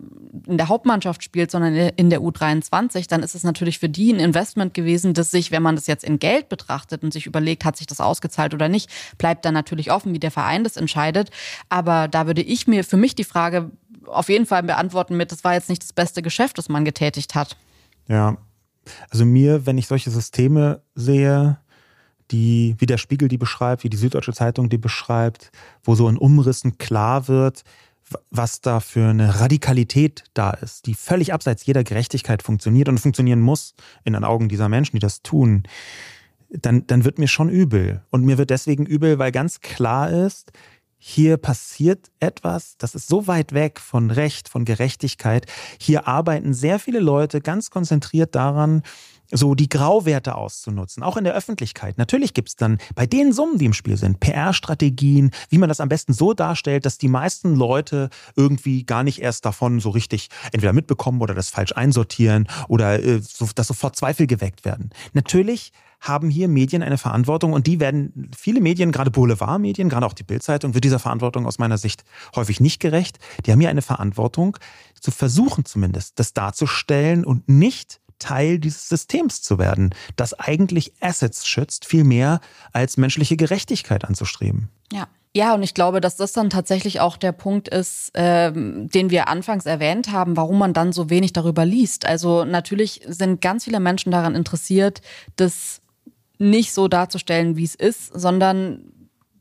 in 0.46 0.58
der 0.58 0.70
Hauptmannschaft 0.70 1.24
spielt, 1.24 1.50
sondern 1.50 1.74
in 1.74 2.12
der 2.12 2.22
U23, 2.22 3.10
dann 3.10 3.24
ist 3.24 3.34
es 3.34 3.44
natürlich 3.44 3.80
für 3.80 3.90
die 3.90 4.14
ein 4.14 4.20
Investment 4.20 4.76
gewesen, 4.76 5.16
das 5.16 5.32
sich, 5.32 5.50
wenn 5.50 5.64
man 5.64 5.76
das 5.76 5.88
jetzt 5.88 6.04
in 6.04 6.20
Geld 6.20 6.50
betrachtet 6.50 7.02
und 7.02 7.14
sich 7.14 7.26
überlegt, 7.26 7.66
hat 7.66 7.78
sich 7.78 7.88
das 7.88 8.00
ausgezahlt 8.00 8.54
oder 8.54 8.70
nicht, 8.70 8.92
bleibt 9.18 9.44
dann 9.44 9.56
natürlich 9.56 9.92
offen, 9.92 10.14
wie 10.14 10.20
der 10.20 10.30
Verein 10.30 10.64
das 10.64 10.78
entscheidet. 10.78 11.32
Aber 11.68 12.08
da 12.08 12.28
würde 12.28 12.43
ich 12.44 12.68
mir 12.68 12.84
für 12.84 12.98
mich 12.98 13.16
die 13.16 13.24
Frage 13.24 13.72
auf 14.06 14.30
jeden 14.30 14.46
Fall 14.46 14.64
beantworten 14.64 15.18
mit, 15.18 15.32
das 15.32 15.44
war 15.44 15.54
jetzt 15.54 15.70
nicht 15.70 15.84
das 15.84 15.94
beste 15.94 16.22
Geschäft, 16.22 16.58
das 16.58 16.70
man 16.70 16.86
getätigt 16.86 17.36
hat. 17.36 17.58
Ja, 18.08 18.38
also 19.10 19.26
mir, 19.26 19.66
wenn 19.66 19.78
ich 19.78 19.88
solche 19.88 20.12
Systeme 20.12 20.82
sehe, 20.96 21.58
die, 22.32 22.76
wie 22.80 22.86
der 22.86 22.98
Spiegel 22.98 23.28
die 23.28 23.38
beschreibt, 23.38 23.84
wie 23.84 23.90
die 23.90 23.98
Süddeutsche 23.98 24.34
Zeitung 24.34 24.70
die 24.70 24.78
beschreibt, 24.78 25.52
wo 25.84 25.96
so 25.96 26.08
in 26.10 26.18
Umrissen 26.18 26.78
klar 26.78 27.28
wird, 27.28 27.64
was 28.30 28.62
da 28.62 28.80
für 28.80 29.10
eine 29.10 29.40
Radikalität 29.40 30.24
da 30.34 30.52
ist, 30.52 30.86
die 30.86 30.94
völlig 30.94 31.34
abseits 31.34 31.66
jeder 31.66 31.84
Gerechtigkeit 31.84 32.44
funktioniert 32.44 32.90
und 32.90 33.00
funktionieren 33.00 33.40
muss 33.40 33.74
in 34.04 34.14
den 34.14 34.24
Augen 34.24 34.50
dieser 34.50 34.70
Menschen, 34.70 34.96
die 34.96 35.00
das 35.00 35.22
tun, 35.22 35.64
dann, 36.50 36.86
dann 36.86 37.06
wird 37.06 37.18
mir 37.18 37.28
schon 37.28 37.50
übel. 37.50 38.04
Und 38.12 38.26
mir 38.26 38.38
wird 38.38 38.50
deswegen 38.50 38.86
übel, 38.86 39.18
weil 39.20 39.32
ganz 39.32 39.62
klar 39.62 40.12
ist, 40.12 40.52
hier 41.06 41.36
passiert 41.36 42.12
etwas, 42.22 42.78
das 42.78 42.96
ist 42.96 43.10
so 43.10 43.28
weit 43.28 43.52
weg 43.52 43.82
von 43.82 44.10
Recht, 44.10 44.48
von 44.48 44.64
Gerechtigkeit. 44.64 45.48
Hier 45.78 46.08
arbeiten 46.08 46.54
sehr 46.54 46.80
viele 46.80 47.02
Leute 47.02 47.42
ganz 47.42 47.70
konzentriert 47.70 48.36
daran, 48.36 48.84
so 49.30 49.54
die 49.54 49.68
Grauwerte 49.68 50.36
auszunutzen, 50.36 51.04
auch 51.04 51.18
in 51.18 51.26
der 51.26 51.34
Öffentlichkeit. 51.34 51.98
Natürlich 51.98 52.34
gibt 52.34 52.48
es 52.48 52.56
dann 52.56 52.78
bei 52.96 53.06
den 53.06 53.34
Summen, 53.34 53.58
die 53.58 53.66
im 53.66 53.74
Spiel 53.74 53.98
sind, 53.98 54.22
PR-Strategien, 54.22 55.32
wie 55.50 55.58
man 55.58 55.68
das 55.68 55.82
am 55.82 55.90
besten 55.90 56.14
so 56.14 56.34
darstellt, 56.34 56.86
dass 56.86 57.00
die 57.00 57.10
meisten 57.10 57.54
Leute 57.54 58.10
irgendwie 58.38 58.86
gar 58.86 59.04
nicht 59.04 59.22
erst 59.22 59.44
davon 59.44 59.82
so 59.82 59.90
richtig 59.90 60.30
entweder 60.54 60.72
mitbekommen 60.72 61.20
oder 61.20 61.34
das 61.34 61.50
falsch 61.50 61.74
einsortieren 61.76 62.48
oder 62.70 63.04
äh, 63.04 63.20
so, 63.20 63.50
dass 63.54 63.68
sofort 63.68 63.98
Zweifel 63.98 64.26
geweckt 64.26 64.64
werden. 64.64 64.92
Natürlich 65.12 65.74
haben 66.04 66.30
hier 66.30 66.50
Medien 66.50 66.84
eine 66.84 66.98
Verantwortung 66.98 67.54
und 67.54 67.66
die 67.66 67.80
werden, 67.80 68.30
viele 68.38 68.60
Medien, 68.60 68.92
gerade 68.92 69.10
Boulevardmedien, 69.10 69.88
gerade 69.88 70.06
auch 70.06 70.14
die 70.14 70.24
Bildzeitung, 70.24 70.74
wird 70.74 70.84
dieser 70.84 71.00
Verantwortung 71.00 71.48
aus 71.48 71.60
meiner 71.60 71.78
Sicht 71.78 72.04
häufig 72.36 72.60
nicht 72.60 72.80
gerecht. 72.80 73.20
Die 73.46 73.52
haben 73.52 73.60
hier 73.62 73.70
eine 73.70 73.82
Verantwortung, 73.82 74.58
zu 75.00 75.12
versuchen 75.12 75.66
zumindest, 75.66 76.20
das 76.20 76.34
darzustellen 76.34 77.26
und 77.26 77.48
nicht 77.48 78.02
Teil 78.20 78.60
dieses 78.60 78.90
Systems 78.90 79.42
zu 79.42 79.58
werden, 79.58 79.94
das 80.16 80.34
eigentlich 80.34 80.94
Assets 81.02 81.48
schützt, 81.48 81.86
viel 81.86 82.04
mehr 82.04 82.42
als 82.74 82.98
menschliche 82.98 83.38
Gerechtigkeit 83.38 84.06
anzustreben. 84.06 84.70
Ja. 84.92 85.08
Ja, 85.36 85.56
und 85.56 85.64
ich 85.64 85.74
glaube, 85.74 86.00
dass 86.00 86.16
das 86.16 86.32
dann 86.32 86.52
tatsächlich 86.52 87.00
auch 87.00 87.18
der 87.18 87.32
Punkt 87.32 87.68
ist, 87.68 88.12
ähm, 88.14 88.88
den 88.90 89.10
wir 89.10 89.28
anfangs 89.28 89.66
erwähnt 89.66 90.12
haben, 90.12 90.38
warum 90.38 90.60
man 90.60 90.74
dann 90.74 90.94
so 90.94 91.10
wenig 91.10 91.34
darüber 91.34 91.66
liest. 91.66 92.06
Also 92.06 92.46
natürlich 92.46 93.02
sind 93.08 93.42
ganz 93.42 93.64
viele 93.64 93.80
Menschen 93.80 94.12
daran 94.12 94.36
interessiert, 94.36 95.02
das 95.36 95.82
nicht 96.40 96.74
so 96.74 96.88
darzustellen, 96.88 97.58
wie 97.58 97.64
es 97.64 97.76
ist, 97.76 98.08
sondern 98.14 98.94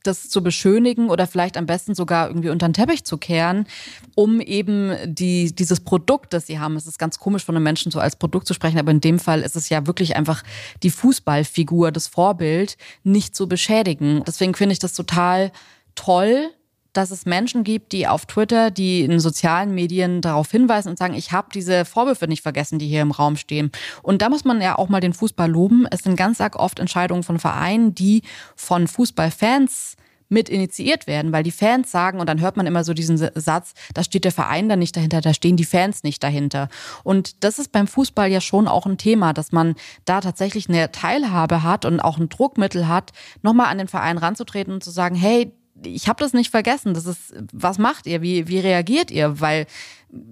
das 0.03 0.28
zu 0.28 0.43
beschönigen 0.43 1.11
oder 1.11 1.26
vielleicht 1.26 1.57
am 1.57 1.66
besten 1.66 1.95
sogar 1.95 2.28
irgendwie 2.28 2.51
unter 2.51 2.68
den 2.68 2.74
Teppich 2.74 3.05
zu 3.05 3.18
kehren, 3.18 3.66
um 4.14 4.40
eben 4.40 4.97
die, 5.05 5.55
dieses 5.55 5.80
Produkt, 5.80 6.32
das 6.32 6.47
sie 6.47 6.59
haben, 6.59 6.76
es 6.76 6.86
ist 6.86 6.99
ganz 6.99 7.18
komisch 7.18 7.45
von 7.45 7.57
einem 7.57 7.64
Menschen 7.64 7.93
so 7.93 8.01
als 8.01 8.16
Produkt 8.16 8.47
zu 8.47 8.55
sprechen, 8.55 8.78
aber 8.78 8.90
in 8.90 9.01
dem 9.01 9.18
Fall 9.18 9.43
ist 9.43 9.57
es 9.57 9.68
ja 9.68 9.86
wirklich 9.86 10.16
einfach 10.16 10.43
die 10.82 10.90
Fußballfigur, 10.90 11.93
das 11.93 12.09
Vorbild, 12.09 12.76
nicht 13.05 13.36
zu 13.36 13.49
beschädigen. 13.49 14.22
Deswegen 14.26 14.55
finde 14.55 14.72
ich 14.72 14.78
das 14.78 14.95
total 14.95 15.53
toll, 15.95 16.51
dass 16.93 17.11
es 17.11 17.26
Menschen 17.26 17.64
gibt, 17.64 17.93
die 17.93 18.07
auf 18.07 18.26
Twitter, 18.26 18.70
die 18.70 19.03
in 19.03 19.18
sozialen 19.20 19.74
Medien 19.74 20.20
darauf 20.20 20.51
hinweisen 20.51 20.90
und 20.90 20.99
sagen, 20.99 21.14
ich 21.14 21.32
habe 21.32 21.49
diese 21.55 21.84
Vorwürfe 21.84 22.28
nicht 22.28 22.43
vergessen, 22.43 22.78
die 22.78 22.86
hier 22.86 23.03
im 23.03 23.11
Raum 23.11 23.36
stehen. 23.36 23.70
Und 24.03 24.22
da 24.22 24.28
muss 24.28 24.45
man 24.45 24.61
ja 24.61 24.76
auch 24.76 24.88
mal 24.88 25.01
den 25.01 25.14
Fußball 25.14 25.51
loben. 25.51 25.86
Es 25.90 26.01
sind 26.01 26.16
ganz 26.16 26.40
arg 26.40 26.57
oft 26.57 26.78
Entscheidungen 26.78 27.22
von 27.22 27.38
Vereinen, 27.38 27.95
die 27.95 28.22
von 28.57 28.88
Fußballfans 28.88 29.97
mit 30.32 30.49
initiiert 30.49 31.07
werden, 31.07 31.30
weil 31.30 31.43
die 31.43 31.51
Fans 31.51 31.90
sagen, 31.90 32.18
und 32.18 32.26
dann 32.26 32.40
hört 32.40 32.57
man 32.57 32.66
immer 32.66 32.84
so 32.84 32.95
diesen 32.95 33.18
Satz, 33.18 33.74
da 33.93 34.03
steht 34.03 34.24
der 34.24 34.32
Verein 34.32 34.68
dann 34.68 34.78
nicht 34.78 34.97
dahinter, 34.97 35.20
da 35.20 35.34
stehen 35.34 35.59
die 35.59 35.66
Fans 35.66 36.03
nicht 36.05 36.22
dahinter. 36.22 36.68
Und 37.05 37.45
das 37.45 37.59
ist 37.59 37.70
beim 37.70 37.86
Fußball 37.86 38.30
ja 38.30 38.40
schon 38.40 38.66
auch 38.66 38.86
ein 38.86 38.97
Thema, 38.97 39.34
dass 39.34 39.53
man 39.53 39.74
da 40.07 40.22
tatsächlich 40.22 40.70
eine 40.70 40.90
Teilhabe 40.90 41.62
hat 41.62 41.84
und 41.84 42.01
auch 42.01 42.16
ein 42.16 42.30
Druckmittel 42.30 42.88
hat, 42.88 43.12
nochmal 43.43 43.66
an 43.66 43.76
den 43.76 43.88
Verein 43.88 44.16
ranzutreten 44.16 44.72
und 44.72 44.82
zu 44.82 44.90
sagen, 44.90 45.16
hey, 45.16 45.53
ich 45.85 46.09
habe 46.09 46.22
das 46.22 46.33
nicht 46.33 46.51
vergessen. 46.51 46.95
Das 46.95 47.07
ist, 47.07 47.35
was 47.53 47.78
macht 47.78 48.07
ihr? 48.07 48.22
Wie, 48.22 48.49
wie 48.49 48.61
reagiert 48.61 49.11
ihr? 49.11 49.41
Weil 49.41 49.66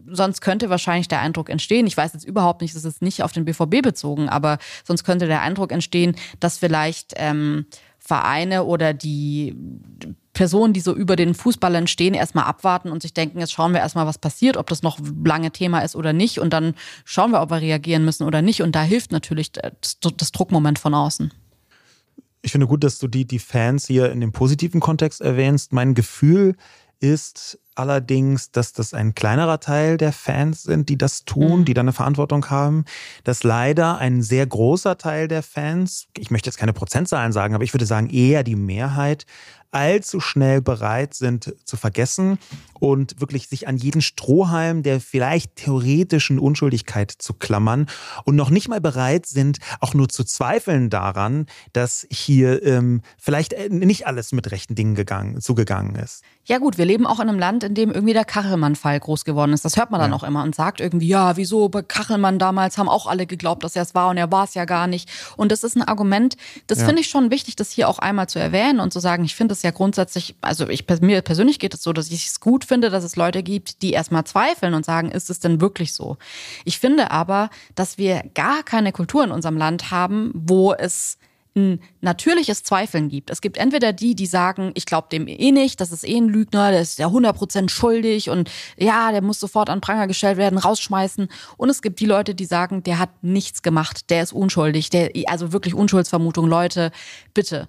sonst 0.06 0.40
könnte 0.40 0.70
wahrscheinlich 0.70 1.08
der 1.08 1.20
Eindruck 1.20 1.48
entstehen, 1.48 1.86
ich 1.86 1.96
weiß 1.96 2.12
jetzt 2.12 2.24
überhaupt 2.24 2.60
nicht, 2.60 2.74
das 2.74 2.84
ist 2.84 3.02
nicht 3.02 3.22
auf 3.22 3.32
den 3.32 3.44
BVB 3.44 3.82
bezogen, 3.82 4.28
aber 4.28 4.58
sonst 4.84 5.04
könnte 5.04 5.26
der 5.26 5.40
Eindruck 5.40 5.72
entstehen, 5.72 6.16
dass 6.38 6.58
vielleicht 6.58 7.14
ähm, 7.16 7.66
Vereine 7.98 8.64
oder 8.64 8.92
die 8.92 9.56
Personen, 10.32 10.72
die 10.72 10.80
so 10.80 10.94
über 10.94 11.16
den 11.16 11.34
Fußballern 11.34 11.86
stehen, 11.86 12.14
erstmal 12.14 12.44
abwarten 12.44 12.90
und 12.90 13.02
sich 13.02 13.12
denken, 13.12 13.40
jetzt 13.40 13.52
schauen 13.52 13.72
wir 13.72 13.80
erstmal, 13.80 14.06
was 14.06 14.18
passiert, 14.18 14.56
ob 14.56 14.68
das 14.68 14.82
noch 14.82 14.98
lange 15.24 15.50
Thema 15.50 15.80
ist 15.80 15.96
oder 15.96 16.12
nicht. 16.12 16.38
Und 16.38 16.52
dann 16.52 16.74
schauen 17.04 17.30
wir, 17.30 17.42
ob 17.42 17.50
wir 17.50 17.60
reagieren 17.60 18.04
müssen 18.04 18.26
oder 18.26 18.42
nicht. 18.42 18.62
Und 18.62 18.74
da 18.74 18.82
hilft 18.82 19.12
natürlich 19.12 19.52
das, 19.52 19.98
das 20.00 20.32
Druckmoment 20.32 20.78
von 20.78 20.94
außen. 20.94 21.32
Ich 22.42 22.52
finde 22.52 22.66
gut, 22.66 22.84
dass 22.84 22.98
du 22.98 23.08
die, 23.08 23.26
die 23.26 23.38
Fans 23.38 23.86
hier 23.86 24.10
in 24.10 24.20
dem 24.20 24.32
positiven 24.32 24.80
Kontext 24.80 25.20
erwähnst. 25.20 25.72
Mein 25.72 25.94
Gefühl 25.94 26.56
ist 27.00 27.58
allerdings, 27.80 28.52
dass 28.52 28.72
das 28.72 28.94
ein 28.94 29.14
kleinerer 29.14 29.60
Teil 29.60 29.96
der 29.96 30.12
Fans 30.12 30.62
sind, 30.62 30.88
die 30.88 30.98
das 30.98 31.24
tun, 31.24 31.60
mhm. 31.60 31.64
die 31.64 31.74
da 31.74 31.80
eine 31.80 31.92
Verantwortung 31.92 32.48
haben. 32.50 32.84
Dass 33.24 33.42
leider 33.42 33.98
ein 33.98 34.22
sehr 34.22 34.46
großer 34.46 34.98
Teil 34.98 35.28
der 35.28 35.42
Fans, 35.42 36.06
ich 36.16 36.30
möchte 36.30 36.48
jetzt 36.48 36.58
keine 36.58 36.72
Prozentzahlen 36.72 37.32
sagen, 37.32 37.54
aber 37.54 37.64
ich 37.64 37.74
würde 37.74 37.86
sagen 37.86 38.08
eher 38.10 38.44
die 38.44 38.56
Mehrheit, 38.56 39.26
allzu 39.72 40.20
schnell 40.20 40.60
bereit 40.60 41.14
sind 41.14 41.54
zu 41.64 41.76
vergessen 41.76 42.38
und 42.78 43.20
wirklich 43.20 43.48
sich 43.48 43.68
an 43.68 43.76
jeden 43.76 44.02
Strohhalm 44.02 44.82
der 44.82 45.00
vielleicht 45.00 45.56
theoretischen 45.56 46.38
Unschuldigkeit 46.38 47.10
zu 47.10 47.34
klammern 47.34 47.86
und 48.24 48.36
noch 48.36 48.50
nicht 48.50 48.68
mal 48.68 48.80
bereit 48.80 49.26
sind, 49.26 49.58
auch 49.80 49.94
nur 49.94 50.08
zu 50.08 50.24
zweifeln 50.24 50.90
daran, 50.90 51.46
dass 51.72 52.06
hier 52.10 52.64
ähm, 52.64 53.02
vielleicht 53.18 53.52
äh, 53.52 53.68
nicht 53.68 54.06
alles 54.06 54.32
mit 54.32 54.50
rechten 54.50 54.74
Dingen 54.74 54.94
gegangen, 54.94 55.40
zugegangen 55.40 55.94
ist. 55.94 56.22
Ja 56.44 56.58
gut, 56.58 56.78
wir 56.78 56.84
leben 56.84 57.06
auch 57.06 57.20
in 57.20 57.28
einem 57.28 57.38
Land, 57.38 57.62
in 57.70 57.74
dem 57.76 57.92
irgendwie 57.92 58.12
der 58.12 58.24
Kachelmann-Fall 58.24 58.98
groß 58.98 59.24
geworden 59.24 59.52
ist. 59.52 59.64
Das 59.64 59.76
hört 59.76 59.92
man 59.92 60.00
dann 60.00 60.10
ja. 60.10 60.16
auch 60.16 60.24
immer 60.24 60.42
und 60.42 60.54
sagt 60.54 60.80
irgendwie, 60.80 61.06
ja, 61.06 61.36
wieso 61.36 61.68
bei 61.68 61.82
Kachelmann 61.82 62.40
damals 62.40 62.76
haben 62.76 62.88
auch 62.88 63.06
alle 63.06 63.26
geglaubt, 63.26 63.62
dass 63.62 63.76
er 63.76 63.82
es 63.82 63.94
war 63.94 64.10
und 64.10 64.16
er 64.16 64.30
war 64.32 64.44
es 64.44 64.54
ja 64.54 64.64
gar 64.64 64.88
nicht. 64.88 65.08
Und 65.36 65.52
das 65.52 65.62
ist 65.62 65.76
ein 65.76 65.82
Argument, 65.82 66.36
das 66.66 66.80
ja. 66.80 66.86
finde 66.86 67.00
ich 67.00 67.08
schon 67.08 67.30
wichtig, 67.30 67.54
das 67.54 67.70
hier 67.70 67.88
auch 67.88 68.00
einmal 68.00 68.28
zu 68.28 68.40
erwähnen 68.40 68.80
und 68.80 68.92
zu 68.92 68.98
sagen, 68.98 69.24
ich 69.24 69.36
finde 69.36 69.52
es 69.52 69.62
ja 69.62 69.70
grundsätzlich, 69.70 70.34
also 70.40 70.68
ich, 70.68 70.84
mir 71.00 71.22
persönlich 71.22 71.60
geht 71.60 71.74
es 71.74 71.82
so, 71.82 71.92
dass 71.92 72.10
ich 72.10 72.26
es 72.26 72.40
gut 72.40 72.64
finde, 72.64 72.90
dass 72.90 73.04
es 73.04 73.14
Leute 73.14 73.44
gibt, 73.44 73.82
die 73.82 73.92
erstmal 73.92 74.24
zweifeln 74.24 74.74
und 74.74 74.84
sagen, 74.84 75.12
ist 75.12 75.30
es 75.30 75.38
denn 75.38 75.60
wirklich 75.60 75.94
so? 75.94 76.16
Ich 76.64 76.80
finde 76.80 77.12
aber, 77.12 77.50
dass 77.76 77.98
wir 77.98 78.24
gar 78.34 78.64
keine 78.64 78.90
Kultur 78.90 79.22
in 79.22 79.30
unserem 79.30 79.56
Land 79.56 79.92
haben, 79.92 80.32
wo 80.34 80.72
es 80.74 81.18
ein 81.56 81.80
natürliches 82.00 82.62
Zweifeln 82.62 83.08
gibt. 83.08 83.30
Es 83.30 83.40
gibt 83.40 83.56
entweder 83.56 83.92
die, 83.92 84.14
die 84.14 84.26
sagen, 84.26 84.70
ich 84.74 84.86
glaube 84.86 85.08
dem 85.10 85.26
eh 85.26 85.50
nicht, 85.50 85.80
das 85.80 85.90
ist 85.90 86.06
eh 86.06 86.16
ein 86.16 86.28
Lügner, 86.28 86.70
der 86.70 86.80
ist 86.80 86.98
ja 86.98 87.08
100% 87.08 87.68
schuldig 87.68 88.30
und 88.30 88.50
ja, 88.76 89.10
der 89.10 89.22
muss 89.22 89.40
sofort 89.40 89.68
an 89.68 89.80
Pranger 89.80 90.06
gestellt 90.06 90.36
werden, 90.36 90.58
rausschmeißen. 90.58 91.28
Und 91.56 91.70
es 91.70 91.82
gibt 91.82 92.00
die 92.00 92.06
Leute, 92.06 92.34
die 92.34 92.44
sagen, 92.44 92.82
der 92.82 92.98
hat 92.98 93.10
nichts 93.22 93.62
gemacht, 93.62 94.10
der 94.10 94.22
ist 94.22 94.32
unschuldig, 94.32 94.90
der, 94.90 95.10
also 95.26 95.52
wirklich 95.52 95.74
Unschuldsvermutung, 95.74 96.46
Leute, 96.46 96.92
bitte. 97.34 97.68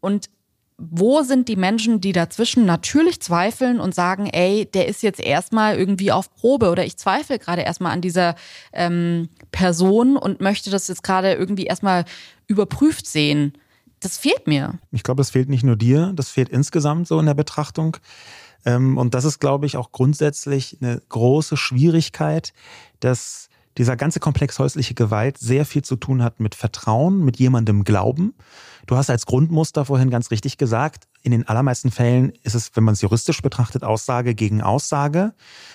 Und 0.00 0.30
wo 0.78 1.22
sind 1.22 1.48
die 1.48 1.56
Menschen, 1.56 2.00
die 2.00 2.12
dazwischen 2.12 2.64
natürlich 2.64 3.20
zweifeln 3.20 3.80
und 3.80 3.96
sagen, 3.96 4.26
ey, 4.26 4.64
der 4.64 4.86
ist 4.86 5.02
jetzt 5.02 5.18
erstmal 5.18 5.76
irgendwie 5.76 6.12
auf 6.12 6.32
Probe 6.34 6.70
oder 6.70 6.86
ich 6.86 6.96
zweifle 6.96 7.40
gerade 7.40 7.62
erstmal 7.62 7.92
an 7.92 8.00
dieser 8.00 8.36
ähm, 8.72 9.28
Person 9.50 10.16
und 10.16 10.40
möchte 10.40 10.70
das 10.70 10.86
jetzt 10.86 11.02
gerade 11.02 11.32
irgendwie 11.32 11.64
erstmal 11.64 12.04
überprüft 12.46 13.08
sehen. 13.08 13.54
Das 13.98 14.18
fehlt 14.18 14.46
mir. 14.46 14.78
Ich 14.92 15.02
glaube, 15.02 15.18
das 15.20 15.30
fehlt 15.30 15.48
nicht 15.48 15.64
nur 15.64 15.74
dir, 15.74 16.12
das 16.14 16.30
fehlt 16.30 16.48
insgesamt 16.48 17.08
so 17.08 17.18
in 17.18 17.26
der 17.26 17.34
Betrachtung. 17.34 17.96
Ähm, 18.64 18.96
und 18.98 19.14
das 19.14 19.24
ist, 19.24 19.40
glaube 19.40 19.66
ich, 19.66 19.76
auch 19.76 19.90
grundsätzlich 19.90 20.78
eine 20.80 21.02
große 21.08 21.56
Schwierigkeit, 21.56 22.52
dass 23.00 23.48
dieser 23.78 23.96
ganze 23.96 24.20
Komplex 24.20 24.58
häusliche 24.60 24.94
Gewalt 24.94 25.38
sehr 25.38 25.64
viel 25.64 25.82
zu 25.82 25.96
tun 25.96 26.22
hat 26.22 26.38
mit 26.38 26.54
Vertrauen, 26.54 27.24
mit 27.24 27.38
jemandem 27.38 27.82
Glauben. 27.82 28.34
Du 28.88 28.96
hast 28.96 29.10
als 29.10 29.26
Grundmuster 29.26 29.84
vorhin 29.84 30.08
ganz 30.08 30.30
richtig 30.30 30.56
gesagt, 30.56 31.08
in 31.20 31.30
den 31.30 31.46
allermeisten 31.46 31.90
Fällen 31.90 32.32
ist 32.42 32.54
es, 32.54 32.70
wenn 32.74 32.84
man 32.84 32.94
es 32.94 33.02
juristisch 33.02 33.42
betrachtet, 33.42 33.84
Aussage 33.84 34.34
gegen 34.34 34.62
Aussage, 34.62 35.34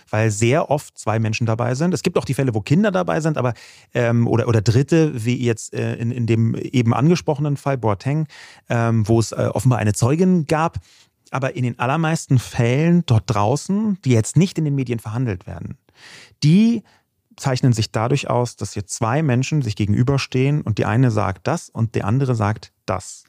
weil 0.10 0.32
sehr 0.32 0.72
oft 0.72 0.98
zwei 0.98 1.20
Menschen 1.20 1.46
dabei 1.46 1.76
sind. 1.76 1.94
Es 1.94 2.02
gibt 2.02 2.18
auch 2.18 2.26
die 2.26 2.34
Fälle, 2.34 2.56
wo 2.56 2.62
Kinder 2.62 2.90
dabei 2.90 3.22
sind, 3.22 3.38
aber 3.38 3.54
ähm, 3.94 4.28
oder, 4.28 4.48
oder 4.48 4.64
Dritte, 4.64 5.12
wie 5.26 5.36
jetzt 5.36 5.76
äh, 5.76 5.94
in, 5.98 6.10
in 6.10 6.26
dem 6.26 6.56
eben 6.56 6.92
angesprochenen 6.92 7.56
Fall 7.56 7.78
Boateng, 7.78 8.26
ähm, 8.68 9.08
wo 9.08 9.20
es 9.20 9.32
äh, 9.32 9.48
offenbar 9.54 9.78
eine 9.78 9.94
Zeugin 9.94 10.48
gab. 10.48 10.80
Aber 11.30 11.56
in 11.56 11.66
den 11.66 11.78
allermeisten 11.78 12.40
Fällen 12.40 13.04
dort 13.06 13.26
draußen, 13.28 14.00
die 14.04 14.12
jetzt 14.12 14.38
nicht 14.38 14.58
in 14.58 14.66
den 14.66 14.74
Medien 14.74 14.98
verhandelt 14.98 15.46
werden, 15.46 15.78
die 16.42 16.82
zeichnen 17.38 17.74
sich 17.74 17.92
dadurch 17.92 18.30
aus, 18.30 18.56
dass 18.56 18.74
hier 18.74 18.86
zwei 18.86 19.24
Menschen 19.24 19.62
sich 19.62 19.76
gegenüberstehen 19.76 20.62
und 20.62 20.78
die 20.78 20.86
eine 20.86 21.12
sagt 21.12 21.48
das 21.48 21.70
und 21.70 21.96
der 21.96 22.06
andere 22.06 22.36
sagt 22.36 22.72
das. 22.86 23.26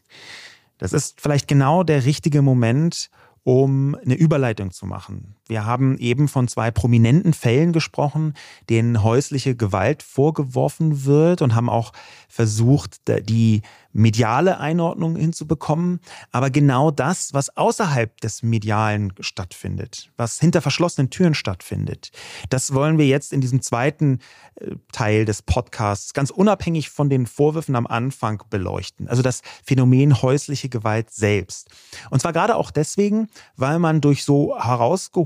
Das 0.79 0.93
ist 0.93 1.21
vielleicht 1.21 1.49
genau 1.49 1.83
der 1.83 2.05
richtige 2.05 2.43
Moment, 2.43 3.11
um 3.45 3.95
eine 3.95 4.15
Überleitung 4.15 4.71
zu 4.71 4.87
machen. 4.87 5.37
Wir 5.47 5.67
haben 5.67 5.99
eben 5.99 6.29
von 6.29 6.49
zwei 6.49 6.71
prominenten 6.71 7.35
Fällen 7.35 7.73
gesprochen, 7.73 8.35
denen 8.71 9.03
häusliche 9.03 9.55
Gewalt 9.55 10.03
vorgeworfen 10.03 11.05
wird 11.05 11.43
und 11.43 11.55
haben 11.55 11.69
auch 11.69 11.93
versucht, 12.29 13.01
die 13.29 13.63
mediale 13.95 14.59
Einordnung 14.59 15.17
hinzubekommen. 15.17 16.01
Aber 16.33 16.51
genau 16.51 16.91
das, 16.91 17.33
was 17.33 17.57
außerhalb 17.57 18.21
des 18.21 18.43
Medialen 18.43 19.13
stattfindet, 19.21 20.11
was 20.17 20.41
hinter 20.41 20.61
verschlossenen 20.61 21.11
Türen 21.11 21.35
stattfindet, 21.35 22.11
das 22.51 22.75
wollen 22.75 22.99
wir 22.99 23.07
jetzt 23.07 23.33
in 23.33 23.41
diesem 23.41 23.63
zweiten 23.63 24.19
äh, 24.57 24.73
Teil 24.93 25.25
des 25.25 25.43
Podcasts 25.43 26.13
ganz 26.13 26.31
unabhängig 26.31 26.91
von 26.91 27.09
den 27.09 27.27
Vorwürfen 27.27 27.77
am 27.77 27.87
Anfang 27.87 28.43
beleuchten. 28.51 29.09
Also 29.09 29.23
das 29.23 29.43
Phänomen 29.65 30.23
häusliche 30.23 30.69
Gewalt 30.69 31.11
selbst. 31.11 31.69
Und 32.11 32.21
zwar 32.21 32.33
gerade 32.33 32.57
auch 32.57 32.71
deswegen, 32.71 33.29
weil 33.57 33.79
man 33.79 34.01
durch 34.01 34.25
so 34.25 34.59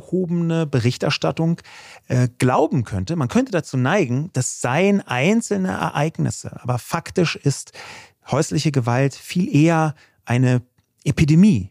herausgehobene 0.09 0.66
Berichterstattung 0.66 1.61
äh, 2.09 2.28
glauben 2.38 2.84
könnte, 2.84 3.16
man 3.16 3.28
könnte 3.28 3.52
dazu 3.52 3.76
neigen, 3.76 4.30
das 4.32 4.61
seien 4.61 5.00
einzelne 5.06 5.68
Ereignisse. 5.68 6.61
Aber 6.62 6.78
faktisch 6.78 7.36
ist 7.36 7.72
häusliche 8.30 8.72
Gewalt 8.72 9.14
viel 9.14 9.54
eher 9.54 9.94
eine 10.24 10.62
Epidemie. 11.04 11.70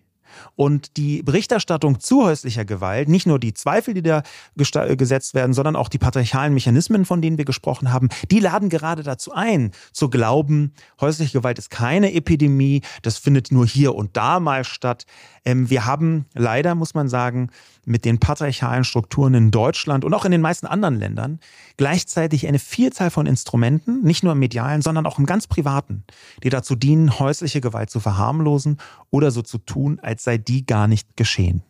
Und 0.56 0.98
die 0.98 1.24
Berichterstattung 1.24 2.00
zu 2.00 2.26
häuslicher 2.26 2.66
Gewalt, 2.66 3.10
nicht 3.10 3.28
nur 3.28 3.40
die 3.40 3.54
Zweifel, 3.54 3.94
die 3.94 4.02
da 4.02 4.24
gesetzt 4.56 5.34
werden, 5.34 5.54
sondern 5.54 5.76
auch 5.76 5.90
die 5.90 5.98
patriarchalen 5.98 6.54
Mechanismen, 6.54 7.06
von 7.06 7.22
denen 7.22 7.38
wir 7.38 7.46
gesprochen 7.46 7.92
haben, 7.92 8.10
die 8.32 8.40
laden 8.40 8.70
gerade 8.70 9.04
dazu 9.04 9.34
ein, 9.34 9.72
zu 9.92 10.10
glauben, 10.10 10.74
häusliche 11.00 11.40
Gewalt 11.40 11.60
ist 11.60 11.70
keine 11.70 12.14
Epidemie, 12.14 12.82
das 13.02 13.18
findet 13.18 13.52
nur 13.52 13.66
hier 13.66 13.96
und 13.96 14.18
da 14.18 14.40
mal 14.40 14.64
statt. 14.64 15.06
Ähm, 15.46 15.70
wir 15.70 15.86
haben 15.86 16.26
leider, 16.34 16.76
muss 16.76 16.94
man 16.94 17.08
sagen, 17.08 17.50
mit 17.86 18.04
den 18.04 18.20
patriarchalen 18.20 18.84
Strukturen 18.84 19.34
in 19.34 19.50
Deutschland 19.50 20.04
und 20.04 20.14
auch 20.14 20.26
in 20.26 20.32
den 20.32 20.42
meisten 20.42 20.68
anderen 20.68 21.00
Ländern 21.00 21.40
gleichzeitig 21.78 22.46
eine 22.48 22.60
Vielzahl 22.60 23.10
von 23.10 23.26
Instrumenten, 23.26 24.04
nicht 24.04 24.24
nur 24.24 24.34
im 24.34 24.40
medialen, 24.40 24.82
sondern 24.82 25.06
auch 25.06 25.20
im 25.20 25.26
ganz 25.26 25.48
privaten, 25.48 26.04
die 26.44 26.50
dazu 26.50 26.76
dienen, 26.76 27.18
häusliche 27.18 27.62
Gewalt 27.62 27.90
zu 27.90 28.02
verharmlosen 28.02 28.78
oder 29.10 29.32
so 29.32 29.42
zu 29.42 29.58
tun, 29.58 30.00
als 30.02 30.24
sei 30.28 30.38
die 30.38 30.66
gar 30.66 30.90
nicht 30.90 31.16
geschehen. 31.16 31.64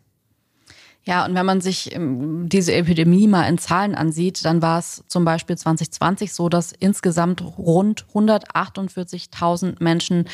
Ja, 1.04 1.26
und 1.26 1.36
wenn 1.36 1.46
man 1.46 1.62
sich 1.62 1.96
ähm, 1.96 2.50
diese 2.50 2.74
Epidemie 2.74 3.28
mal 3.28 3.48
in 3.48 3.60
Zahlen 3.60 3.94
ansieht, 3.94 4.44
dann 4.44 4.64
war 4.64 4.80
es 4.80 5.04
zum 5.08 5.24
Beispiel 5.24 5.56
2020 5.56 6.34
so, 6.34 6.50
dass 6.50 6.74
insgesamt 6.74 7.42
rund 7.42 8.08
148.000 8.14 9.76
Menschen 9.80 10.28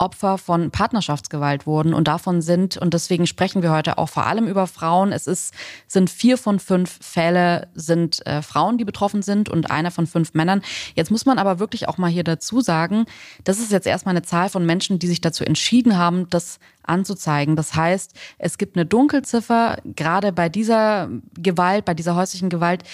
Opfer 0.00 0.38
von 0.38 0.70
Partnerschaftsgewalt 0.70 1.66
wurden. 1.66 1.92
Und 1.92 2.08
davon 2.08 2.40
sind, 2.40 2.76
und 2.78 2.94
deswegen 2.94 3.26
sprechen 3.26 3.62
wir 3.62 3.70
heute 3.70 3.98
auch 3.98 4.08
vor 4.08 4.26
allem 4.26 4.48
über 4.48 4.66
Frauen, 4.66 5.12
es 5.12 5.26
ist, 5.26 5.54
sind 5.86 6.08
vier 6.10 6.38
von 6.38 6.58
fünf 6.58 6.98
Fälle 7.00 7.68
sind 7.74 8.26
äh, 8.26 8.42
Frauen, 8.42 8.78
die 8.78 8.84
betroffen 8.84 9.22
sind 9.22 9.48
und 9.48 9.70
einer 9.70 9.90
von 9.90 10.06
fünf 10.06 10.34
Männern. 10.34 10.62
Jetzt 10.94 11.10
muss 11.10 11.26
man 11.26 11.38
aber 11.38 11.58
wirklich 11.58 11.86
auch 11.88 11.98
mal 11.98 12.10
hier 12.10 12.24
dazu 12.24 12.60
sagen, 12.60 13.04
das 13.44 13.58
ist 13.58 13.72
jetzt 13.72 13.86
erstmal 13.86 14.14
eine 14.14 14.22
Zahl 14.22 14.48
von 14.48 14.64
Menschen, 14.64 14.98
die 14.98 15.06
sich 15.06 15.20
dazu 15.20 15.44
entschieden 15.44 15.98
haben, 15.98 16.28
das 16.30 16.58
anzuzeigen. 16.82 17.56
Das 17.56 17.74
heißt, 17.74 18.14
es 18.38 18.58
gibt 18.58 18.76
eine 18.76 18.86
Dunkelziffer, 18.86 19.78
gerade 19.84 20.32
bei 20.32 20.48
dieser 20.48 21.10
Gewalt, 21.34 21.84
bei 21.84 21.94
dieser 21.94 22.16
häuslichen 22.16 22.48
Gewalt, 22.48 22.84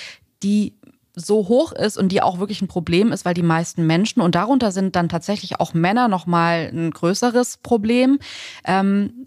die 0.43 0.76
so 1.17 1.49
hoch 1.49 1.73
ist 1.73 1.97
und 1.97 2.13
die 2.13 2.23
auch 2.23 2.39
wirklich 2.39 2.61
ein 2.61 2.69
Problem 2.69 3.11
ist, 3.11 3.25
weil 3.25 3.35
die 3.35 3.43
meisten 3.43 3.87
Menschen 3.87 4.21
und 4.21 4.35
darunter 4.35 4.71
sind 4.71 4.95
dann 4.95 5.09
tatsächlich 5.09 5.59
auch 5.59 5.75
Männer 5.75 6.09
noch 6.09 6.27
mal 6.27 6.71
ein 6.73 6.91
größeres 6.91 7.57
Problem. 7.63 8.19
Ähm, 8.65 9.27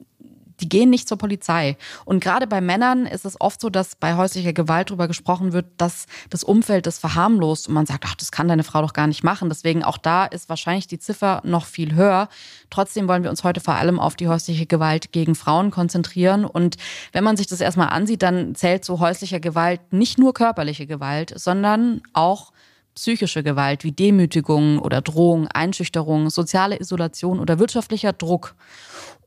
die 0.62 0.70
gehen 0.70 0.90
nicht 0.90 1.08
zur 1.08 1.18
Polizei. 1.18 1.78
Und 2.06 2.24
gerade 2.24 2.48
bei 2.48 2.62
Männern 2.62 3.06
ist 3.06 3.26
es 3.26 3.40
oft 3.40 3.62
so, 3.62 3.70
dass 3.70 3.96
bei 3.96 4.16
häuslicher 4.16 4.54
Gewalt 4.54 4.90
darüber 4.90 5.08
gesprochen 5.08 5.54
wird, 5.54 5.66
dass 5.78 6.06
das 6.30 6.44
Umfeld 6.44 6.86
das 6.86 7.00
verharmlost 7.00 7.68
und 7.68 7.74
man 7.74 7.86
sagt, 7.86 8.06
ach, 8.08 8.16
das 8.16 8.32
kann 8.32 8.48
deine 8.48 8.64
Frau 8.64 8.82
doch 8.82 8.94
gar 8.94 9.08
nicht 9.08 9.24
machen. 9.24 9.50
Deswegen 9.50 9.84
auch 9.84 9.98
da 9.98 10.26
ist 10.26 10.50
wahrscheinlich 10.50 10.88
die 10.88 11.00
Ziffer 11.00 11.42
noch 11.44 11.66
viel 11.66 11.96
höher. 11.96 12.30
Trotzdem 12.70 13.08
wollen 13.08 13.24
wir 13.24 13.30
uns 13.30 13.44
heute 13.44 13.62
vor 13.62 13.76
allem 13.76 14.00
auf 14.00 14.16
die 14.16 14.28
häusliche 14.28 14.66
Gewalt 14.66 15.12
gegen 15.12 15.36
Frauen 15.36 15.72
konzentrieren. 15.72 16.46
Und 16.46 16.78
wenn 17.12 17.24
man 17.24 17.38
sich 17.38 17.48
das 17.48 17.62
erstmal 17.62 17.90
ansieht, 17.90 18.22
dann 18.22 18.56
zählt 18.56 18.86
zu 18.86 19.00
häuslicher 19.00 19.40
Gewalt 19.40 19.82
nicht 19.92 20.18
nur 20.18 20.34
körperliche 20.34 20.88
Gewalt, 20.88 21.34
sondern 21.36 22.02
auch 22.14 22.52
psychische 23.00 23.44
Gewalt 23.44 23.86
wie 23.86 23.94
Demütigung 23.94 24.80
oder 24.80 25.02
Drohung, 25.02 25.48
Einschüchterung, 25.48 26.30
soziale 26.30 26.80
Isolation 26.80 27.40
oder 27.40 27.58
wirtschaftlicher 27.58 28.12
Druck. 28.12 28.56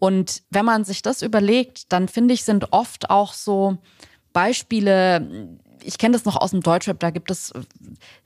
Und 0.02 0.42
wenn 0.50 0.64
man 0.64 0.82
sich 0.84 1.00
das 1.02 1.22
überlegt, 1.22 1.92
dann 1.92 2.08
finde 2.08 2.34
ich, 2.34 2.42
sind 2.42 2.72
oft 2.72 3.08
auch 3.08 3.32
so 3.32 3.78
Beispiele, 4.32 5.56
ich 5.80 5.96
kenne 5.96 6.14
das 6.14 6.24
noch 6.24 6.34
aus 6.34 6.50
dem 6.50 6.60
Deutschrap, 6.60 6.98
da 6.98 7.10
gibt 7.10 7.30
es 7.30 7.52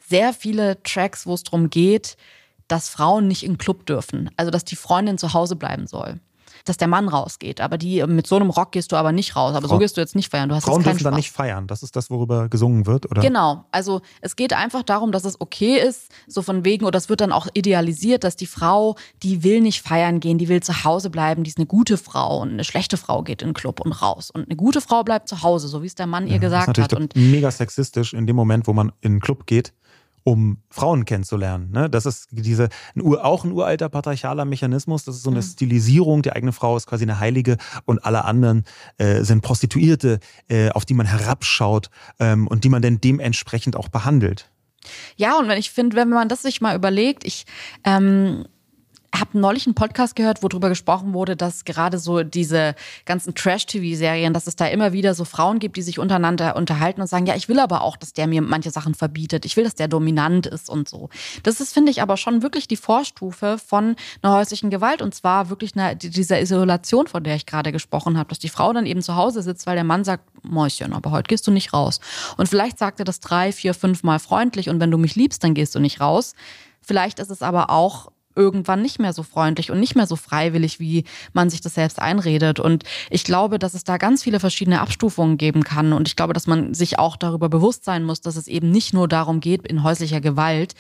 sehr 0.09 0.33
viele 0.33 0.83
Tracks, 0.85 1.27
wo 1.27 1.35
es 1.35 1.43
darum 1.43 1.69
geht, 1.69 2.17
dass 2.67 2.89
Frauen 2.89 3.29
nicht 3.29 3.43
in 3.43 3.53
den 3.53 3.59
Club 3.59 3.85
dürfen, 3.85 4.31
also 4.39 4.51
dass 4.51 4.65
die 4.65 4.75
Freundin 4.75 5.19
zu 5.19 5.35
Hause 5.35 5.55
bleiben 5.55 5.87
soll 5.87 6.19
dass 6.69 6.77
der 6.77 6.89
Mann 6.89 7.09
rausgeht. 7.09 7.61
Aber 7.61 7.79
die 7.79 8.05
mit 8.07 8.27
so 8.27 8.37
einem 8.37 8.51
Rock 8.51 8.73
gehst 8.73 8.93
du 8.93 8.97
aber 8.97 9.13
nicht 9.13 9.37
raus. 9.37 9.55
Aber 9.55 9.69
Frau, 9.69 9.77
so 9.77 9.79
gehst 9.79 9.97
du 9.97 10.01
jetzt 10.01 10.15
nicht 10.15 10.31
feiern. 10.31 10.49
Du 10.49 10.55
hast 10.55 10.65
Frauen 10.65 10.83
dürfen 10.83 11.05
dann 11.05 11.15
nicht 11.15 11.31
feiern. 11.31 11.67
Das 11.67 11.83
ist 11.83 11.97
das, 11.97 12.11
worüber 12.11 12.49
gesungen 12.49 12.87
wird, 12.87 13.11
oder? 13.11 13.23
Genau. 13.23 13.65
Also 13.71 14.01
es 14.21 14.37
geht 14.37 14.53
einfach 14.53 14.83
darum, 14.83 15.13
dass 15.13 15.25
es 15.25 15.41
okay 15.41 15.79
ist, 15.79 16.09
so 16.27 16.43
von 16.43 16.65
wegen, 16.65 16.85
oder 16.85 16.99
es 16.99 17.09
wird 17.09 17.21
dann 17.21 17.33
auch 17.33 17.47
idealisiert, 17.55 18.25
dass 18.25 18.37
die 18.37 18.47
Frau, 18.47 18.97
die 19.23 19.43
will 19.43 19.61
nicht 19.61 19.83
feiern 19.83 20.21
gehen, 20.21 20.39
die 20.39 20.49
will 20.49 20.63
zu 20.63 20.85
Hause 20.85 21.11
bleiben, 21.11 21.45
die 21.45 21.51
ist 21.51 21.59
eine 21.59 21.67
gute 21.67 21.97
Frau 21.97 22.41
und 22.41 22.51
eine 22.51 22.65
schlechte 22.65 22.97
Frau 22.97 23.23
geht 23.23 23.43
in 23.43 23.49
den 23.49 23.55
Club 23.55 23.81
und 23.81 23.93
raus. 23.93 24.31
Und 24.31 24.47
eine 24.47 24.57
gute 24.57 24.81
Frau 24.81 25.03
bleibt 25.03 25.29
zu 25.29 25.43
Hause, 25.43 25.69
so 25.69 25.83
wie 25.83 25.87
es 25.87 25.95
der 25.95 26.07
Mann 26.07 26.27
ja, 26.27 26.35
ihr 26.35 26.39
gesagt 26.39 26.77
das 26.77 26.87
ist 26.87 26.93
hat. 26.93 27.01
Und 27.01 27.17
mega 27.17 27.51
sexistisch 27.51 28.13
in 28.13 28.27
dem 28.27 28.37
Moment, 28.37 28.67
wo 28.67 28.73
man 28.73 28.93
in 29.01 29.15
den 29.15 29.21
Club 29.21 29.47
geht 29.47 29.73
um 30.27 30.59
Frauen 30.71 31.05
kennenzulernen. 31.05 31.71
Ne? 31.71 31.89
Das 31.89 32.05
ist 32.05 32.27
diese 32.33 32.69
ein 32.97 33.03
Ur, 33.03 33.25
auch 33.25 33.45
ein 33.45 33.53
uralter 33.53 33.89
patriarchaler 33.89 34.45
Mechanismus. 34.45 35.05
Das 35.05 35.15
ist 35.15 35.23
so 35.23 35.31
eine 35.31 35.39
mhm. 35.39 35.45
Stilisierung. 35.45 36.23
Die 36.23 36.33
eigene 36.33 36.51
Frau 36.53 36.77
ist 36.77 36.89
quasi 36.89 37.05
eine 37.05 37.21
Heilige 37.21 37.59
und 37.85 38.05
alle 38.05 38.25
anderen 38.25 38.65
äh, 38.99 39.23
sind 39.23 39.43
Prostituierte, 39.43 40.19
äh, 40.49 40.71
auf 40.71 40.85
die 40.85 40.95
man 40.95 41.07
herabschaut 41.07 41.91
ähm, 42.19 42.49
und 42.49 42.65
die 42.65 42.69
man 42.69 42.83
dann 42.83 43.01
dementsprechend 43.01 43.77
auch 43.77 43.87
behandelt. 43.87 44.51
Ja, 45.15 45.39
und 45.39 45.47
wenn 45.47 45.59
ich 45.59 45.71
finde, 45.71 45.97
wenn 45.97 46.09
man 46.09 46.29
das 46.29 46.43
sich 46.43 46.61
mal 46.61 46.75
überlegt, 46.75 47.25
ich 47.25 47.47
ähm, 47.85 48.47
habe 49.21 49.39
neulich 49.39 49.67
einen 49.67 49.75
Podcast 49.75 50.17
gehört, 50.17 50.43
wo 50.43 50.49
darüber 50.49 50.69
gesprochen 50.69 51.13
wurde, 51.13 51.37
dass 51.37 51.65
gerade 51.65 51.99
so 51.99 52.23
diese 52.23 52.75
ganzen 53.05 53.35
Trash-TV-Serien, 53.35 54.33
dass 54.33 54.47
es 54.47 54.57
da 54.57 54.67
immer 54.67 54.93
wieder 54.93 55.15
so 55.15 55.25
Frauen 55.25 55.59
gibt, 55.59 55.77
die 55.77 55.83
sich 55.83 55.99
untereinander 55.99 56.57
unterhalten 56.57 57.01
und 57.01 57.07
sagen, 57.07 57.27
ja, 57.27 57.35
ich 57.35 57.49
will 57.49 57.59
aber 57.59 57.83
auch, 57.83 57.97
dass 57.97 58.13
der 58.13 58.27
mir 58.27 58.43
manche 58.43 58.71
Sachen 58.71 58.95
verbietet. 58.95 59.45
Ich 59.45 59.57
will, 59.57 59.65
dass 59.65 59.75
der 59.75 59.89
dominant 59.89 60.47
ist 60.47 60.69
und 60.71 60.89
so. 60.89 61.09
Das 61.43 61.61
ist, 61.61 61.73
finde 61.73 61.91
ich, 61.91 62.03
aber 62.03 62.17
schon 62.17 62.43
wirklich 62.43 62.69
die 62.69 62.77
Vorstufe 62.77 63.59
von 63.59 63.97
einer 64.23 64.35
häuslichen 64.35 64.71
Gewalt 64.71 65.03
und 65.03 65.15
zwar 65.15 65.51
wirklich 65.51 65.77
eine, 65.77 65.97
dieser 65.97 66.41
Isolation, 66.41 67.07
von 67.07 67.23
der 67.23 67.37
ich 67.37 67.47
gerade 67.47 67.73
gesprochen 67.73 68.19
habe, 68.19 68.29
dass 68.29 68.39
die 68.39 68.49
Frau 68.49 68.73
dann 68.73 68.87
eben 68.87 69.03
zu 69.03 69.17
Hause 69.17 69.43
sitzt, 69.43 69.67
weil 69.67 69.77
der 69.77 69.85
Mann 69.85 70.05
sagt, 70.05 70.25
Mäuschen, 70.43 70.93
aber 70.93 71.11
heute 71.11 71.29
gehst 71.29 71.47
du 71.47 71.51
nicht 71.51 71.73
raus. 71.73 72.01
Und 72.37 72.49
vielleicht 72.49 72.79
sagt 72.79 73.01
er 73.01 73.05
das 73.05 73.21
drei, 73.21 73.53
vier, 73.53 73.75
fünf 73.75 74.03
Mal 74.03 74.19
freundlich 74.19 74.69
und 74.69 74.81
wenn 74.81 74.91
du 74.91 74.99
mich 74.99 75.17
liebst, 75.17 75.43
dann 75.43 75.55
gehst 75.55 75.75
du 75.75 75.81
nicht 75.81 76.01
raus. 76.01 76.35
Vielleicht 76.81 77.19
ist 77.19 77.31
es 77.31 77.43
aber 77.43 77.71
auch 77.71 78.13
irgendwann 78.37 78.83
nicht 78.83 78.99
mehr 78.99 79.13
so 79.13 79.23
freundlich 79.23 79.71
und 79.71 79.81
nicht 79.81 79.97
mehr 79.97 80.07
so 80.07 80.17
freiwillig, 80.17 80.79
wie 80.79 81.05
man 81.33 81.51
sich 81.51 81.61
das 81.61 81.75
selbst 81.75 82.01
einredet. 82.01 82.61
Und 82.61 82.85
ich 83.11 83.25
glaube, 83.25 83.59
dass 83.59 83.75
es 83.75 83.85
da 83.85 83.97
ganz 83.97 84.23
viele 84.23 84.39
verschiedene 84.39 84.81
Abstufungen 84.81 85.39
geben 85.39 85.65
kann. 85.65 85.93
Und 85.93 86.07
ich 86.07 86.17
glaube, 86.17 86.35
dass 86.35 86.47
man 86.47 86.75
sich 86.75 86.99
auch 86.99 87.17
darüber 87.17 87.49
bewusst 87.49 87.85
sein 87.85 88.05
muss, 88.05 88.21
dass 88.21 88.37
es 88.37 88.47
eben 88.47 88.71
nicht 88.71 88.93
nur 88.93 89.09
darum 89.09 89.41
geht, 89.41 89.67
in 89.67 89.83
häuslicher 89.83 90.21
Gewalt, 90.21 90.75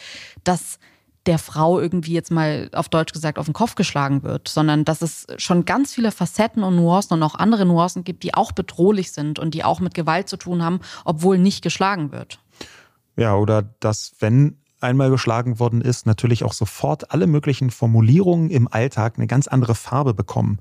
dass 0.45 0.79
der 1.27 1.39
Frau 1.39 1.81
irgendwie 1.81 2.13
jetzt 2.13 2.31
mal 2.31 2.71
auf 2.73 2.89
Deutsch 2.89 3.13
gesagt 3.13 3.39
auf 3.39 3.47
den 3.47 3.55
Kopf 3.55 3.75
geschlagen 3.75 4.23
wird, 4.23 4.49
sondern 4.49 4.85
dass 4.85 5.03
es 5.03 5.27
schon 5.39 5.65
ganz 5.65 5.93
viele 5.93 6.13
Facetten 6.13 6.63
und 6.63 6.77
Nuancen 6.77 7.15
und 7.15 7.23
auch 7.23 7.35
andere 7.35 7.67
Nuancen 7.67 8.05
gibt, 8.05 8.23
die 8.23 8.35
auch 8.35 8.53
bedrohlich 8.53 9.13
sind 9.13 9.39
und 9.39 9.53
die 9.55 9.65
auch 9.65 9.81
mit 9.81 9.95
Gewalt 9.95 10.29
zu 10.29 10.37
tun 10.37 10.63
haben, 10.63 10.81
obwohl 11.05 11.39
nicht 11.39 11.63
geschlagen 11.63 12.13
wird. 12.13 12.39
Ja, 13.17 13.35
oder 13.35 13.63
dass, 13.81 14.13
wenn 14.21 14.59
einmal 14.81 15.11
geschlagen 15.11 15.59
worden 15.59 15.81
ist, 15.81 16.07
natürlich 16.07 16.45
auch 16.45 16.53
sofort 16.53 17.11
alle 17.13 17.27
möglichen 17.27 17.71
Formulierungen 17.71 18.51
im 18.51 18.69
Alltag 18.71 19.15
eine 19.17 19.27
ganz 19.27 19.49
andere 19.49 19.75
Farbe 19.75 20.15
bekommen. 20.15 20.59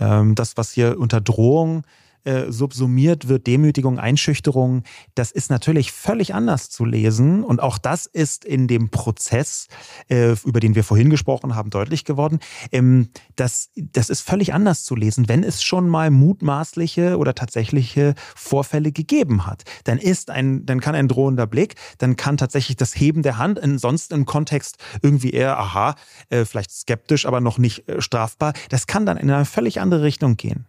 Ähm, 0.00 0.34
das, 0.34 0.56
was 0.56 0.72
hier 0.72 0.98
unter 0.98 1.20
Drohung 1.20 1.84
äh, 2.24 2.50
subsumiert 2.50 3.28
wird, 3.28 3.46
Demütigung, 3.46 3.98
Einschüchterung, 3.98 4.84
das 5.14 5.32
ist 5.32 5.50
natürlich 5.50 5.92
völlig 5.92 6.34
anders 6.34 6.70
zu 6.70 6.84
lesen. 6.84 7.44
Und 7.44 7.60
auch 7.60 7.78
das 7.78 8.06
ist 8.06 8.44
in 8.44 8.68
dem 8.68 8.90
Prozess, 8.90 9.68
äh, 10.08 10.36
über 10.44 10.60
den 10.60 10.74
wir 10.74 10.84
vorhin 10.84 11.10
gesprochen 11.10 11.54
haben, 11.54 11.70
deutlich 11.70 12.04
geworden. 12.04 12.38
Ähm, 12.70 13.08
das, 13.36 13.70
das 13.76 14.10
ist 14.10 14.20
völlig 14.20 14.54
anders 14.54 14.84
zu 14.84 14.94
lesen, 14.94 15.28
wenn 15.28 15.42
es 15.42 15.62
schon 15.62 15.88
mal 15.88 16.10
mutmaßliche 16.10 17.18
oder 17.18 17.34
tatsächliche 17.34 18.14
Vorfälle 18.36 18.92
gegeben 18.92 19.46
hat. 19.46 19.64
Dann 19.84 19.98
ist 19.98 20.30
ein, 20.30 20.64
dann 20.66 20.80
kann 20.80 20.94
ein 20.94 21.08
drohender 21.08 21.46
Blick, 21.46 21.74
dann 21.98 22.16
kann 22.16 22.36
tatsächlich 22.36 22.76
das 22.76 22.94
Heben 22.94 23.22
der 23.22 23.38
Hand, 23.38 23.58
in, 23.58 23.78
sonst 23.78 24.12
im 24.12 24.26
Kontext 24.26 24.78
irgendwie 25.02 25.30
eher, 25.30 25.58
aha, 25.58 25.96
äh, 26.28 26.44
vielleicht 26.44 26.70
skeptisch, 26.70 27.26
aber 27.26 27.40
noch 27.40 27.58
nicht 27.58 27.88
äh, 27.88 28.00
strafbar. 28.00 28.52
Das 28.68 28.86
kann 28.86 29.06
dann 29.06 29.16
in 29.16 29.30
eine 29.30 29.44
völlig 29.44 29.80
andere 29.80 30.02
Richtung 30.02 30.36
gehen 30.36 30.66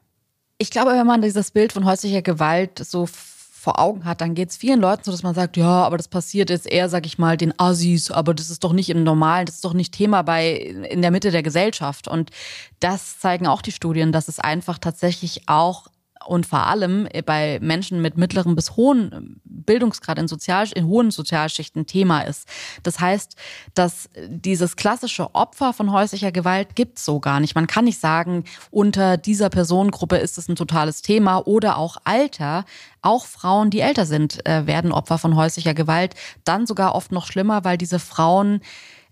ich 0.64 0.72
glaube, 0.72 0.92
wenn 0.92 1.06
man 1.06 1.22
dieses 1.22 1.52
Bild 1.52 1.74
von 1.74 1.84
häuslicher 1.84 2.22
Gewalt 2.22 2.80
so 2.80 3.06
vor 3.06 3.80
Augen 3.80 4.06
hat, 4.06 4.22
dann 4.22 4.34
geht 4.34 4.50
es 4.50 4.56
vielen 4.56 4.80
Leuten 4.80 5.04
so, 5.04 5.12
dass 5.12 5.22
man 5.22 5.36
sagt, 5.36 5.58
ja, 5.58 5.84
aber 5.84 5.98
das 5.98 6.08
passiert 6.08 6.50
jetzt 6.50 6.72
eher, 6.72 6.88
sag 6.88 7.06
ich 7.06 7.18
mal, 7.18 7.36
den 7.36 7.54
Assis, 7.60 8.12
aber 8.12 8.34
das 8.34 8.50
ist 8.50 8.64
doch 8.64 8.72
nicht 8.72 8.90
im 8.90 9.04
Normalen, 9.04 9.46
das 9.46 9.56
ist 9.56 9.66
doch 9.66 9.74
nicht 9.74 9.94
Thema 9.94 10.22
bei 10.22 10.54
in 10.54 11.02
der 11.02 11.12
Mitte 11.12 11.32
der 11.32 11.44
Gesellschaft. 11.44 12.08
Und 12.08 12.32
das 12.80 13.20
zeigen 13.20 13.46
auch 13.46 13.62
die 13.62 13.74
Studien, 13.74 14.14
dass 14.14 14.30
es 14.30 14.40
einfach 14.40 14.78
tatsächlich 14.78 15.44
auch 15.48 15.88
und 16.26 16.46
vor 16.46 16.68
allem 16.68 17.08
bei 17.26 17.60
Menschen 17.62 18.02
mit 18.02 18.18
mittlerem 18.18 18.56
bis 18.56 18.76
hohen 18.76 19.42
Bildungsgrad 19.44 20.20
in, 20.20 20.28
Sozial 20.28 20.68
in 20.74 20.88
hohen 20.88 21.12
Sozialschichten 21.12 21.86
Thema 21.86 22.22
ist. 22.22 22.48
Das 22.84 23.00
heißt, 23.00 23.36
dass 23.74 24.10
dieses 24.28 24.76
klassische 24.76 25.34
Opfer 25.36 25.74
von 25.74 25.92
häuslicher 25.92 26.32
Gewalt 26.32 26.76
gibt 26.76 26.98
es 26.98 27.06
so 27.06 27.20
gar 27.20 27.40
nicht. 27.40 27.56
Man 27.56 27.68
kann 27.68 27.86
nicht 27.86 28.00
sagen, 28.00 28.44
unter 28.72 29.18
dieser 29.18 29.50
Personengruppe 29.50 30.18
ist 30.18 30.38
es 30.38 30.48
ein 30.48 30.56
totales 30.56 31.02
Thema 31.02 31.40
oder 31.48 31.78
auch 31.78 31.98
Alter. 32.04 32.66
Auch 33.02 33.26
Frauen, 33.26 33.70
die 33.70 33.82
älter 33.82 34.06
sind, 34.06 34.46
äh, 34.48 34.66
werden 34.66 34.92
Opfer 34.92 35.18
von 35.18 35.36
häuslicher 35.36 35.74
Gewalt. 35.74 36.16
Dann 36.44 36.66
sogar 36.66 36.96
oft 36.96 37.12
noch 37.12 37.26
schlimmer, 37.26 37.64
weil 37.64 37.78
diese 37.78 38.00
Frauen 38.00 38.62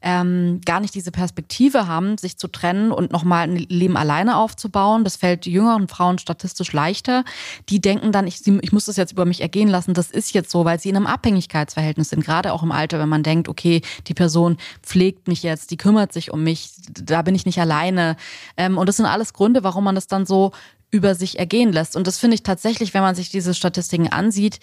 ähm, 0.02 0.62
gar 0.66 0.80
nicht 0.80 0.96
diese 0.96 1.12
Perspektive 1.12 1.88
haben, 1.88 2.18
sich 2.18 2.38
zu 2.38 2.48
trennen 2.48 2.92
und 2.92 3.12
nochmal 3.12 3.48
ein 3.48 3.56
Leben 3.56 3.98
alleine 3.98 4.38
aufzubauen. 4.38 5.04
Das 5.04 5.16
fällt 5.16 5.46
jüngeren 5.46 5.88
Frauen 5.88 6.18
statistisch 6.18 6.74
leichter. 6.74 7.24
Die 7.70 7.80
denken 7.80 8.12
dann, 8.12 8.28
ich, 8.28 8.46
ich 8.46 8.72
muss 8.72 8.86
das 8.86 8.98
jetzt 8.98 9.12
über 9.12 9.26
mich 9.26 9.42
ergehen 9.42 9.68
lassen, 9.68 9.94
das 9.94 10.10
ist 10.10 10.34
jetzt 10.34 10.52
so, 10.52 10.66
weil 10.66 10.80
sie 10.80 10.90
in 10.90 10.96
einem 10.96 11.08
Abhängigkeitsverhältnis 11.08 12.10
sind, 12.10 12.24
gerade 12.24 12.54
auch 12.54 12.64
im 12.64 12.72
Alter, 12.72 13.00
wenn 13.00 13.10
man 13.10 13.24
denkt, 13.24 13.48
okay, 13.48 13.82
die 14.08 14.14
Person 14.14 14.58
pflegt 14.82 15.28
mich 15.28 15.44
jetzt, 15.44 15.72
die 15.72 15.78
kümmert 15.78 16.14
sich 16.14 16.32
um 16.32 16.44
mich, 16.44 16.72
da 16.90 17.22
bin 17.22 17.36
ich 17.36 17.46
nicht 17.46 17.60
alleine. 17.60 18.16
Ähm, 18.58 18.78
und 18.78 18.90
das 18.90 18.98
sind 18.98 19.06
alles 19.06 19.34
Gründe, 19.34 19.64
warum 19.64 19.84
man 19.84 19.96
das 19.96 20.08
dann 20.08 20.26
so 20.26 20.52
über 20.90 21.16
sich 21.16 21.40
ergehen 21.40 21.72
lässt. 21.72 21.96
Und 21.96 22.06
das 22.06 22.18
finde 22.18 22.36
ich 22.36 22.44
tatsächlich, 22.44 22.94
wenn 22.94 23.02
man 23.02 23.16
sich 23.16 23.30
diese 23.30 23.54
Statistiken 23.54 24.10
ansieht, 24.10 24.60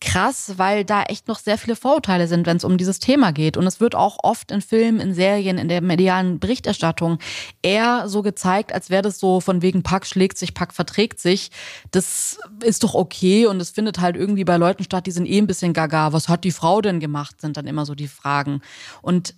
krass, 0.00 0.54
weil 0.56 0.84
da 0.84 1.04
echt 1.04 1.28
noch 1.28 1.38
sehr 1.38 1.58
viele 1.58 1.76
Vorurteile 1.76 2.28
sind, 2.28 2.46
wenn 2.46 2.56
es 2.56 2.64
um 2.64 2.76
dieses 2.76 2.98
Thema 2.98 3.32
geht. 3.32 3.56
Und 3.56 3.66
es 3.66 3.80
wird 3.80 3.94
auch 3.94 4.18
oft 4.22 4.50
in 4.50 4.60
Filmen, 4.60 5.00
in 5.00 5.14
Serien, 5.14 5.58
in 5.58 5.68
der 5.68 5.80
medialen 5.80 6.38
Berichterstattung 6.38 7.18
eher 7.62 8.08
so 8.08 8.22
gezeigt, 8.22 8.72
als 8.72 8.90
wäre 8.90 9.02
das 9.02 9.18
so 9.18 9.40
von 9.40 9.62
wegen 9.62 9.82
Pack 9.82 10.06
schlägt 10.06 10.38
sich, 10.38 10.54
Pack 10.54 10.72
verträgt 10.72 11.20
sich. 11.20 11.50
Das 11.90 12.38
ist 12.62 12.84
doch 12.84 12.94
okay 12.94 13.46
und 13.46 13.60
es 13.60 13.70
findet 13.70 14.00
halt 14.00 14.16
irgendwie 14.16 14.44
bei 14.44 14.56
Leuten 14.56 14.84
statt, 14.84 15.06
die 15.06 15.12
sind 15.12 15.26
eh 15.26 15.38
ein 15.38 15.46
bisschen 15.46 15.72
gaga. 15.72 16.12
Was 16.12 16.28
hat 16.28 16.44
die 16.44 16.52
Frau 16.52 16.80
denn 16.80 17.00
gemacht, 17.00 17.40
sind 17.40 17.56
dann 17.56 17.66
immer 17.66 17.86
so 17.86 17.94
die 17.94 18.08
Fragen. 18.08 18.60
Und 19.02 19.34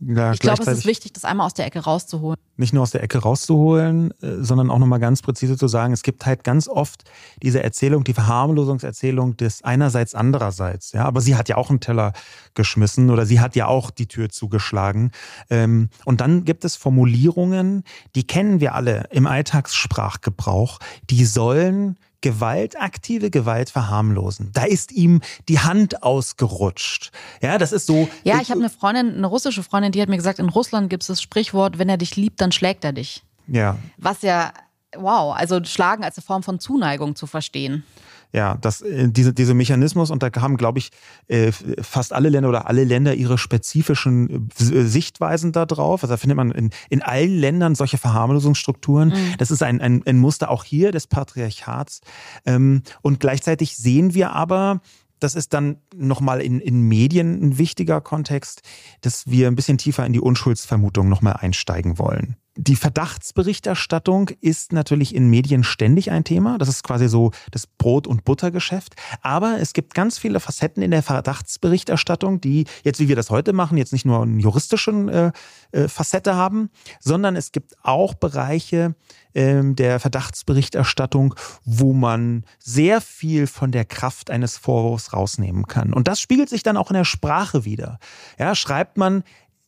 ja, 0.00 0.32
ich 0.32 0.38
glaube, 0.38 0.62
es 0.62 0.68
ist 0.68 0.86
wichtig, 0.86 1.12
das 1.12 1.24
einmal 1.24 1.46
aus 1.46 1.54
der 1.54 1.66
Ecke 1.66 1.80
rauszuholen. 1.80 2.38
Nicht 2.56 2.72
nur 2.72 2.82
aus 2.84 2.92
der 2.92 3.02
Ecke 3.02 3.18
rauszuholen, 3.18 4.12
äh, 4.22 4.36
sondern 4.38 4.70
auch 4.70 4.78
nochmal 4.78 5.00
ganz 5.00 5.22
präzise 5.22 5.56
zu 5.56 5.66
sagen, 5.66 5.92
es 5.92 6.02
gibt 6.02 6.24
halt 6.24 6.44
ganz 6.44 6.68
oft 6.68 7.04
diese 7.42 7.62
Erzählung, 7.62 8.04
die 8.04 8.14
Verharmlosungserzählung 8.14 9.36
des 9.36 9.62
einerseits, 9.62 10.14
andererseits. 10.14 10.92
Ja, 10.92 11.04
aber 11.04 11.20
sie 11.20 11.34
hat 11.34 11.48
ja 11.48 11.56
auch 11.56 11.70
einen 11.70 11.80
Teller 11.80 12.12
geschmissen 12.54 13.10
oder 13.10 13.26
sie 13.26 13.40
hat 13.40 13.56
ja 13.56 13.66
auch 13.66 13.90
die 13.90 14.06
Tür 14.06 14.28
zugeschlagen. 14.28 15.10
Ähm, 15.50 15.88
und 16.04 16.20
dann 16.20 16.44
gibt 16.44 16.64
es 16.64 16.76
Formulierungen, 16.76 17.82
die 18.14 18.26
kennen 18.26 18.60
wir 18.60 18.74
alle 18.74 19.08
im 19.10 19.26
Alltagssprachgebrauch, 19.26 20.78
die 21.10 21.24
sollen 21.24 21.98
Gewalt, 22.20 22.80
aktive 22.80 23.30
Gewalt 23.30 23.70
verharmlosen. 23.70 24.50
Da 24.52 24.64
ist 24.64 24.92
ihm 24.92 25.20
die 25.48 25.60
Hand 25.60 26.02
ausgerutscht. 26.02 27.12
Ja, 27.40 27.58
das 27.58 27.72
ist 27.72 27.86
so. 27.86 28.08
Ja, 28.24 28.40
ich 28.40 28.50
habe 28.50 28.60
eine 28.60 28.70
Freundin, 28.70 29.14
eine 29.14 29.26
russische 29.26 29.62
Freundin, 29.62 29.92
die 29.92 30.02
hat 30.02 30.08
mir 30.08 30.16
gesagt, 30.16 30.38
in 30.38 30.48
Russland 30.48 30.90
gibt 30.90 31.04
es 31.04 31.06
das 31.06 31.22
Sprichwort, 31.22 31.78
wenn 31.78 31.88
er 31.88 31.96
dich 31.96 32.16
liebt, 32.16 32.40
dann 32.40 32.50
schlägt 32.50 32.84
er 32.84 32.92
dich. 32.92 33.22
Ja. 33.46 33.78
Was 33.96 34.22
ja, 34.22 34.52
wow, 34.96 35.34
also 35.34 35.62
schlagen 35.64 36.04
als 36.04 36.18
eine 36.18 36.24
Form 36.24 36.42
von 36.42 36.58
Zuneigung 36.58 37.14
zu 37.14 37.26
verstehen. 37.26 37.84
Ja, 38.32 38.58
das, 38.60 38.82
äh, 38.82 39.08
diese, 39.08 39.32
diese 39.32 39.54
Mechanismus, 39.54 40.10
und 40.10 40.22
da 40.22 40.28
haben, 40.36 40.56
glaube 40.58 40.78
ich, 40.78 40.90
äh, 41.28 41.50
fast 41.80 42.12
alle 42.12 42.28
Länder 42.28 42.50
oder 42.50 42.66
alle 42.66 42.84
Länder 42.84 43.14
ihre 43.14 43.38
spezifischen 43.38 44.50
äh, 44.58 44.82
Sichtweisen 44.82 45.52
da 45.52 45.64
drauf. 45.64 46.02
Also 46.02 46.12
da 46.12 46.18
findet 46.18 46.36
man 46.36 46.50
in, 46.50 46.70
in 46.90 47.02
allen 47.02 47.38
Ländern 47.38 47.74
solche 47.74 47.96
Verharmlosungsstrukturen. 47.96 49.10
Mhm. 49.10 49.34
Das 49.38 49.50
ist 49.50 49.62
ein, 49.62 49.80
ein, 49.80 50.02
ein 50.04 50.18
Muster 50.18 50.50
auch 50.50 50.64
hier 50.64 50.92
des 50.92 51.06
Patriarchats. 51.06 52.00
Ähm, 52.44 52.82
und 53.00 53.20
gleichzeitig 53.20 53.76
sehen 53.76 54.12
wir 54.12 54.32
aber, 54.32 54.82
das 55.20 55.34
ist 55.34 55.54
dann 55.54 55.78
nochmal 55.96 56.40
in, 56.40 56.60
in 56.60 56.82
Medien 56.82 57.42
ein 57.42 57.58
wichtiger 57.58 58.00
Kontext, 58.00 58.62
dass 59.00 59.26
wir 59.26 59.48
ein 59.48 59.56
bisschen 59.56 59.78
tiefer 59.78 60.04
in 60.06 60.12
die 60.12 60.20
Unschuldsvermutung 60.20 61.08
nochmal 61.08 61.36
einsteigen 61.40 61.98
wollen. 61.98 62.36
Die 62.60 62.74
Verdachtsberichterstattung 62.74 64.30
ist 64.40 64.72
natürlich 64.72 65.14
in 65.14 65.30
Medien 65.30 65.62
ständig 65.62 66.10
ein 66.10 66.24
Thema. 66.24 66.58
Das 66.58 66.68
ist 66.68 66.82
quasi 66.82 67.08
so 67.08 67.30
das 67.52 67.68
Brot- 67.68 68.08
und 68.08 68.24
Buttergeschäft. 68.24 68.96
Aber 69.22 69.60
es 69.60 69.74
gibt 69.74 69.94
ganz 69.94 70.18
viele 70.18 70.40
Facetten 70.40 70.82
in 70.82 70.90
der 70.90 71.04
Verdachtsberichterstattung, 71.04 72.40
die 72.40 72.64
jetzt, 72.82 72.98
wie 72.98 73.06
wir 73.06 73.14
das 73.14 73.30
heute 73.30 73.52
machen, 73.52 73.78
jetzt 73.78 73.92
nicht 73.92 74.04
nur 74.04 74.22
eine 74.22 74.42
juristische 74.42 74.90
äh, 75.72 75.78
äh, 75.78 75.86
Facette 75.86 76.34
haben, 76.34 76.70
sondern 76.98 77.36
es 77.36 77.52
gibt 77.52 77.76
auch 77.84 78.14
Bereiche 78.14 78.96
äh, 79.34 79.62
der 79.62 80.00
Verdachtsberichterstattung, 80.00 81.36
wo 81.64 81.92
man 81.92 82.44
sehr 82.58 83.00
viel 83.00 83.46
von 83.46 83.70
der 83.70 83.84
Kraft 83.84 84.32
eines 84.32 84.56
Vorwurfs 84.56 85.12
rausnehmen 85.12 85.68
kann. 85.68 85.92
Und 85.92 86.08
das 86.08 86.20
spiegelt 86.20 86.48
sich 86.48 86.64
dann 86.64 86.76
auch 86.76 86.90
in 86.90 86.94
der 86.94 87.04
Sprache 87.04 87.64
wieder. 87.64 88.00
Ja, 88.36 88.56
schreibt 88.56 88.96
man 88.96 89.22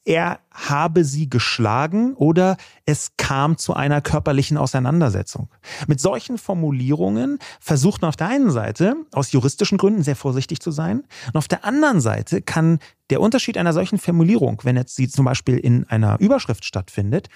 er 0.04 0.40
habe 0.52 1.04
sie 1.04 1.30
geschlagen 1.30 2.14
oder 2.14 2.56
es 2.84 3.12
kam 3.16 3.56
zu 3.56 3.74
einer 3.74 4.00
körperlichen 4.00 4.56
Auseinandersetzung. 4.56 5.48
Mit 5.86 6.00
solchen 6.00 6.38
Formulierungen 6.38 7.38
versucht 7.60 8.02
man 8.02 8.08
auf 8.08 8.16
der 8.16 8.28
einen 8.28 8.50
Seite 8.50 8.96
aus 9.12 9.32
juristischen 9.32 9.78
Gründen 9.78 10.02
sehr 10.02 10.16
vorsichtig 10.16 10.60
zu 10.60 10.70
sein 10.70 11.04
und 11.28 11.36
auf 11.36 11.48
der 11.48 11.64
anderen 11.64 12.00
Seite 12.00 12.42
kann 12.42 12.78
der 13.10 13.20
Unterschied 13.20 13.58
einer 13.58 13.72
solchen 13.72 13.98
Formulierung, 13.98 14.60
wenn 14.62 14.76
jetzt 14.76 14.96
sie 14.96 15.08
zum 15.08 15.24
Beispiel 15.24 15.56
in 15.56 15.84
einer 15.88 16.18
Überschrift 16.20 16.64
stattfindet, 16.64 17.28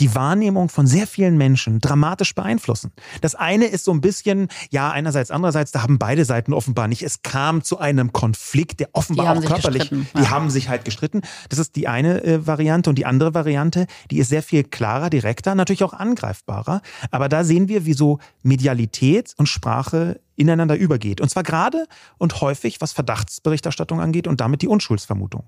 die 0.00 0.14
Wahrnehmung 0.14 0.68
von 0.68 0.86
sehr 0.86 1.06
vielen 1.06 1.36
Menschen 1.36 1.78
dramatisch 1.80 2.34
beeinflussen. 2.34 2.92
Das 3.20 3.34
eine 3.34 3.66
ist 3.66 3.84
so 3.84 3.92
ein 3.92 4.00
bisschen, 4.00 4.48
ja, 4.70 4.90
einerseits, 4.90 5.30
andererseits, 5.30 5.70
da 5.70 5.82
haben 5.82 5.98
beide 5.98 6.24
Seiten 6.24 6.52
offenbar 6.52 6.88
nicht. 6.88 7.02
Es 7.02 7.22
kam 7.22 7.62
zu 7.62 7.78
einem 7.78 8.12
Konflikt, 8.12 8.80
der 8.80 8.88
offenbar 8.92 9.36
auch 9.36 9.44
körperlich, 9.44 9.90
die 9.90 10.06
ja. 10.14 10.30
haben 10.30 10.50
sich 10.50 10.68
halt 10.68 10.84
gestritten. 10.84 11.22
Das 11.50 11.58
ist 11.58 11.76
die 11.76 11.88
eine 11.88 12.24
äh, 12.24 12.46
Variante 12.46 12.61
und 12.70 12.98
die 12.98 13.06
andere 13.06 13.34
Variante, 13.34 13.86
die 14.10 14.18
ist 14.18 14.28
sehr 14.28 14.42
viel 14.42 14.64
klarer, 14.64 15.10
direkter, 15.10 15.54
natürlich 15.54 15.84
auch 15.84 15.92
angreifbarer. 15.92 16.82
Aber 17.10 17.28
da 17.28 17.44
sehen 17.44 17.68
wir, 17.68 17.86
wie 17.86 17.92
so 17.92 18.18
Medialität 18.42 19.34
und 19.36 19.46
Sprache 19.46 20.20
ineinander 20.36 20.76
übergeht. 20.76 21.20
Und 21.20 21.28
zwar 21.28 21.42
gerade 21.42 21.86
und 22.18 22.40
häufig, 22.40 22.80
was 22.80 22.92
Verdachtsberichterstattung 22.92 24.00
angeht 24.00 24.26
und 24.26 24.40
damit 24.40 24.62
die 24.62 24.68
Unschuldsvermutung. 24.68 25.44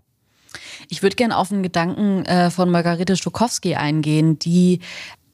Ich 0.88 1.02
würde 1.02 1.16
gerne 1.16 1.36
auf 1.36 1.50
einen 1.50 1.62
Gedanken 1.62 2.24
äh, 2.26 2.50
von 2.50 2.70
Margarete 2.70 3.16
Stokowski 3.16 3.74
eingehen, 3.74 4.38
die 4.38 4.80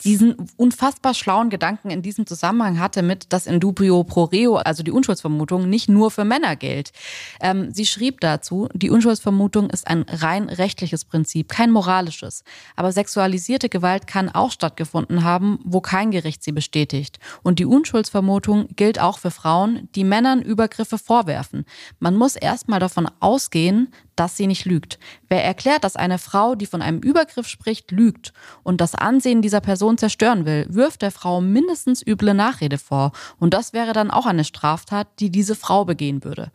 diesen 0.04 0.48
unfassbar 0.56 1.14
schlauen 1.14 1.50
Gedanken 1.50 1.90
in 1.90 2.02
diesem 2.02 2.26
Zusammenhang 2.26 2.78
hatte 2.78 3.02
mit, 3.02 3.32
dass 3.32 3.46
in 3.46 3.60
dubio 3.60 4.04
pro 4.04 4.24
reo, 4.24 4.56
also 4.56 4.82
die 4.82 4.90
Unschuldsvermutung, 4.90 5.68
nicht 5.68 5.88
nur 5.88 6.10
für 6.10 6.24
Männer 6.24 6.56
gilt. 6.56 6.92
Ähm, 7.40 7.72
sie 7.72 7.86
schrieb 7.86 8.20
dazu, 8.20 8.68
die 8.72 8.90
Unschuldsvermutung 8.90 9.70
ist 9.70 9.86
ein 9.86 10.04
rein 10.08 10.48
rechtliches 10.48 11.04
Prinzip, 11.04 11.48
kein 11.48 11.70
moralisches. 11.70 12.44
Aber 12.76 12.92
sexualisierte 12.92 13.68
Gewalt 13.68 14.06
kann 14.06 14.28
auch 14.28 14.50
stattgefunden 14.50 15.24
haben, 15.24 15.58
wo 15.64 15.80
kein 15.80 16.10
Gericht 16.10 16.42
sie 16.42 16.52
bestätigt. 16.52 17.18
Und 17.42 17.58
die 17.58 17.66
Unschuldsvermutung 17.66 18.68
gilt 18.76 19.00
auch 19.00 19.18
für 19.18 19.30
Frauen, 19.30 19.88
die 19.94 20.04
Männern 20.04 20.42
Übergriffe 20.42 20.98
vorwerfen. 20.98 21.64
Man 21.98 22.16
muss 22.16 22.36
erstmal 22.36 22.80
davon 22.80 23.08
ausgehen, 23.20 23.92
dass 24.20 24.36
sie 24.36 24.46
nicht 24.46 24.66
lügt. 24.66 24.98
Wer 25.28 25.42
erklärt, 25.42 25.82
dass 25.82 25.96
eine 25.96 26.18
Frau, 26.18 26.54
die 26.54 26.66
von 26.66 26.82
einem 26.82 26.98
Übergriff 26.98 27.48
spricht, 27.48 27.90
lügt 27.90 28.34
und 28.62 28.82
das 28.82 28.94
Ansehen 28.94 29.40
dieser 29.40 29.62
Person 29.62 29.89
zerstören 29.98 30.44
will, 30.44 30.66
wirft 30.68 31.02
der 31.02 31.10
Frau 31.10 31.40
mindestens 31.40 32.04
üble 32.06 32.34
Nachrede 32.34 32.78
vor. 32.78 33.12
Und 33.38 33.54
das 33.54 33.72
wäre 33.72 33.92
dann 33.92 34.10
auch 34.10 34.26
eine 34.26 34.44
Straftat, 34.44 35.08
die 35.18 35.30
diese 35.30 35.54
Frau 35.54 35.84
begehen 35.84 36.24
würde. 36.24 36.50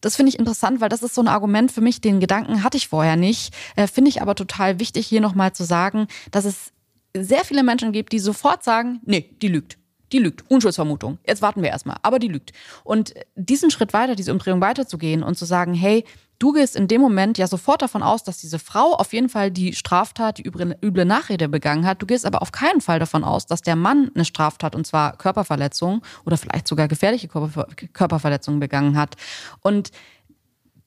Das 0.00 0.16
finde 0.16 0.30
ich 0.30 0.38
interessant, 0.38 0.80
weil 0.80 0.88
das 0.88 1.02
ist 1.02 1.14
so 1.14 1.20
ein 1.20 1.28
Argument 1.28 1.70
für 1.72 1.80
mich, 1.80 2.00
den 2.00 2.20
Gedanken 2.20 2.62
hatte 2.62 2.76
ich 2.76 2.88
vorher 2.88 3.16
nicht. 3.16 3.54
Äh, 3.76 3.86
finde 3.86 4.08
ich 4.08 4.22
aber 4.22 4.34
total 4.34 4.80
wichtig, 4.80 5.06
hier 5.06 5.20
nochmal 5.20 5.52
zu 5.52 5.64
sagen, 5.64 6.06
dass 6.30 6.44
es 6.44 6.72
sehr 7.14 7.44
viele 7.44 7.62
Menschen 7.62 7.92
gibt, 7.92 8.12
die 8.12 8.18
sofort 8.18 8.62
sagen, 8.62 9.00
nee, 9.04 9.30
die 9.42 9.48
lügt 9.48 9.76
die 10.12 10.18
lügt. 10.18 10.50
Unschuldsvermutung. 10.50 11.18
Jetzt 11.26 11.42
warten 11.42 11.62
wir 11.62 11.70
erstmal. 11.70 11.96
Aber 12.02 12.18
die 12.18 12.28
lügt. 12.28 12.52
Und 12.84 13.14
diesen 13.36 13.70
Schritt 13.70 13.92
weiter, 13.92 14.16
diese 14.16 14.32
Umdrehung 14.32 14.60
weiterzugehen 14.60 15.22
und 15.22 15.38
zu 15.38 15.44
sagen, 15.44 15.74
hey, 15.74 16.04
Du 16.40 16.52
gehst 16.52 16.74
in 16.74 16.88
dem 16.88 17.02
Moment 17.02 17.36
ja 17.36 17.46
sofort 17.46 17.82
davon 17.82 18.02
aus, 18.02 18.24
dass 18.24 18.38
diese 18.38 18.58
Frau 18.58 18.94
auf 18.94 19.12
jeden 19.12 19.28
Fall 19.28 19.50
die 19.50 19.74
Straftat, 19.74 20.38
die 20.38 20.46
üble 20.46 21.04
Nachrede 21.04 21.50
begangen 21.50 21.84
hat. 21.84 22.00
Du 22.00 22.06
gehst 22.06 22.24
aber 22.24 22.40
auf 22.40 22.50
keinen 22.50 22.80
Fall 22.80 22.98
davon 22.98 23.24
aus, 23.24 23.44
dass 23.44 23.60
der 23.60 23.76
Mann 23.76 24.10
eine 24.14 24.24
Straftat, 24.24 24.74
und 24.74 24.86
zwar 24.86 25.18
Körperverletzung 25.18 26.02
oder 26.24 26.38
vielleicht 26.38 26.66
sogar 26.66 26.88
gefährliche 26.88 27.28
Körperverletzung 27.28 28.58
begangen 28.58 28.96
hat. 28.96 29.16
Und 29.60 29.90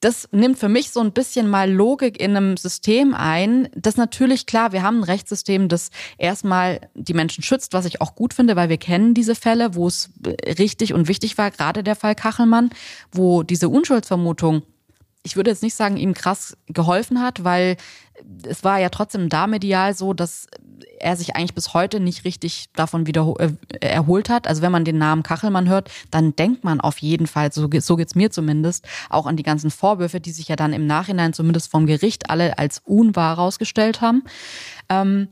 das 0.00 0.28
nimmt 0.32 0.58
für 0.58 0.68
mich 0.68 0.90
so 0.90 0.98
ein 0.98 1.12
bisschen 1.12 1.48
mal 1.48 1.70
Logik 1.70 2.20
in 2.20 2.36
einem 2.36 2.56
System 2.56 3.14
ein. 3.14 3.68
Das 3.76 3.96
natürlich 3.96 4.46
klar, 4.46 4.72
wir 4.72 4.82
haben 4.82 4.98
ein 4.98 5.04
Rechtssystem, 5.04 5.68
das 5.68 5.90
erstmal 6.18 6.80
die 6.94 7.14
Menschen 7.14 7.44
schützt, 7.44 7.74
was 7.74 7.84
ich 7.84 8.00
auch 8.00 8.16
gut 8.16 8.34
finde, 8.34 8.56
weil 8.56 8.70
wir 8.70 8.78
kennen 8.78 9.14
diese 9.14 9.36
Fälle, 9.36 9.76
wo 9.76 9.86
es 9.86 10.10
richtig 10.58 10.94
und 10.94 11.06
wichtig 11.06 11.38
war, 11.38 11.52
gerade 11.52 11.84
der 11.84 11.94
Fall 11.94 12.16
Kachelmann, 12.16 12.70
wo 13.12 13.44
diese 13.44 13.68
Unschuldsvermutung 13.68 14.62
ich 15.24 15.36
würde 15.36 15.50
jetzt 15.50 15.62
nicht 15.62 15.74
sagen, 15.74 15.96
ihm 15.96 16.14
krass 16.14 16.56
geholfen 16.66 17.20
hat, 17.20 17.42
weil 17.42 17.76
es 18.46 18.62
war 18.62 18.78
ja 18.78 18.90
trotzdem 18.90 19.28
da 19.28 19.46
medial 19.46 19.94
so, 19.94 20.12
dass 20.12 20.46
er 21.00 21.16
sich 21.16 21.34
eigentlich 21.34 21.54
bis 21.54 21.74
heute 21.74 21.98
nicht 21.98 22.24
richtig 22.24 22.70
davon 22.74 23.06
wieder 23.06 23.34
äh, 23.38 23.52
erholt 23.80 24.28
hat. 24.28 24.46
Also 24.46 24.62
wenn 24.62 24.70
man 24.70 24.84
den 24.84 24.98
Namen 24.98 25.22
Kachelmann 25.22 25.68
hört, 25.68 25.90
dann 26.10 26.36
denkt 26.36 26.62
man 26.62 26.80
auf 26.80 26.98
jeden 26.98 27.26
Fall, 27.26 27.52
so, 27.52 27.68
so 27.80 27.96
geht's 27.96 28.14
mir 28.14 28.30
zumindest, 28.30 28.86
auch 29.08 29.26
an 29.26 29.36
die 29.36 29.42
ganzen 29.42 29.70
Vorwürfe, 29.70 30.20
die 30.20 30.30
sich 30.30 30.48
ja 30.48 30.56
dann 30.56 30.72
im 30.72 30.86
Nachhinein 30.86 31.32
zumindest 31.32 31.70
vom 31.70 31.86
Gericht 31.86 32.30
alle 32.30 32.58
als 32.58 32.80
unwahr 32.84 33.36
herausgestellt 33.36 34.02
haben. 34.02 34.24
Ähm, 34.88 35.28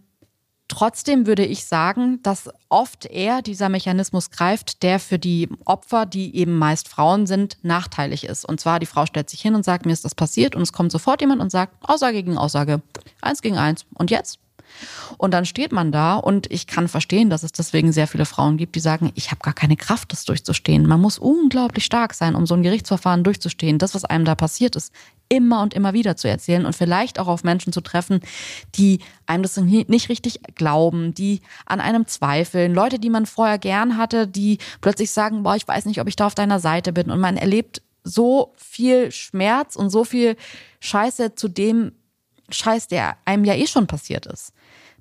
Trotzdem 0.82 1.28
würde 1.28 1.44
ich 1.44 1.64
sagen, 1.64 2.18
dass 2.24 2.50
oft 2.68 3.06
eher 3.06 3.40
dieser 3.40 3.68
Mechanismus 3.68 4.32
greift, 4.32 4.82
der 4.82 4.98
für 4.98 5.16
die 5.16 5.48
Opfer, 5.64 6.06
die 6.06 6.34
eben 6.34 6.58
meist 6.58 6.88
Frauen 6.88 7.28
sind, 7.28 7.56
nachteilig 7.62 8.24
ist. 8.24 8.44
Und 8.44 8.58
zwar 8.58 8.80
die 8.80 8.86
Frau 8.86 9.06
stellt 9.06 9.30
sich 9.30 9.40
hin 9.40 9.54
und 9.54 9.64
sagt, 9.64 9.86
mir 9.86 9.92
ist 9.92 10.04
das 10.04 10.16
passiert 10.16 10.56
und 10.56 10.62
es 10.62 10.72
kommt 10.72 10.90
sofort 10.90 11.20
jemand 11.20 11.40
und 11.40 11.50
sagt, 11.50 11.72
Aussage 11.88 12.24
gegen 12.24 12.36
Aussage, 12.36 12.82
eins 13.20 13.42
gegen 13.42 13.58
eins. 13.58 13.86
Und 13.94 14.10
jetzt? 14.10 14.40
Und 15.18 15.32
dann 15.32 15.44
steht 15.44 15.72
man 15.72 15.92
da 15.92 16.16
und 16.16 16.50
ich 16.50 16.66
kann 16.66 16.88
verstehen, 16.88 17.30
dass 17.30 17.42
es 17.42 17.52
deswegen 17.52 17.92
sehr 17.92 18.06
viele 18.06 18.24
Frauen 18.24 18.56
gibt, 18.56 18.74
die 18.74 18.80
sagen, 18.80 19.12
ich 19.14 19.30
habe 19.30 19.40
gar 19.42 19.54
keine 19.54 19.76
Kraft, 19.76 20.12
das 20.12 20.24
durchzustehen. 20.24 20.86
Man 20.86 21.00
muss 21.00 21.18
unglaublich 21.18 21.84
stark 21.84 22.14
sein, 22.14 22.34
um 22.34 22.46
so 22.46 22.54
ein 22.54 22.62
Gerichtsverfahren 22.62 23.24
durchzustehen. 23.24 23.78
Das, 23.78 23.94
was 23.94 24.04
einem 24.04 24.24
da 24.24 24.34
passiert 24.34 24.76
ist, 24.76 24.92
immer 25.28 25.62
und 25.62 25.72
immer 25.72 25.94
wieder 25.94 26.16
zu 26.16 26.28
erzählen 26.28 26.66
und 26.66 26.76
vielleicht 26.76 27.18
auch 27.18 27.26
auf 27.26 27.42
Menschen 27.42 27.72
zu 27.72 27.80
treffen, 27.80 28.20
die 28.74 29.00
einem 29.26 29.42
das 29.42 29.56
nicht 29.56 30.08
richtig 30.08 30.40
glauben, 30.54 31.14
die 31.14 31.40
an 31.64 31.80
einem 31.80 32.06
zweifeln, 32.06 32.74
Leute, 32.74 32.98
die 32.98 33.08
man 33.08 33.24
vorher 33.24 33.58
gern 33.58 33.96
hatte, 33.96 34.26
die 34.26 34.58
plötzlich 34.82 35.10
sagen, 35.10 35.42
boah, 35.42 35.56
ich 35.56 35.66
weiß 35.66 35.86
nicht, 35.86 36.00
ob 36.00 36.08
ich 36.08 36.16
da 36.16 36.26
auf 36.26 36.34
deiner 36.34 36.60
Seite 36.60 36.92
bin 36.92 37.10
und 37.10 37.18
man 37.18 37.38
erlebt 37.38 37.80
so 38.04 38.52
viel 38.56 39.10
Schmerz 39.10 39.74
und 39.76 39.88
so 39.88 40.04
viel 40.04 40.36
Scheiße 40.80 41.34
zu 41.34 41.48
dem 41.48 41.92
Scheiß, 42.50 42.88
der 42.88 43.16
einem 43.24 43.44
ja 43.44 43.54
eh 43.54 43.66
schon 43.66 43.86
passiert 43.86 44.26
ist 44.26 44.52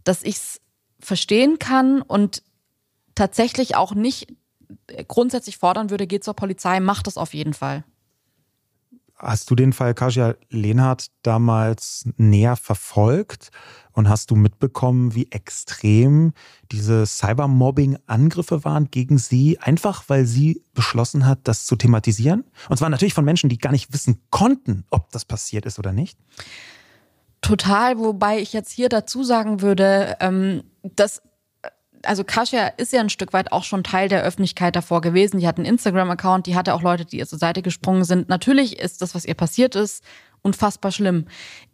dass 0.03 0.23
ich 0.23 0.35
es 0.35 0.61
verstehen 0.99 1.59
kann 1.59 2.01
und 2.01 2.43
tatsächlich 3.15 3.75
auch 3.75 3.93
nicht 3.93 4.33
grundsätzlich 5.07 5.57
fordern 5.57 5.89
würde, 5.89 6.07
geht 6.07 6.23
zur 6.23 6.35
Polizei, 6.35 6.79
macht 6.79 7.07
das 7.07 7.17
auf 7.17 7.33
jeden 7.33 7.53
Fall. 7.53 7.83
Hast 9.15 9.51
du 9.51 9.55
den 9.55 9.71
Fall 9.71 9.93
Kasia 9.93 10.33
Lehnhardt 10.49 11.07
damals 11.21 12.09
näher 12.17 12.55
verfolgt 12.55 13.51
und 13.91 14.09
hast 14.09 14.31
du 14.31 14.35
mitbekommen, 14.35 15.13
wie 15.13 15.29
extrem 15.29 16.33
diese 16.71 17.05
Cybermobbing-Angriffe 17.05 18.65
waren 18.65 18.89
gegen 18.89 19.19
sie, 19.19 19.59
einfach 19.59 20.05
weil 20.07 20.25
sie 20.25 20.63
beschlossen 20.73 21.27
hat, 21.27 21.41
das 21.43 21.67
zu 21.67 21.75
thematisieren? 21.75 22.45
Und 22.67 22.77
zwar 22.77 22.89
natürlich 22.89 23.13
von 23.13 23.25
Menschen, 23.25 23.49
die 23.49 23.59
gar 23.59 23.71
nicht 23.71 23.93
wissen 23.93 24.23
konnten, 24.31 24.85
ob 24.89 25.11
das 25.11 25.23
passiert 25.23 25.67
ist 25.67 25.77
oder 25.77 25.91
nicht. 25.91 26.17
Total, 27.41 27.97
wobei 27.97 28.39
ich 28.39 28.53
jetzt 28.53 28.71
hier 28.71 28.87
dazu 28.87 29.23
sagen 29.23 29.61
würde, 29.61 30.15
ähm, 30.19 30.63
dass 30.83 31.21
also 32.03 32.23
Kasia 32.23 32.67
ist 32.67 32.93
ja 32.93 32.99
ein 32.99 33.09
Stück 33.09 33.33
weit 33.33 33.51
auch 33.51 33.63
schon 33.63 33.83
Teil 33.83 34.09
der 34.09 34.23
Öffentlichkeit 34.23 34.75
davor 34.75 35.01
gewesen. 35.01 35.39
Die 35.39 35.47
hat 35.47 35.57
einen 35.57 35.65
Instagram-Account, 35.65 36.47
die 36.47 36.55
hatte 36.55 36.73
auch 36.73 36.81
Leute, 36.81 37.05
die 37.05 37.17
ihr 37.17 37.27
zur 37.27 37.39
Seite 37.39 37.61
gesprungen 37.61 38.03
sind. 38.03 38.29
Natürlich 38.29 38.79
ist 38.79 39.01
das, 39.01 39.15
was 39.15 39.25
ihr 39.25 39.35
passiert 39.35 39.75
ist, 39.75 40.03
unfassbar 40.43 40.91
schlimm. 40.91 41.25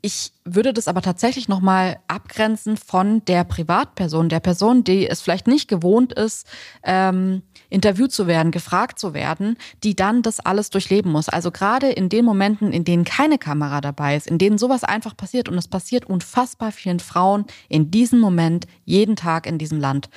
Ich 0.02 0.32
würde 0.44 0.74
das 0.74 0.88
aber 0.88 1.02
tatsächlich 1.02 1.48
nochmal 1.48 2.00
abgrenzen 2.08 2.78
von 2.78 3.24
der 3.26 3.44
Privatperson, 3.44 4.30
der 4.30 4.40
Person, 4.40 4.84
die 4.84 5.08
es 5.08 5.22
vielleicht 5.22 5.48
nicht 5.48 5.68
gewohnt 5.68 6.14
ist, 6.14 6.46
ähm, 6.84 7.44
interviewt 7.70 8.12
zu 8.12 8.28
werden, 8.28 8.52
gefragt 8.52 9.00
zu 9.00 9.14
werden, 9.14 9.58
die 9.84 9.96
dann 9.96 10.22
das 10.22 10.40
alles 10.40 10.70
durchleben 10.70 11.12
muss. 11.12 11.30
Also 11.30 11.52
gerade 11.52 11.90
in 11.90 12.10
den 12.10 12.26
Momenten, 12.26 12.72
in 12.72 12.84
denen 12.84 13.04
keine 13.04 13.38
Kamera 13.38 13.82
dabei 13.82 14.16
ist, 14.16 14.28
in 14.28 14.38
denen 14.38 14.58
sowas 14.58 14.84
einfach 14.84 15.16
passiert 15.16 15.50
und 15.50 15.58
es 15.58 15.68
passiert 15.68 16.06
unfassbar 16.06 16.72
vielen 16.72 17.00
Frauen 17.00 17.46
in 17.70 17.92
diesem 17.92 18.20
Moment 18.20 18.68
jeden 18.86 19.16
Tag 19.16 19.48
in 19.48 19.58
diesem 19.58 19.80
Land. 19.80 20.10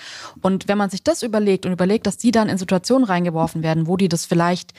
Und 0.43 0.69
wenn 0.69 0.79
man 0.79 0.91
sich 0.91 1.03
das 1.03 1.23
überlegt 1.23 1.67
und 1.67 1.73
überlegt, 1.73 2.07
dass 2.07 2.19
die 2.19 2.31
dann 2.31 2.49
in 2.49 2.59
Situationen 2.59 3.05
reingeworfen 3.05 3.63
werden, 3.63 3.87
wo 3.87 3.97
die 3.97 4.09
das 4.09 4.27
vielleicht 4.27 4.73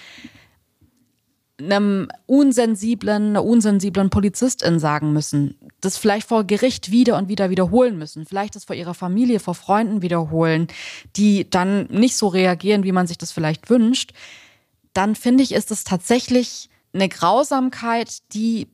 einem 1.63 2.09
unsensiblen, 2.25 3.29
einer 3.29 3.43
unsensiblen 3.43 4.09
Polizistin 4.09 4.79
sagen 4.79 5.13
müssen, 5.13 5.57
das 5.81 5.97
vielleicht 5.97 6.27
vor 6.27 6.43
Gericht 6.43 6.91
wieder 6.91 7.17
und 7.17 7.27
wieder 7.27 7.49
wiederholen 7.49 7.97
müssen, 7.97 8.25
vielleicht 8.25 8.55
das 8.55 8.65
vor 8.65 8.75
ihrer 8.75 8.93
Familie, 8.93 9.39
vor 9.39 9.55
Freunden 9.55 10.01
wiederholen, 10.01 10.67
die 11.15 11.49
dann 11.49 11.85
nicht 11.87 12.15
so 12.15 12.27
reagieren, 12.27 12.83
wie 12.83 12.91
man 12.91 13.07
sich 13.07 13.17
das 13.17 13.31
vielleicht 13.31 13.69
wünscht, 13.69 14.13
dann 14.93 15.15
finde 15.15 15.43
ich, 15.43 15.53
ist 15.53 15.71
es 15.71 15.83
tatsächlich 15.83 16.69
eine 16.93 17.09
Grausamkeit, 17.09 18.19
die 18.33 18.67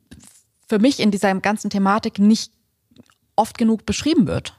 für 0.68 0.78
mich 0.78 1.00
in 1.00 1.10
dieser 1.10 1.34
ganzen 1.40 1.70
Thematik 1.70 2.18
nicht 2.18 2.52
oft 3.36 3.56
genug 3.56 3.86
beschrieben 3.86 4.26
wird. 4.26 4.58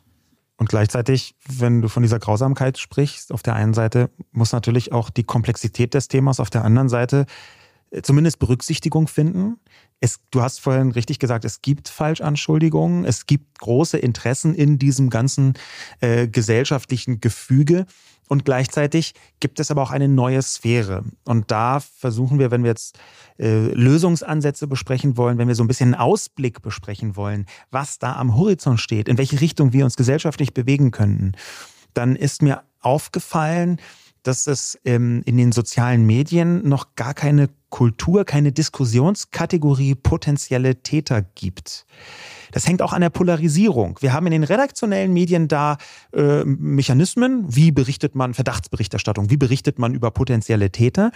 Und 0.58 0.68
gleichzeitig, 0.68 1.36
wenn 1.48 1.82
du 1.82 1.88
von 1.88 2.04
dieser 2.04 2.20
Grausamkeit 2.20 2.78
sprichst, 2.78 3.32
auf 3.32 3.44
der 3.44 3.56
einen 3.56 3.74
Seite 3.74 4.10
muss 4.32 4.52
natürlich 4.52 4.92
auch 4.92 5.10
die 5.10 5.24
Komplexität 5.24 5.94
des 5.94 6.10
Themas 6.10 6.42
auf 6.42 6.50
der 6.50 6.66
anderen 6.66 6.90
Seite 6.90 7.26
zumindest 8.04 8.40
Berücksichtigung 8.40 9.08
finden. 9.08 9.58
Es, 10.00 10.20
du 10.32 10.42
hast 10.42 10.60
vorhin 10.60 10.92
richtig 10.92 11.20
gesagt, 11.20 11.44
es 11.46 11.62
gibt 11.62 11.90
Falschanschuldigungen, 11.90 13.06
es 13.06 13.26
gibt 13.26 13.60
große 13.60 13.98
Interessen 13.98 14.54
in 14.56 14.80
diesem 14.80 15.10
ganzen 15.10 15.54
äh, 16.00 16.28
gesellschaftlichen 16.28 17.20
Gefüge. 17.20 17.86
Und 18.30 18.46
gleichzeitig 18.46 19.16
gibt 19.40 19.60
es 19.60 19.72
aber 19.72 19.82
auch 19.82 19.90
eine 19.90 20.08
neue 20.08 20.44
Sphäre. 20.44 21.04
Und 21.26 21.50
da 21.50 21.80
versuchen 21.80 22.38
wir, 22.38 22.52
wenn 22.52 22.64
wir 22.64 22.70
jetzt 22.70 23.00
äh, 23.40 23.74
Lösungsansätze 23.74 24.68
besprechen 24.68 25.18
wollen, 25.18 25.40
wenn 25.40 25.48
wir 25.48 25.56
so 25.56 25.64
ein 25.64 25.68
bisschen 25.68 25.96
einen 25.96 26.02
Ausblick 26.02 26.62
besprechen 26.62 27.16
wollen, 27.16 27.48
was 27.72 27.98
da 27.98 28.16
am 28.18 28.36
Horizont 28.36 28.80
steht, 28.80 29.10
in 29.10 29.18
welche 29.18 29.42
Richtung 29.42 29.74
wir 29.74 29.84
uns 29.84 29.96
gesellschaftlich 29.96 30.54
bewegen 30.54 30.92
könnten, 30.92 31.32
dann 31.96 32.16
ist 32.16 32.44
mir 32.44 32.62
aufgefallen, 32.82 33.82
dass 34.30 34.46
es 34.46 34.80
ähm, 34.86 35.24
in 35.26 35.38
den 35.38 35.52
sozialen 35.52 36.06
Medien 36.06 36.68
noch 36.68 36.94
gar 36.96 37.16
keine 37.16 37.50
Kultur, 37.70 38.26
keine 38.26 38.52
Diskussionskategorie 38.52 39.96
potenzielle 39.96 40.84
Täter 40.84 41.24
gibt. 41.24 41.88
Das 42.52 42.68
hängt 42.68 42.84
auch 42.84 42.94
an 42.94 43.02
der 43.02 43.10
Polarisierung. 43.10 43.98
Wir 44.02 44.14
haben 44.14 44.28
in 44.28 44.34
den 44.34 44.44
redaktionellen 44.44 45.14
Medien 45.14 45.48
da 45.48 45.78
äh, 46.14 46.44
Mechanismen, 46.46 47.44
wie 47.48 47.72
berichtet 47.72 48.14
man 48.14 48.36
Verdachtsberichterstattung, 48.36 49.32
wie 49.32 49.38
berichtet 49.38 49.80
man 49.80 49.96
über 49.96 50.12
potenzielle 50.12 50.72
Täter. 50.72 51.12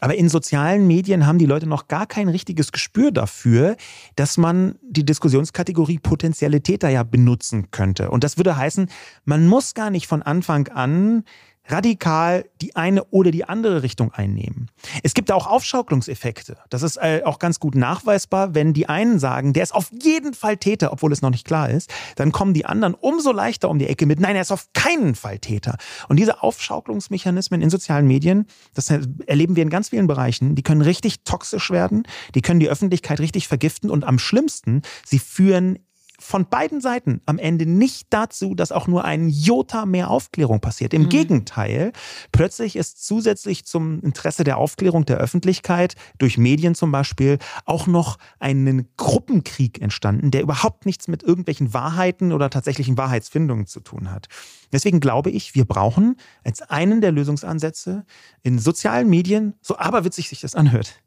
Aber 0.00 0.16
in 0.16 0.28
sozialen 0.28 0.88
Medien 0.88 1.24
haben 1.24 1.38
die 1.38 1.46
Leute 1.46 1.68
noch 1.68 1.86
gar 1.86 2.06
kein 2.06 2.28
richtiges 2.28 2.72
Gespür 2.72 3.12
dafür, 3.12 3.76
dass 4.16 4.38
man 4.38 4.74
die 4.82 5.06
Diskussionskategorie 5.06 6.00
potenzielle 6.00 6.62
Täter 6.62 6.88
ja 6.88 7.04
benutzen 7.04 7.70
könnte. 7.70 8.10
Und 8.10 8.24
das 8.24 8.36
würde 8.36 8.56
heißen, 8.56 8.90
man 9.24 9.46
muss 9.46 9.74
gar 9.74 9.90
nicht 9.90 10.08
von 10.08 10.22
Anfang 10.22 10.68
an 10.68 11.24
radikal 11.68 12.44
die 12.60 12.76
eine 12.76 13.04
oder 13.04 13.30
die 13.30 13.44
andere 13.44 13.82
Richtung 13.82 14.12
einnehmen. 14.12 14.70
Es 15.02 15.14
gibt 15.14 15.30
auch 15.32 15.46
Aufschaukelungseffekte. 15.46 16.56
Das 16.70 16.82
ist 16.82 16.96
äh, 16.96 17.22
auch 17.24 17.38
ganz 17.38 17.60
gut 17.60 17.74
nachweisbar, 17.74 18.54
wenn 18.54 18.72
die 18.72 18.88
einen 18.88 19.18
sagen, 19.18 19.52
der 19.52 19.62
ist 19.62 19.74
auf 19.74 19.90
jeden 20.02 20.34
Fall 20.34 20.56
Täter, 20.56 20.92
obwohl 20.92 21.12
es 21.12 21.22
noch 21.22 21.30
nicht 21.30 21.46
klar 21.46 21.70
ist, 21.70 21.92
dann 22.16 22.32
kommen 22.32 22.54
die 22.54 22.66
anderen 22.66 22.94
umso 22.94 23.32
leichter 23.32 23.68
um 23.68 23.78
die 23.78 23.86
Ecke 23.86 24.06
mit, 24.06 24.20
nein, 24.20 24.36
er 24.36 24.42
ist 24.42 24.52
auf 24.52 24.68
keinen 24.72 25.14
Fall 25.14 25.38
Täter. 25.38 25.76
Und 26.08 26.18
diese 26.18 26.42
Aufschaukelungsmechanismen 26.42 27.60
in 27.60 27.70
sozialen 27.70 28.06
Medien, 28.06 28.46
das 28.74 28.90
erleben 28.90 29.56
wir 29.56 29.62
in 29.62 29.70
ganz 29.70 29.90
vielen 29.90 30.06
Bereichen, 30.06 30.54
die 30.54 30.62
können 30.62 30.82
richtig 30.82 31.24
toxisch 31.24 31.70
werden, 31.70 32.04
die 32.34 32.42
können 32.42 32.60
die 32.60 32.68
Öffentlichkeit 32.68 33.20
richtig 33.20 33.48
vergiften 33.48 33.90
und 33.90 34.04
am 34.04 34.18
schlimmsten, 34.18 34.82
sie 35.04 35.18
führen 35.18 35.78
von 36.26 36.48
beiden 36.48 36.80
Seiten 36.80 37.20
am 37.24 37.38
Ende 37.38 37.66
nicht 37.66 38.08
dazu, 38.10 38.56
dass 38.56 38.72
auch 38.72 38.88
nur 38.88 39.04
ein 39.04 39.28
Jota 39.28 39.86
mehr 39.86 40.10
Aufklärung 40.10 40.60
passiert. 40.60 40.92
Im 40.92 41.04
mhm. 41.04 41.08
Gegenteil, 41.08 41.92
plötzlich 42.32 42.74
ist 42.74 43.06
zusätzlich 43.06 43.64
zum 43.64 44.00
Interesse 44.00 44.42
der 44.42 44.58
Aufklärung 44.58 45.06
der 45.06 45.18
Öffentlichkeit 45.18 45.94
durch 46.18 46.36
Medien 46.36 46.74
zum 46.74 46.90
Beispiel 46.90 47.38
auch 47.64 47.86
noch 47.86 48.18
ein 48.40 48.88
Gruppenkrieg 48.96 49.80
entstanden, 49.80 50.32
der 50.32 50.42
überhaupt 50.42 50.84
nichts 50.84 51.06
mit 51.06 51.22
irgendwelchen 51.22 51.72
Wahrheiten 51.72 52.32
oder 52.32 52.50
tatsächlichen 52.50 52.98
Wahrheitsfindungen 52.98 53.66
zu 53.66 53.78
tun 53.78 54.10
hat. 54.10 54.26
Deswegen 54.72 54.98
glaube 54.98 55.30
ich, 55.30 55.54
wir 55.54 55.64
brauchen 55.64 56.16
als 56.42 56.60
einen 56.60 57.00
der 57.00 57.12
Lösungsansätze 57.12 58.04
in 58.42 58.58
sozialen 58.58 59.08
Medien, 59.08 59.54
so 59.60 59.78
aberwitzig 59.78 60.28
sich 60.28 60.40
das 60.40 60.56
anhört, 60.56 61.00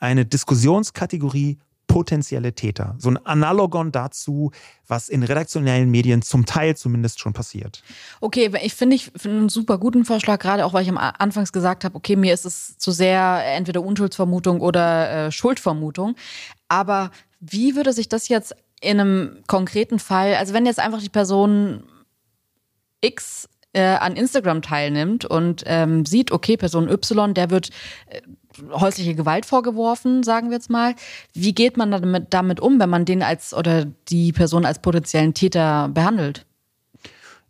eine 0.00 0.26
Diskussionskategorie 0.26 1.58
potenzielle 1.86 2.54
Täter. 2.54 2.94
So 2.98 3.10
ein 3.10 3.24
Analogon 3.24 3.92
dazu, 3.92 4.50
was 4.86 5.08
in 5.08 5.22
redaktionellen 5.22 5.90
Medien 5.90 6.22
zum 6.22 6.46
Teil 6.46 6.76
zumindest 6.76 7.20
schon 7.20 7.32
passiert. 7.32 7.82
Okay, 8.20 8.50
ich 8.62 8.74
finde 8.74 8.96
ich 8.96 9.10
find 9.16 9.34
einen 9.34 9.48
super 9.48 9.78
guten 9.78 10.04
Vorschlag, 10.04 10.38
gerade 10.38 10.64
auch 10.64 10.72
weil 10.72 10.82
ich 10.82 10.88
am 10.88 10.98
Anfangs 10.98 11.52
gesagt 11.52 11.84
habe, 11.84 11.94
okay, 11.94 12.16
mir 12.16 12.34
ist 12.34 12.44
es 12.44 12.76
zu 12.78 12.90
sehr 12.90 13.42
entweder 13.56 13.82
Unschuldsvermutung 13.82 14.60
oder 14.60 15.26
äh, 15.26 15.32
Schuldvermutung. 15.32 16.16
Aber 16.68 17.10
wie 17.40 17.76
würde 17.76 17.92
sich 17.92 18.08
das 18.08 18.28
jetzt 18.28 18.54
in 18.80 19.00
einem 19.00 19.38
konkreten 19.46 19.98
Fall, 19.98 20.34
also 20.34 20.52
wenn 20.52 20.66
jetzt 20.66 20.80
einfach 20.80 21.00
die 21.00 21.08
Person 21.08 21.84
X 23.00 23.48
äh, 23.72 23.82
an 23.82 24.16
Instagram 24.16 24.62
teilnimmt 24.62 25.24
und 25.24 25.64
ähm, 25.66 26.06
sieht, 26.06 26.32
okay, 26.32 26.56
Person 26.56 26.88
Y, 26.88 27.34
der 27.34 27.50
wird 27.50 27.70
äh, 28.06 28.20
häusliche 28.72 29.14
Gewalt 29.14 29.46
vorgeworfen, 29.46 30.22
sagen 30.22 30.50
wir 30.50 30.56
jetzt 30.56 30.70
mal. 30.70 30.94
Wie 31.32 31.54
geht 31.54 31.76
man 31.76 31.90
damit, 31.90 32.26
damit 32.30 32.60
um, 32.60 32.80
wenn 32.80 32.90
man 32.90 33.04
den 33.04 33.22
als 33.22 33.54
oder 33.54 33.86
die 34.08 34.32
Person 34.32 34.64
als 34.64 34.80
potenziellen 34.80 35.34
Täter 35.34 35.88
behandelt? 35.88 36.46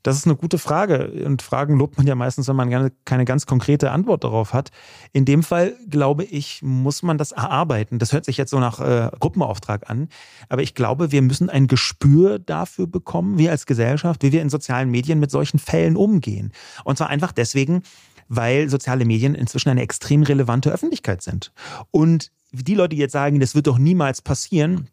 Das 0.05 0.18
ist 0.18 0.26
eine 0.26 0.36
gute 0.36 0.59
Frage. 0.59 1.24
Und 1.24 1.40
Fragen 1.40 1.78
lobt 1.78 1.96
man 1.96 2.07
ja 2.07 2.14
meistens, 2.14 2.46
wenn 2.46 2.57
man 2.57 2.90
keine 3.07 3.24
ganz 3.24 3.46
konkrete 3.46 3.90
Antwort 3.90 4.22
darauf 4.22 4.52
hat. 4.52 4.70
In 5.14 5.24
dem 5.24 5.42
Fall, 5.42 5.76
glaube 5.88 6.24
ich, 6.24 6.61
muss 6.62 7.02
man 7.02 7.16
das 7.16 7.32
erarbeiten. 7.32 7.98
Das 7.98 8.12
hört 8.12 8.26
sich 8.26 8.36
jetzt 8.36 8.50
so 8.50 8.61
nach 8.61 8.80
äh, 8.80 9.11
Gruppenauftrag 9.18 9.88
an. 9.88 10.09
Aber 10.50 10.61
ich 10.61 10.74
glaube, 10.74 11.11
wir 11.11 11.22
müssen 11.22 11.48
ein 11.48 11.68
Gespür 11.68 12.38
dafür 12.38 12.86
bekommen, 12.86 13.38
wir 13.38 13.50
als 13.50 13.64
Gesellschaft, 13.64 14.22
wie 14.22 14.30
wir 14.30 14.42
in 14.42 14.50
sozialen 14.50 14.90
Medien 14.90 15.20
mit 15.20 15.30
solchen 15.30 15.59
Fällen 15.59 15.96
umgehen. 15.96 16.52
Und 16.84 16.98
zwar 16.98 17.09
einfach 17.09 17.32
deswegen, 17.32 17.82
weil 18.28 18.68
soziale 18.68 19.04
Medien 19.04 19.34
inzwischen 19.34 19.70
eine 19.70 19.82
extrem 19.82 20.22
relevante 20.22 20.70
Öffentlichkeit 20.70 21.22
sind. 21.22 21.52
Und 21.90 22.30
die 22.52 22.74
Leute, 22.74 22.94
die 22.94 23.00
jetzt 23.00 23.12
sagen, 23.12 23.40
das 23.40 23.54
wird 23.54 23.66
doch 23.66 23.78
niemals 23.78 24.22
passieren, 24.22 24.88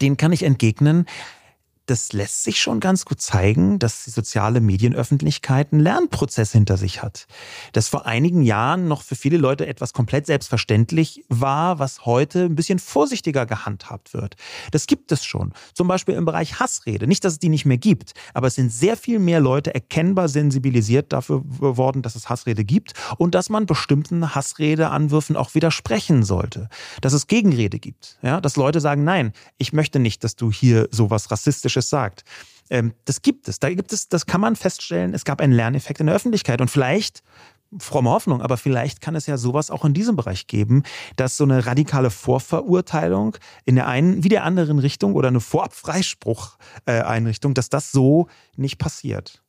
denen 0.00 0.16
kann 0.16 0.32
ich 0.32 0.42
entgegnen, 0.42 1.06
das 1.88 2.12
lässt 2.12 2.44
sich 2.44 2.60
schon 2.60 2.80
ganz 2.80 3.06
gut 3.06 3.20
zeigen, 3.22 3.78
dass 3.78 4.04
die 4.04 4.10
soziale 4.10 4.60
Medienöffentlichkeit 4.60 5.72
einen 5.72 5.80
Lernprozess 5.80 6.52
hinter 6.52 6.76
sich 6.76 7.02
hat. 7.02 7.26
Das 7.72 7.88
vor 7.88 8.04
einigen 8.04 8.42
Jahren 8.42 8.88
noch 8.88 9.02
für 9.02 9.16
viele 9.16 9.38
Leute 9.38 9.66
etwas 9.66 9.94
komplett 9.94 10.26
selbstverständlich 10.26 11.24
war, 11.28 11.78
was 11.78 12.04
heute 12.04 12.44
ein 12.44 12.54
bisschen 12.54 12.78
vorsichtiger 12.78 13.46
gehandhabt 13.46 14.12
wird. 14.12 14.36
Das 14.70 14.86
gibt 14.86 15.12
es 15.12 15.24
schon. 15.24 15.54
Zum 15.72 15.88
Beispiel 15.88 16.14
im 16.14 16.26
Bereich 16.26 16.60
Hassrede. 16.60 17.06
Nicht, 17.06 17.24
dass 17.24 17.34
es 17.34 17.38
die 17.38 17.48
nicht 17.48 17.64
mehr 17.64 17.78
gibt, 17.78 18.12
aber 18.34 18.48
es 18.48 18.54
sind 18.54 18.70
sehr 18.70 18.96
viel 18.96 19.18
mehr 19.18 19.40
Leute 19.40 19.74
erkennbar 19.74 20.28
sensibilisiert 20.28 21.12
dafür 21.14 21.42
geworden, 21.42 22.02
dass 22.02 22.16
es 22.16 22.28
Hassrede 22.28 22.64
gibt 22.64 22.92
und 23.16 23.34
dass 23.34 23.48
man 23.48 23.64
bestimmten 23.64 24.34
Hassredeanwürfen 24.34 25.36
auch 25.36 25.54
widersprechen 25.54 26.22
sollte. 26.22 26.68
Dass 27.00 27.14
es 27.14 27.28
Gegenrede 27.28 27.78
gibt. 27.78 28.18
Ja, 28.20 28.42
dass 28.42 28.56
Leute 28.56 28.80
sagen, 28.80 29.04
nein, 29.04 29.32
ich 29.56 29.72
möchte 29.72 29.98
nicht, 29.98 30.22
dass 30.22 30.36
du 30.36 30.52
hier 30.52 30.88
sowas 30.90 31.30
rassistisches 31.30 31.77
Politisches 31.78 31.90
sagt. 31.90 32.24
Ähm, 32.70 32.92
das 33.04 33.22
gibt 33.22 33.48
es. 33.48 33.60
Da 33.60 33.72
gibt 33.72 33.92
es, 33.92 34.08
das 34.08 34.26
kann 34.26 34.40
man 34.40 34.56
feststellen. 34.56 35.14
Es 35.14 35.24
gab 35.24 35.40
einen 35.40 35.52
Lerneffekt 35.52 36.00
in 36.00 36.06
der 36.06 36.16
Öffentlichkeit 36.16 36.60
und 36.60 36.68
vielleicht 36.70 37.22
fromme 37.78 38.10
Hoffnung, 38.10 38.40
aber 38.40 38.56
vielleicht 38.56 39.02
kann 39.02 39.14
es 39.14 39.26
ja 39.26 39.36
sowas 39.36 39.70
auch 39.70 39.84
in 39.84 39.92
diesem 39.92 40.16
Bereich 40.16 40.46
geben, 40.46 40.84
dass 41.16 41.36
so 41.36 41.44
eine 41.44 41.66
radikale 41.66 42.08
Vorverurteilung 42.10 43.36
in 43.66 43.74
der 43.74 43.86
einen 43.86 44.24
wie 44.24 44.30
der 44.30 44.44
anderen 44.44 44.78
Richtung 44.78 45.14
oder 45.14 45.28
eine 45.28 45.40
Vorabfreispruch-Einrichtung, 45.40 47.52
dass 47.52 47.68
das 47.68 47.92
so 47.92 48.28
nicht 48.56 48.78
passiert. 48.78 49.42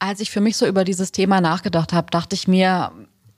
Als 0.00 0.18
ich 0.18 0.32
für 0.32 0.40
mich 0.40 0.56
so 0.56 0.66
über 0.66 0.82
dieses 0.82 1.12
Thema 1.12 1.40
nachgedacht 1.40 1.92
habe, 1.92 2.10
dachte 2.10 2.34
ich 2.34 2.48
mir, 2.48 2.90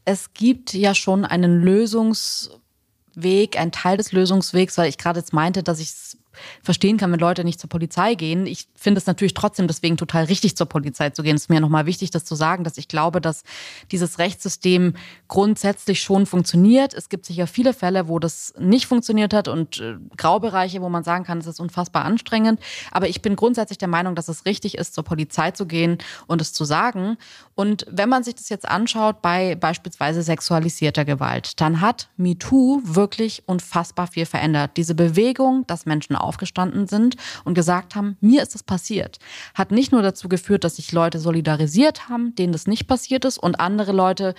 es 0.06 0.32
gibt 0.32 0.72
ja 0.72 0.94
schon 0.94 1.26
einen 1.26 1.60
Lösungsweg, 1.60 3.58
einen 3.58 3.72
Teil 3.72 3.98
des 3.98 4.12
Lösungswegs, 4.12 4.78
weil 4.78 4.88
ich 4.88 4.96
gerade 4.96 5.20
jetzt 5.20 5.34
meinte, 5.34 5.62
dass 5.62 5.80
ich 5.80 5.90
es 5.90 6.17
verstehen 6.62 6.96
kann, 6.96 7.12
wenn 7.12 7.18
Leute 7.18 7.44
nicht 7.44 7.60
zur 7.60 7.70
Polizei 7.70 8.14
gehen. 8.14 8.46
Ich 8.46 8.68
finde 8.74 8.98
es 8.98 9.06
natürlich 9.06 9.34
trotzdem 9.34 9.66
deswegen 9.66 9.96
total 9.96 10.24
richtig, 10.24 10.56
zur 10.56 10.66
Polizei 10.66 11.10
zu 11.10 11.22
gehen. 11.22 11.36
Es 11.36 11.42
ist 11.42 11.50
mir 11.50 11.60
nochmal 11.60 11.86
wichtig, 11.86 12.10
das 12.10 12.24
zu 12.24 12.34
sagen, 12.34 12.64
dass 12.64 12.78
ich 12.78 12.88
glaube, 12.88 13.20
dass 13.20 13.44
dieses 13.90 14.18
Rechtssystem 14.18 14.94
grundsätzlich 15.28 16.00
schon 16.02 16.26
funktioniert. 16.26 16.94
Es 16.94 17.08
gibt 17.08 17.26
sicher 17.26 17.46
viele 17.46 17.72
Fälle, 17.72 18.08
wo 18.08 18.18
das 18.18 18.54
nicht 18.58 18.86
funktioniert 18.86 19.34
hat 19.34 19.48
und 19.48 19.80
äh, 19.80 19.96
Graubereiche, 20.16 20.80
wo 20.82 20.88
man 20.88 21.04
sagen 21.04 21.24
kann, 21.24 21.38
es 21.38 21.46
ist 21.46 21.60
unfassbar 21.60 22.04
anstrengend. 22.04 22.60
Aber 22.90 23.08
ich 23.08 23.22
bin 23.22 23.36
grundsätzlich 23.36 23.78
der 23.78 23.88
Meinung, 23.88 24.14
dass 24.14 24.28
es 24.28 24.44
richtig 24.44 24.78
ist, 24.78 24.94
zur 24.94 25.04
Polizei 25.04 25.50
zu 25.50 25.66
gehen 25.66 25.98
und 26.26 26.40
es 26.40 26.52
zu 26.52 26.64
sagen. 26.64 27.16
Und 27.54 27.86
wenn 27.90 28.08
man 28.08 28.22
sich 28.22 28.34
das 28.34 28.48
jetzt 28.48 28.68
anschaut 28.68 29.22
bei 29.22 29.54
beispielsweise 29.54 30.22
sexualisierter 30.22 31.04
Gewalt, 31.04 31.60
dann 31.60 31.80
hat 31.80 32.08
MeToo 32.16 32.80
wirklich 32.84 33.42
unfassbar 33.46 34.06
viel 34.06 34.26
verändert. 34.26 34.72
Diese 34.76 34.94
Bewegung, 34.94 35.66
dass 35.66 35.86
Menschen 35.86 36.16
aufgestanden 36.28 36.86
sind 36.86 37.16
und 37.44 37.54
gesagt 37.54 37.94
haben, 37.94 38.16
mir 38.20 38.42
ist 38.42 38.54
das 38.54 38.62
passiert, 38.62 39.18
hat 39.54 39.72
nicht 39.72 39.92
nur 39.92 40.02
dazu 40.02 40.28
geführt, 40.28 40.64
dass 40.64 40.76
sich 40.76 40.92
Leute 40.92 41.18
solidarisiert 41.18 42.08
haben, 42.08 42.34
denen 42.36 42.52
das 42.52 42.66
nicht 42.66 42.86
passiert 42.86 43.24
ist 43.24 43.38
und 43.38 43.58
andere 43.58 43.92
Leute 43.92 44.34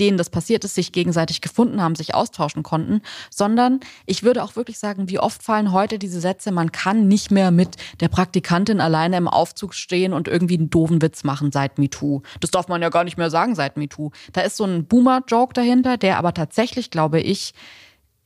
denen 0.00 0.18
das 0.18 0.30
passiert 0.30 0.64
ist, 0.64 0.74
sich 0.74 0.92
gegenseitig 0.92 1.40
gefunden 1.40 1.82
haben, 1.82 1.94
sich 1.94 2.14
austauschen 2.14 2.62
konnten, 2.62 3.02
sondern 3.30 3.80
ich 4.06 4.22
würde 4.22 4.42
auch 4.42 4.56
wirklich 4.56 4.78
sagen, 4.78 5.08
wie 5.08 5.18
oft 5.18 5.42
fallen 5.42 5.72
heute 5.72 5.98
diese 5.98 6.20
Sätze, 6.20 6.50
man 6.50 6.72
kann 6.72 7.08
nicht 7.08 7.30
mehr 7.30 7.50
mit 7.50 7.76
der 8.00 8.08
Praktikantin 8.08 8.80
alleine 8.80 9.16
im 9.16 9.28
Aufzug 9.28 9.74
stehen 9.74 10.12
und 10.12 10.28
irgendwie 10.28 10.58
einen 10.58 10.70
doofen 10.70 11.02
Witz 11.02 11.24
machen 11.24 11.52
seit 11.52 11.78
MeToo. 11.78 12.22
Das 12.40 12.50
darf 12.50 12.68
man 12.68 12.82
ja 12.82 12.88
gar 12.88 13.04
nicht 13.04 13.18
mehr 13.18 13.30
sagen 13.30 13.54
seit 13.54 13.76
MeToo. 13.76 14.10
Da 14.32 14.40
ist 14.40 14.56
so 14.56 14.64
ein 14.64 14.86
Boomer-Joke 14.86 15.52
dahinter, 15.52 15.96
der 15.96 16.18
aber 16.18 16.34
tatsächlich, 16.34 16.90
glaube 16.90 17.20
ich, 17.20 17.52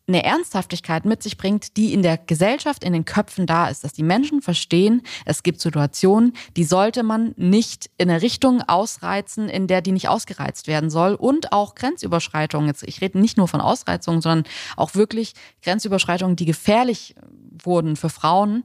eine 0.08 0.22
Ernsthaftigkeit 0.22 1.04
mit 1.04 1.22
sich 1.22 1.36
bringt, 1.36 1.76
die 1.76 1.92
in 1.92 2.02
der 2.02 2.16
Gesellschaft, 2.16 2.84
in 2.84 2.92
den 2.92 3.04
Köpfen 3.04 3.46
da 3.46 3.68
ist, 3.68 3.82
dass 3.82 3.92
die 3.92 4.04
Menschen 4.04 4.40
verstehen, 4.40 5.02
es 5.24 5.42
gibt 5.42 5.60
Situationen, 5.60 6.34
die 6.56 6.64
sollte 6.64 7.02
man 7.02 7.34
nicht 7.36 7.90
in 7.98 8.08
eine 8.08 8.22
Richtung 8.22 8.62
ausreizen, 8.62 9.48
in 9.48 9.66
der 9.66 9.82
die 9.82 9.92
nicht 9.92 10.08
ausgereizt 10.08 10.68
werden 10.68 10.90
soll 10.90 11.14
und 11.14 11.52
auch 11.52 11.74
Grenzüberschreitungen. 11.74 12.68
Jetzt, 12.68 12.84
ich 12.84 13.00
rede 13.00 13.18
nicht 13.18 13.36
nur 13.36 13.48
von 13.48 13.60
Ausreizungen, 13.60 14.20
sondern 14.20 14.44
auch 14.76 14.94
wirklich 14.94 15.34
Grenzüberschreitungen, 15.62 16.36
die 16.36 16.46
gefährlich 16.46 17.16
wurden 17.62 17.96
für 17.96 18.10
Frauen, 18.10 18.62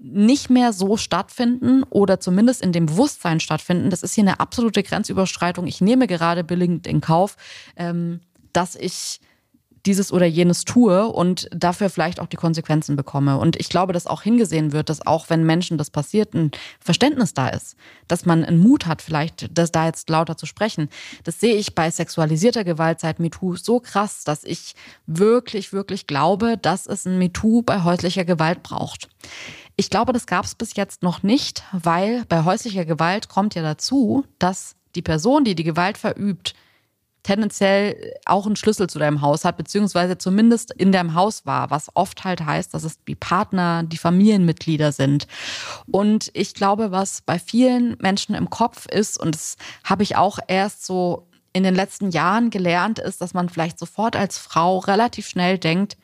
nicht 0.00 0.48
mehr 0.48 0.72
so 0.72 0.96
stattfinden 0.96 1.82
oder 1.90 2.20
zumindest 2.20 2.62
in 2.62 2.70
dem 2.70 2.86
Bewusstsein 2.86 3.40
stattfinden. 3.40 3.90
Das 3.90 4.04
ist 4.04 4.14
hier 4.14 4.22
eine 4.22 4.38
absolute 4.38 4.84
Grenzüberschreitung. 4.84 5.66
Ich 5.66 5.80
nehme 5.80 6.06
gerade 6.06 6.44
billigend 6.44 6.86
in 6.86 7.00
Kauf, 7.00 7.36
ähm, 7.76 8.20
dass 8.52 8.76
ich 8.76 9.20
dieses 9.88 10.12
oder 10.12 10.26
jenes 10.26 10.66
tue 10.66 11.08
und 11.08 11.48
dafür 11.50 11.88
vielleicht 11.88 12.20
auch 12.20 12.26
die 12.26 12.36
Konsequenzen 12.36 12.94
bekomme. 12.94 13.38
Und 13.38 13.56
ich 13.56 13.70
glaube, 13.70 13.94
dass 13.94 14.06
auch 14.06 14.20
hingesehen 14.20 14.72
wird, 14.72 14.90
dass 14.90 15.06
auch 15.06 15.30
wenn 15.30 15.44
Menschen 15.44 15.78
das 15.78 15.88
passiert, 15.88 16.34
ein 16.34 16.50
Verständnis 16.78 17.32
da 17.32 17.48
ist, 17.48 17.74
dass 18.06 18.26
man 18.26 18.44
einen 18.44 18.58
Mut 18.58 18.84
hat, 18.84 19.00
vielleicht 19.00 19.48
das 19.56 19.72
da 19.72 19.86
jetzt 19.86 20.10
lauter 20.10 20.36
zu 20.36 20.44
sprechen. 20.44 20.90
Das 21.24 21.40
sehe 21.40 21.54
ich 21.54 21.74
bei 21.74 21.90
sexualisierter 21.90 22.64
Gewalt 22.64 23.00
seit 23.00 23.18
MeToo 23.18 23.56
so 23.56 23.80
krass, 23.80 24.24
dass 24.24 24.44
ich 24.44 24.74
wirklich, 25.06 25.72
wirklich 25.72 26.06
glaube, 26.06 26.58
dass 26.58 26.86
es 26.86 27.06
ein 27.06 27.18
MeToo 27.18 27.62
bei 27.62 27.82
häuslicher 27.82 28.26
Gewalt 28.26 28.62
braucht. 28.62 29.08
Ich 29.76 29.88
glaube, 29.88 30.12
das 30.12 30.26
gab 30.26 30.44
es 30.44 30.54
bis 30.54 30.76
jetzt 30.76 31.02
noch 31.02 31.22
nicht, 31.22 31.62
weil 31.72 32.26
bei 32.28 32.44
häuslicher 32.44 32.84
Gewalt 32.84 33.30
kommt 33.30 33.54
ja 33.54 33.62
dazu, 33.62 34.26
dass 34.38 34.76
die 34.96 35.02
Person, 35.02 35.44
die 35.44 35.54
die 35.54 35.64
Gewalt 35.64 35.96
verübt, 35.96 36.54
tendenziell 37.22 38.14
auch 38.24 38.46
einen 38.46 38.56
Schlüssel 38.56 38.88
zu 38.88 38.98
deinem 38.98 39.20
Haus 39.20 39.44
hat, 39.44 39.56
beziehungsweise 39.56 40.18
zumindest 40.18 40.72
in 40.72 40.92
deinem 40.92 41.14
Haus 41.14 41.46
war, 41.46 41.70
was 41.70 41.90
oft 41.94 42.24
halt 42.24 42.44
heißt, 42.44 42.72
dass 42.72 42.84
es 42.84 43.02
die 43.04 43.14
Partner, 43.14 43.82
die 43.82 43.98
Familienmitglieder 43.98 44.92
sind. 44.92 45.26
Und 45.90 46.30
ich 46.34 46.54
glaube, 46.54 46.90
was 46.90 47.20
bei 47.22 47.38
vielen 47.38 47.96
Menschen 48.00 48.34
im 48.34 48.50
Kopf 48.50 48.86
ist, 48.86 49.18
und 49.18 49.34
das 49.34 49.56
habe 49.84 50.02
ich 50.02 50.16
auch 50.16 50.38
erst 50.46 50.86
so 50.86 51.28
in 51.58 51.64
den 51.64 51.74
letzten 51.74 52.10
Jahren 52.10 52.50
gelernt 52.50 52.98
ist, 52.98 53.20
dass 53.20 53.34
man 53.34 53.48
vielleicht 53.48 53.78
sofort 53.78 54.16
als 54.16 54.38
Frau 54.38 54.78
relativ 54.78 55.28
schnell 55.28 55.58
denkt, 55.58 55.96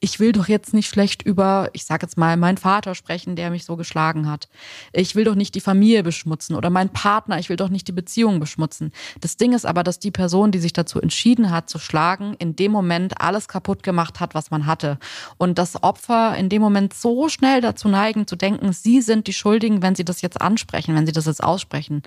ich 0.00 0.20
will 0.20 0.32
doch 0.32 0.48
jetzt 0.48 0.74
nicht 0.74 0.88
schlecht 0.88 1.22
über, 1.22 1.70
ich 1.72 1.84
sage 1.84 2.04
jetzt 2.06 2.18
mal, 2.18 2.36
meinen 2.36 2.58
Vater 2.58 2.94
sprechen, 2.94 3.36
der 3.36 3.50
mich 3.50 3.64
so 3.64 3.76
geschlagen 3.76 4.28
hat. 4.28 4.48
Ich 4.92 5.14
will 5.14 5.24
doch 5.24 5.34
nicht 5.34 5.54
die 5.54 5.60
Familie 5.60 6.02
beschmutzen 6.02 6.56
oder 6.56 6.70
meinen 6.70 6.90
Partner, 6.90 7.38
ich 7.38 7.48
will 7.48 7.56
doch 7.56 7.68
nicht 7.68 7.88
die 7.88 7.92
Beziehung 7.92 8.40
beschmutzen. 8.40 8.92
Das 9.20 9.36
Ding 9.36 9.52
ist 9.52 9.64
aber, 9.64 9.82
dass 9.82 9.98
die 9.98 10.10
Person, 10.10 10.50
die 10.50 10.58
sich 10.58 10.72
dazu 10.72 11.00
entschieden 11.00 11.50
hat 11.50 11.70
zu 11.70 11.78
schlagen, 11.78 12.34
in 12.38 12.56
dem 12.56 12.72
Moment 12.72 13.20
alles 13.20 13.48
kaputt 13.48 13.82
gemacht 13.82 14.20
hat, 14.20 14.34
was 14.34 14.50
man 14.50 14.66
hatte. 14.66 14.98
Und 15.38 15.58
das 15.58 15.82
Opfer 15.82 16.36
in 16.36 16.48
dem 16.48 16.62
Moment 16.62 16.94
so 16.94 17.28
schnell 17.28 17.60
dazu 17.60 17.88
neigen 17.88 18.26
zu 18.26 18.36
denken, 18.36 18.72
sie 18.72 19.00
sind 19.00 19.26
die 19.26 19.32
Schuldigen, 19.32 19.82
wenn 19.82 19.94
sie 19.94 20.04
das 20.04 20.22
jetzt 20.22 20.40
ansprechen, 20.40 20.94
wenn 20.94 21.06
sie 21.06 21.12
das 21.12 21.26
jetzt 21.26 21.42
aussprechen. 21.42 22.02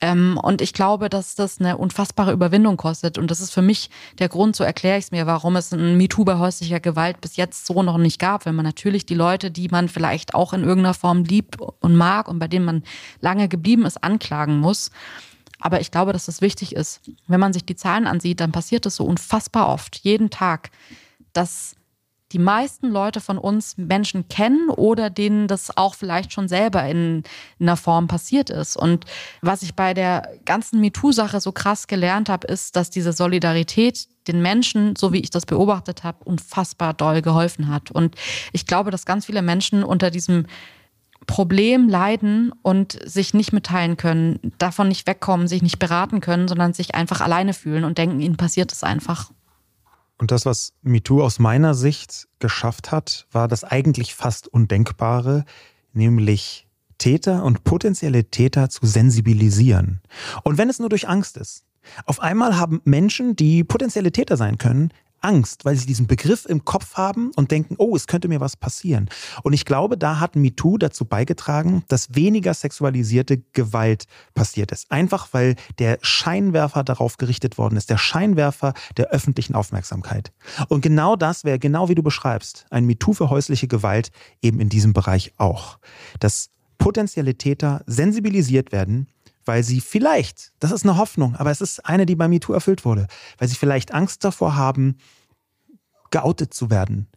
Ähm, 0.00 0.38
und 0.42 0.62
ich 0.62 0.72
glaube, 0.72 1.08
dass 1.08 1.34
das 1.34 1.60
eine 1.60 1.76
unfassbare 1.76 2.29
Überwindung 2.32 2.76
kostet. 2.76 3.18
Und 3.18 3.30
das 3.30 3.40
ist 3.40 3.52
für 3.52 3.62
mich 3.62 3.90
der 4.18 4.28
Grund, 4.28 4.56
so 4.56 4.64
erkläre 4.64 4.98
ich 4.98 5.04
es 5.04 5.10
mir, 5.10 5.26
warum 5.26 5.56
es 5.56 5.72
ein 5.72 5.96
MeToo 5.96 6.24
bei 6.24 6.38
häuslicher 6.38 6.80
Gewalt 6.80 7.20
bis 7.20 7.36
jetzt 7.36 7.66
so 7.66 7.82
noch 7.82 7.98
nicht 7.98 8.18
gab. 8.18 8.46
Wenn 8.46 8.54
man 8.54 8.64
natürlich 8.64 9.06
die 9.06 9.14
Leute, 9.14 9.50
die 9.50 9.68
man 9.68 9.88
vielleicht 9.88 10.34
auch 10.34 10.52
in 10.52 10.62
irgendeiner 10.62 10.94
Form 10.94 11.24
liebt 11.24 11.56
und 11.60 11.96
mag 11.96 12.28
und 12.28 12.38
bei 12.38 12.48
denen 12.48 12.64
man 12.64 12.82
lange 13.20 13.48
geblieben 13.48 13.84
ist, 13.86 14.02
anklagen 14.02 14.58
muss. 14.58 14.90
Aber 15.60 15.80
ich 15.80 15.90
glaube, 15.90 16.12
dass 16.12 16.26
das 16.26 16.40
wichtig 16.40 16.74
ist. 16.74 17.00
Wenn 17.26 17.40
man 17.40 17.52
sich 17.52 17.64
die 17.64 17.76
Zahlen 17.76 18.06
ansieht, 18.06 18.40
dann 18.40 18.52
passiert 18.52 18.86
es 18.86 18.96
so 18.96 19.04
unfassbar 19.04 19.68
oft, 19.68 19.96
jeden 19.96 20.30
Tag, 20.30 20.70
dass 21.32 21.76
die 22.32 22.38
meisten 22.38 22.88
Leute 22.88 23.20
von 23.20 23.38
uns 23.38 23.76
Menschen 23.76 24.28
kennen 24.28 24.68
oder 24.70 25.10
denen 25.10 25.48
das 25.48 25.76
auch 25.76 25.94
vielleicht 25.94 26.32
schon 26.32 26.48
selber 26.48 26.84
in, 26.84 27.24
in 27.58 27.68
einer 27.68 27.76
Form 27.76 28.06
passiert 28.06 28.50
ist. 28.50 28.76
Und 28.76 29.04
was 29.42 29.62
ich 29.62 29.74
bei 29.74 29.94
der 29.94 30.28
ganzen 30.44 30.80
MeToo-Sache 30.80 31.40
so 31.40 31.50
krass 31.52 31.86
gelernt 31.88 32.28
habe, 32.28 32.46
ist, 32.46 32.76
dass 32.76 32.90
diese 32.90 33.12
Solidarität 33.12 34.08
den 34.28 34.42
Menschen, 34.42 34.94
so 34.96 35.12
wie 35.12 35.20
ich 35.20 35.30
das 35.30 35.46
beobachtet 35.46 36.04
habe, 36.04 36.22
unfassbar 36.24 36.94
doll 36.94 37.20
geholfen 37.20 37.68
hat. 37.68 37.90
Und 37.90 38.14
ich 38.52 38.66
glaube, 38.66 38.90
dass 38.90 39.06
ganz 39.06 39.26
viele 39.26 39.42
Menschen 39.42 39.82
unter 39.82 40.10
diesem 40.10 40.46
Problem 41.26 41.88
leiden 41.88 42.52
und 42.62 42.98
sich 43.04 43.34
nicht 43.34 43.52
mitteilen 43.52 43.96
können, 43.96 44.38
davon 44.58 44.88
nicht 44.88 45.06
wegkommen, 45.06 45.48
sich 45.48 45.62
nicht 45.62 45.78
beraten 45.78 46.20
können, 46.20 46.48
sondern 46.48 46.72
sich 46.72 46.94
einfach 46.94 47.20
alleine 47.20 47.54
fühlen 47.54 47.84
und 47.84 47.98
denken, 47.98 48.20
ihnen 48.20 48.36
passiert 48.36 48.72
es 48.72 48.82
einfach. 48.82 49.30
Und 50.20 50.30
das, 50.30 50.44
was 50.44 50.74
MeToo 50.82 51.22
aus 51.22 51.38
meiner 51.38 51.72
Sicht 51.72 52.28
geschafft 52.40 52.92
hat, 52.92 53.26
war 53.32 53.48
das 53.48 53.64
eigentlich 53.64 54.14
fast 54.14 54.48
Undenkbare, 54.48 55.46
nämlich 55.94 56.68
Täter 56.98 57.42
und 57.42 57.64
potenzielle 57.64 58.24
Täter 58.24 58.68
zu 58.68 58.84
sensibilisieren. 58.84 60.02
Und 60.44 60.58
wenn 60.58 60.68
es 60.68 60.78
nur 60.78 60.90
durch 60.90 61.08
Angst 61.08 61.38
ist. 61.38 61.64
Auf 62.04 62.20
einmal 62.20 62.58
haben 62.58 62.82
Menschen, 62.84 63.34
die 63.34 63.64
potenzielle 63.64 64.12
Täter 64.12 64.36
sein 64.36 64.58
können, 64.58 64.92
Angst, 65.20 65.64
weil 65.64 65.76
sie 65.76 65.86
diesen 65.86 66.06
Begriff 66.06 66.46
im 66.46 66.64
Kopf 66.64 66.94
haben 66.94 67.30
und 67.36 67.50
denken, 67.50 67.74
oh, 67.78 67.94
es 67.96 68.06
könnte 68.06 68.28
mir 68.28 68.40
was 68.40 68.56
passieren. 68.56 69.08
Und 69.42 69.52
ich 69.52 69.64
glaube, 69.64 69.96
da 69.98 70.20
hat 70.20 70.36
MeToo 70.36 70.78
dazu 70.78 71.04
beigetragen, 71.04 71.84
dass 71.88 72.14
weniger 72.14 72.54
sexualisierte 72.54 73.38
Gewalt 73.52 74.04
passiert 74.34 74.72
ist. 74.72 74.90
Einfach 74.90 75.28
weil 75.32 75.56
der 75.78 75.98
Scheinwerfer 76.02 76.84
darauf 76.84 77.16
gerichtet 77.16 77.58
worden 77.58 77.76
ist, 77.76 77.90
der 77.90 77.98
Scheinwerfer 77.98 78.74
der 78.96 79.08
öffentlichen 79.10 79.54
Aufmerksamkeit. 79.54 80.32
Und 80.68 80.80
genau 80.80 81.16
das 81.16 81.44
wäre, 81.44 81.58
genau 81.58 81.88
wie 81.88 81.94
du 81.94 82.02
beschreibst, 82.02 82.66
ein 82.70 82.86
MeToo 82.86 83.12
für 83.12 83.30
häusliche 83.30 83.68
Gewalt 83.68 84.10
eben 84.42 84.60
in 84.60 84.68
diesem 84.68 84.92
Bereich 84.92 85.32
auch. 85.36 85.78
Dass 86.18 86.50
potenzielle 86.78 87.36
Täter 87.36 87.82
sensibilisiert 87.86 88.72
werden, 88.72 89.06
weil 89.44 89.62
sie 89.62 89.80
vielleicht, 89.80 90.52
das 90.60 90.72
ist 90.72 90.84
eine 90.84 90.96
Hoffnung, 90.96 91.36
aber 91.36 91.50
es 91.50 91.60
ist 91.60 91.84
eine, 91.86 92.06
die 92.06 92.16
bei 92.16 92.28
MeToo 92.28 92.52
erfüllt 92.52 92.84
wurde, 92.84 93.06
weil 93.38 93.48
sie 93.48 93.56
vielleicht 93.56 93.92
Angst 93.92 94.24
davor 94.24 94.56
haben, 94.56 94.96
geoutet 96.10 96.52
zu 96.54 96.70
werden, 96.70 97.08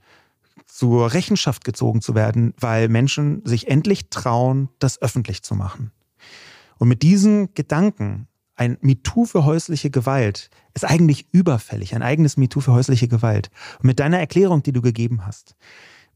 zur 0.68 1.14
Rechenschaft 1.14 1.64
gezogen 1.64 2.02
zu 2.02 2.16
werden, 2.16 2.54
weil 2.60 2.90
Menschen 2.90 3.46
sich 3.46 3.68
endlich 3.68 4.10
trauen, 4.10 4.70
das 4.80 5.02
öffentlich 5.02 5.44
zu 5.44 5.56
machen. 5.56 5.92
Und 6.78 6.88
mit 6.88 7.04
diesen 7.04 7.54
Gedanken, 7.54 8.28
ein 8.56 8.78
MeToo 8.82 9.26
für 9.26 9.46
häusliche 9.46 9.90
Gewalt 9.90 10.50
ist 10.74 10.86
eigentlich 10.86 11.28
überfällig, 11.32 11.96
ein 11.96 12.04
eigenes 12.04 12.38
MeToo 12.38 12.62
für 12.62 12.74
häusliche 12.74 13.08
Gewalt. 13.08 13.50
Und 13.80 13.86
mit 13.86 14.00
deiner 14.00 14.20
Erklärung, 14.20 14.64
die 14.64 14.74
du 14.74 14.82
gegeben 14.82 15.26
hast, 15.26 15.56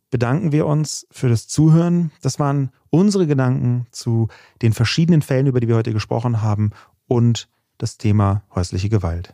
bedanken 0.10 0.51
wir 0.51 0.66
uns 0.66 1.08
für 1.12 1.30
das 1.30 1.47
Zuhören. 1.47 2.12
Das 2.22 2.39
waren 2.39 2.72
unsere 2.89 3.28
Gedanken 3.28 3.88
zu 3.91 4.28
den 4.62 4.74
verschiedenen 4.74 5.22
Fällen, 5.22 5.47
über 5.47 5.60
die 5.60 5.68
wir 5.68 5.76
heute 5.76 5.93
gesprochen 5.93 6.41
haben 6.41 6.72
und 7.08 7.47
das 7.78 7.97
Thema 7.97 8.43
häusliche 8.53 8.89
Gewalt. 8.89 9.34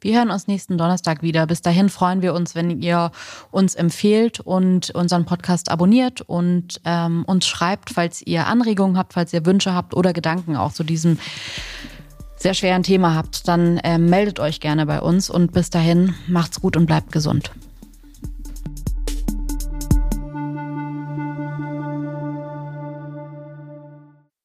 Wir 0.00 0.16
hören 0.16 0.30
uns 0.30 0.46
nächsten 0.46 0.78
Donnerstag 0.78 1.22
wieder. 1.22 1.46
Bis 1.46 1.60
dahin 1.60 1.88
freuen 1.88 2.22
wir 2.22 2.32
uns, 2.32 2.54
wenn 2.54 2.80
ihr 2.80 3.10
uns 3.50 3.74
empfehlt 3.74 4.38
und 4.38 4.90
unseren 4.90 5.24
Podcast 5.24 5.70
abonniert 5.72 6.20
und 6.20 6.80
ähm, 6.84 7.24
uns 7.26 7.46
schreibt, 7.46 7.90
falls 7.90 8.22
ihr 8.22 8.46
Anregungen 8.46 8.96
habt, 8.96 9.14
falls 9.14 9.32
ihr 9.32 9.44
Wünsche 9.44 9.74
habt 9.74 9.94
oder 9.94 10.12
Gedanken 10.12 10.56
auch 10.56 10.72
zu 10.72 10.84
diesem 10.84 11.18
sehr 12.36 12.54
schweren 12.54 12.84
Thema 12.84 13.16
habt, 13.16 13.48
dann 13.48 13.78
äh, 13.78 13.98
meldet 13.98 14.38
euch 14.38 14.60
gerne 14.60 14.86
bei 14.86 15.00
uns 15.00 15.30
und 15.30 15.52
bis 15.52 15.70
dahin 15.70 16.14
macht's 16.28 16.60
gut 16.60 16.76
und 16.76 16.86
bleibt 16.86 17.10
gesund. 17.10 17.50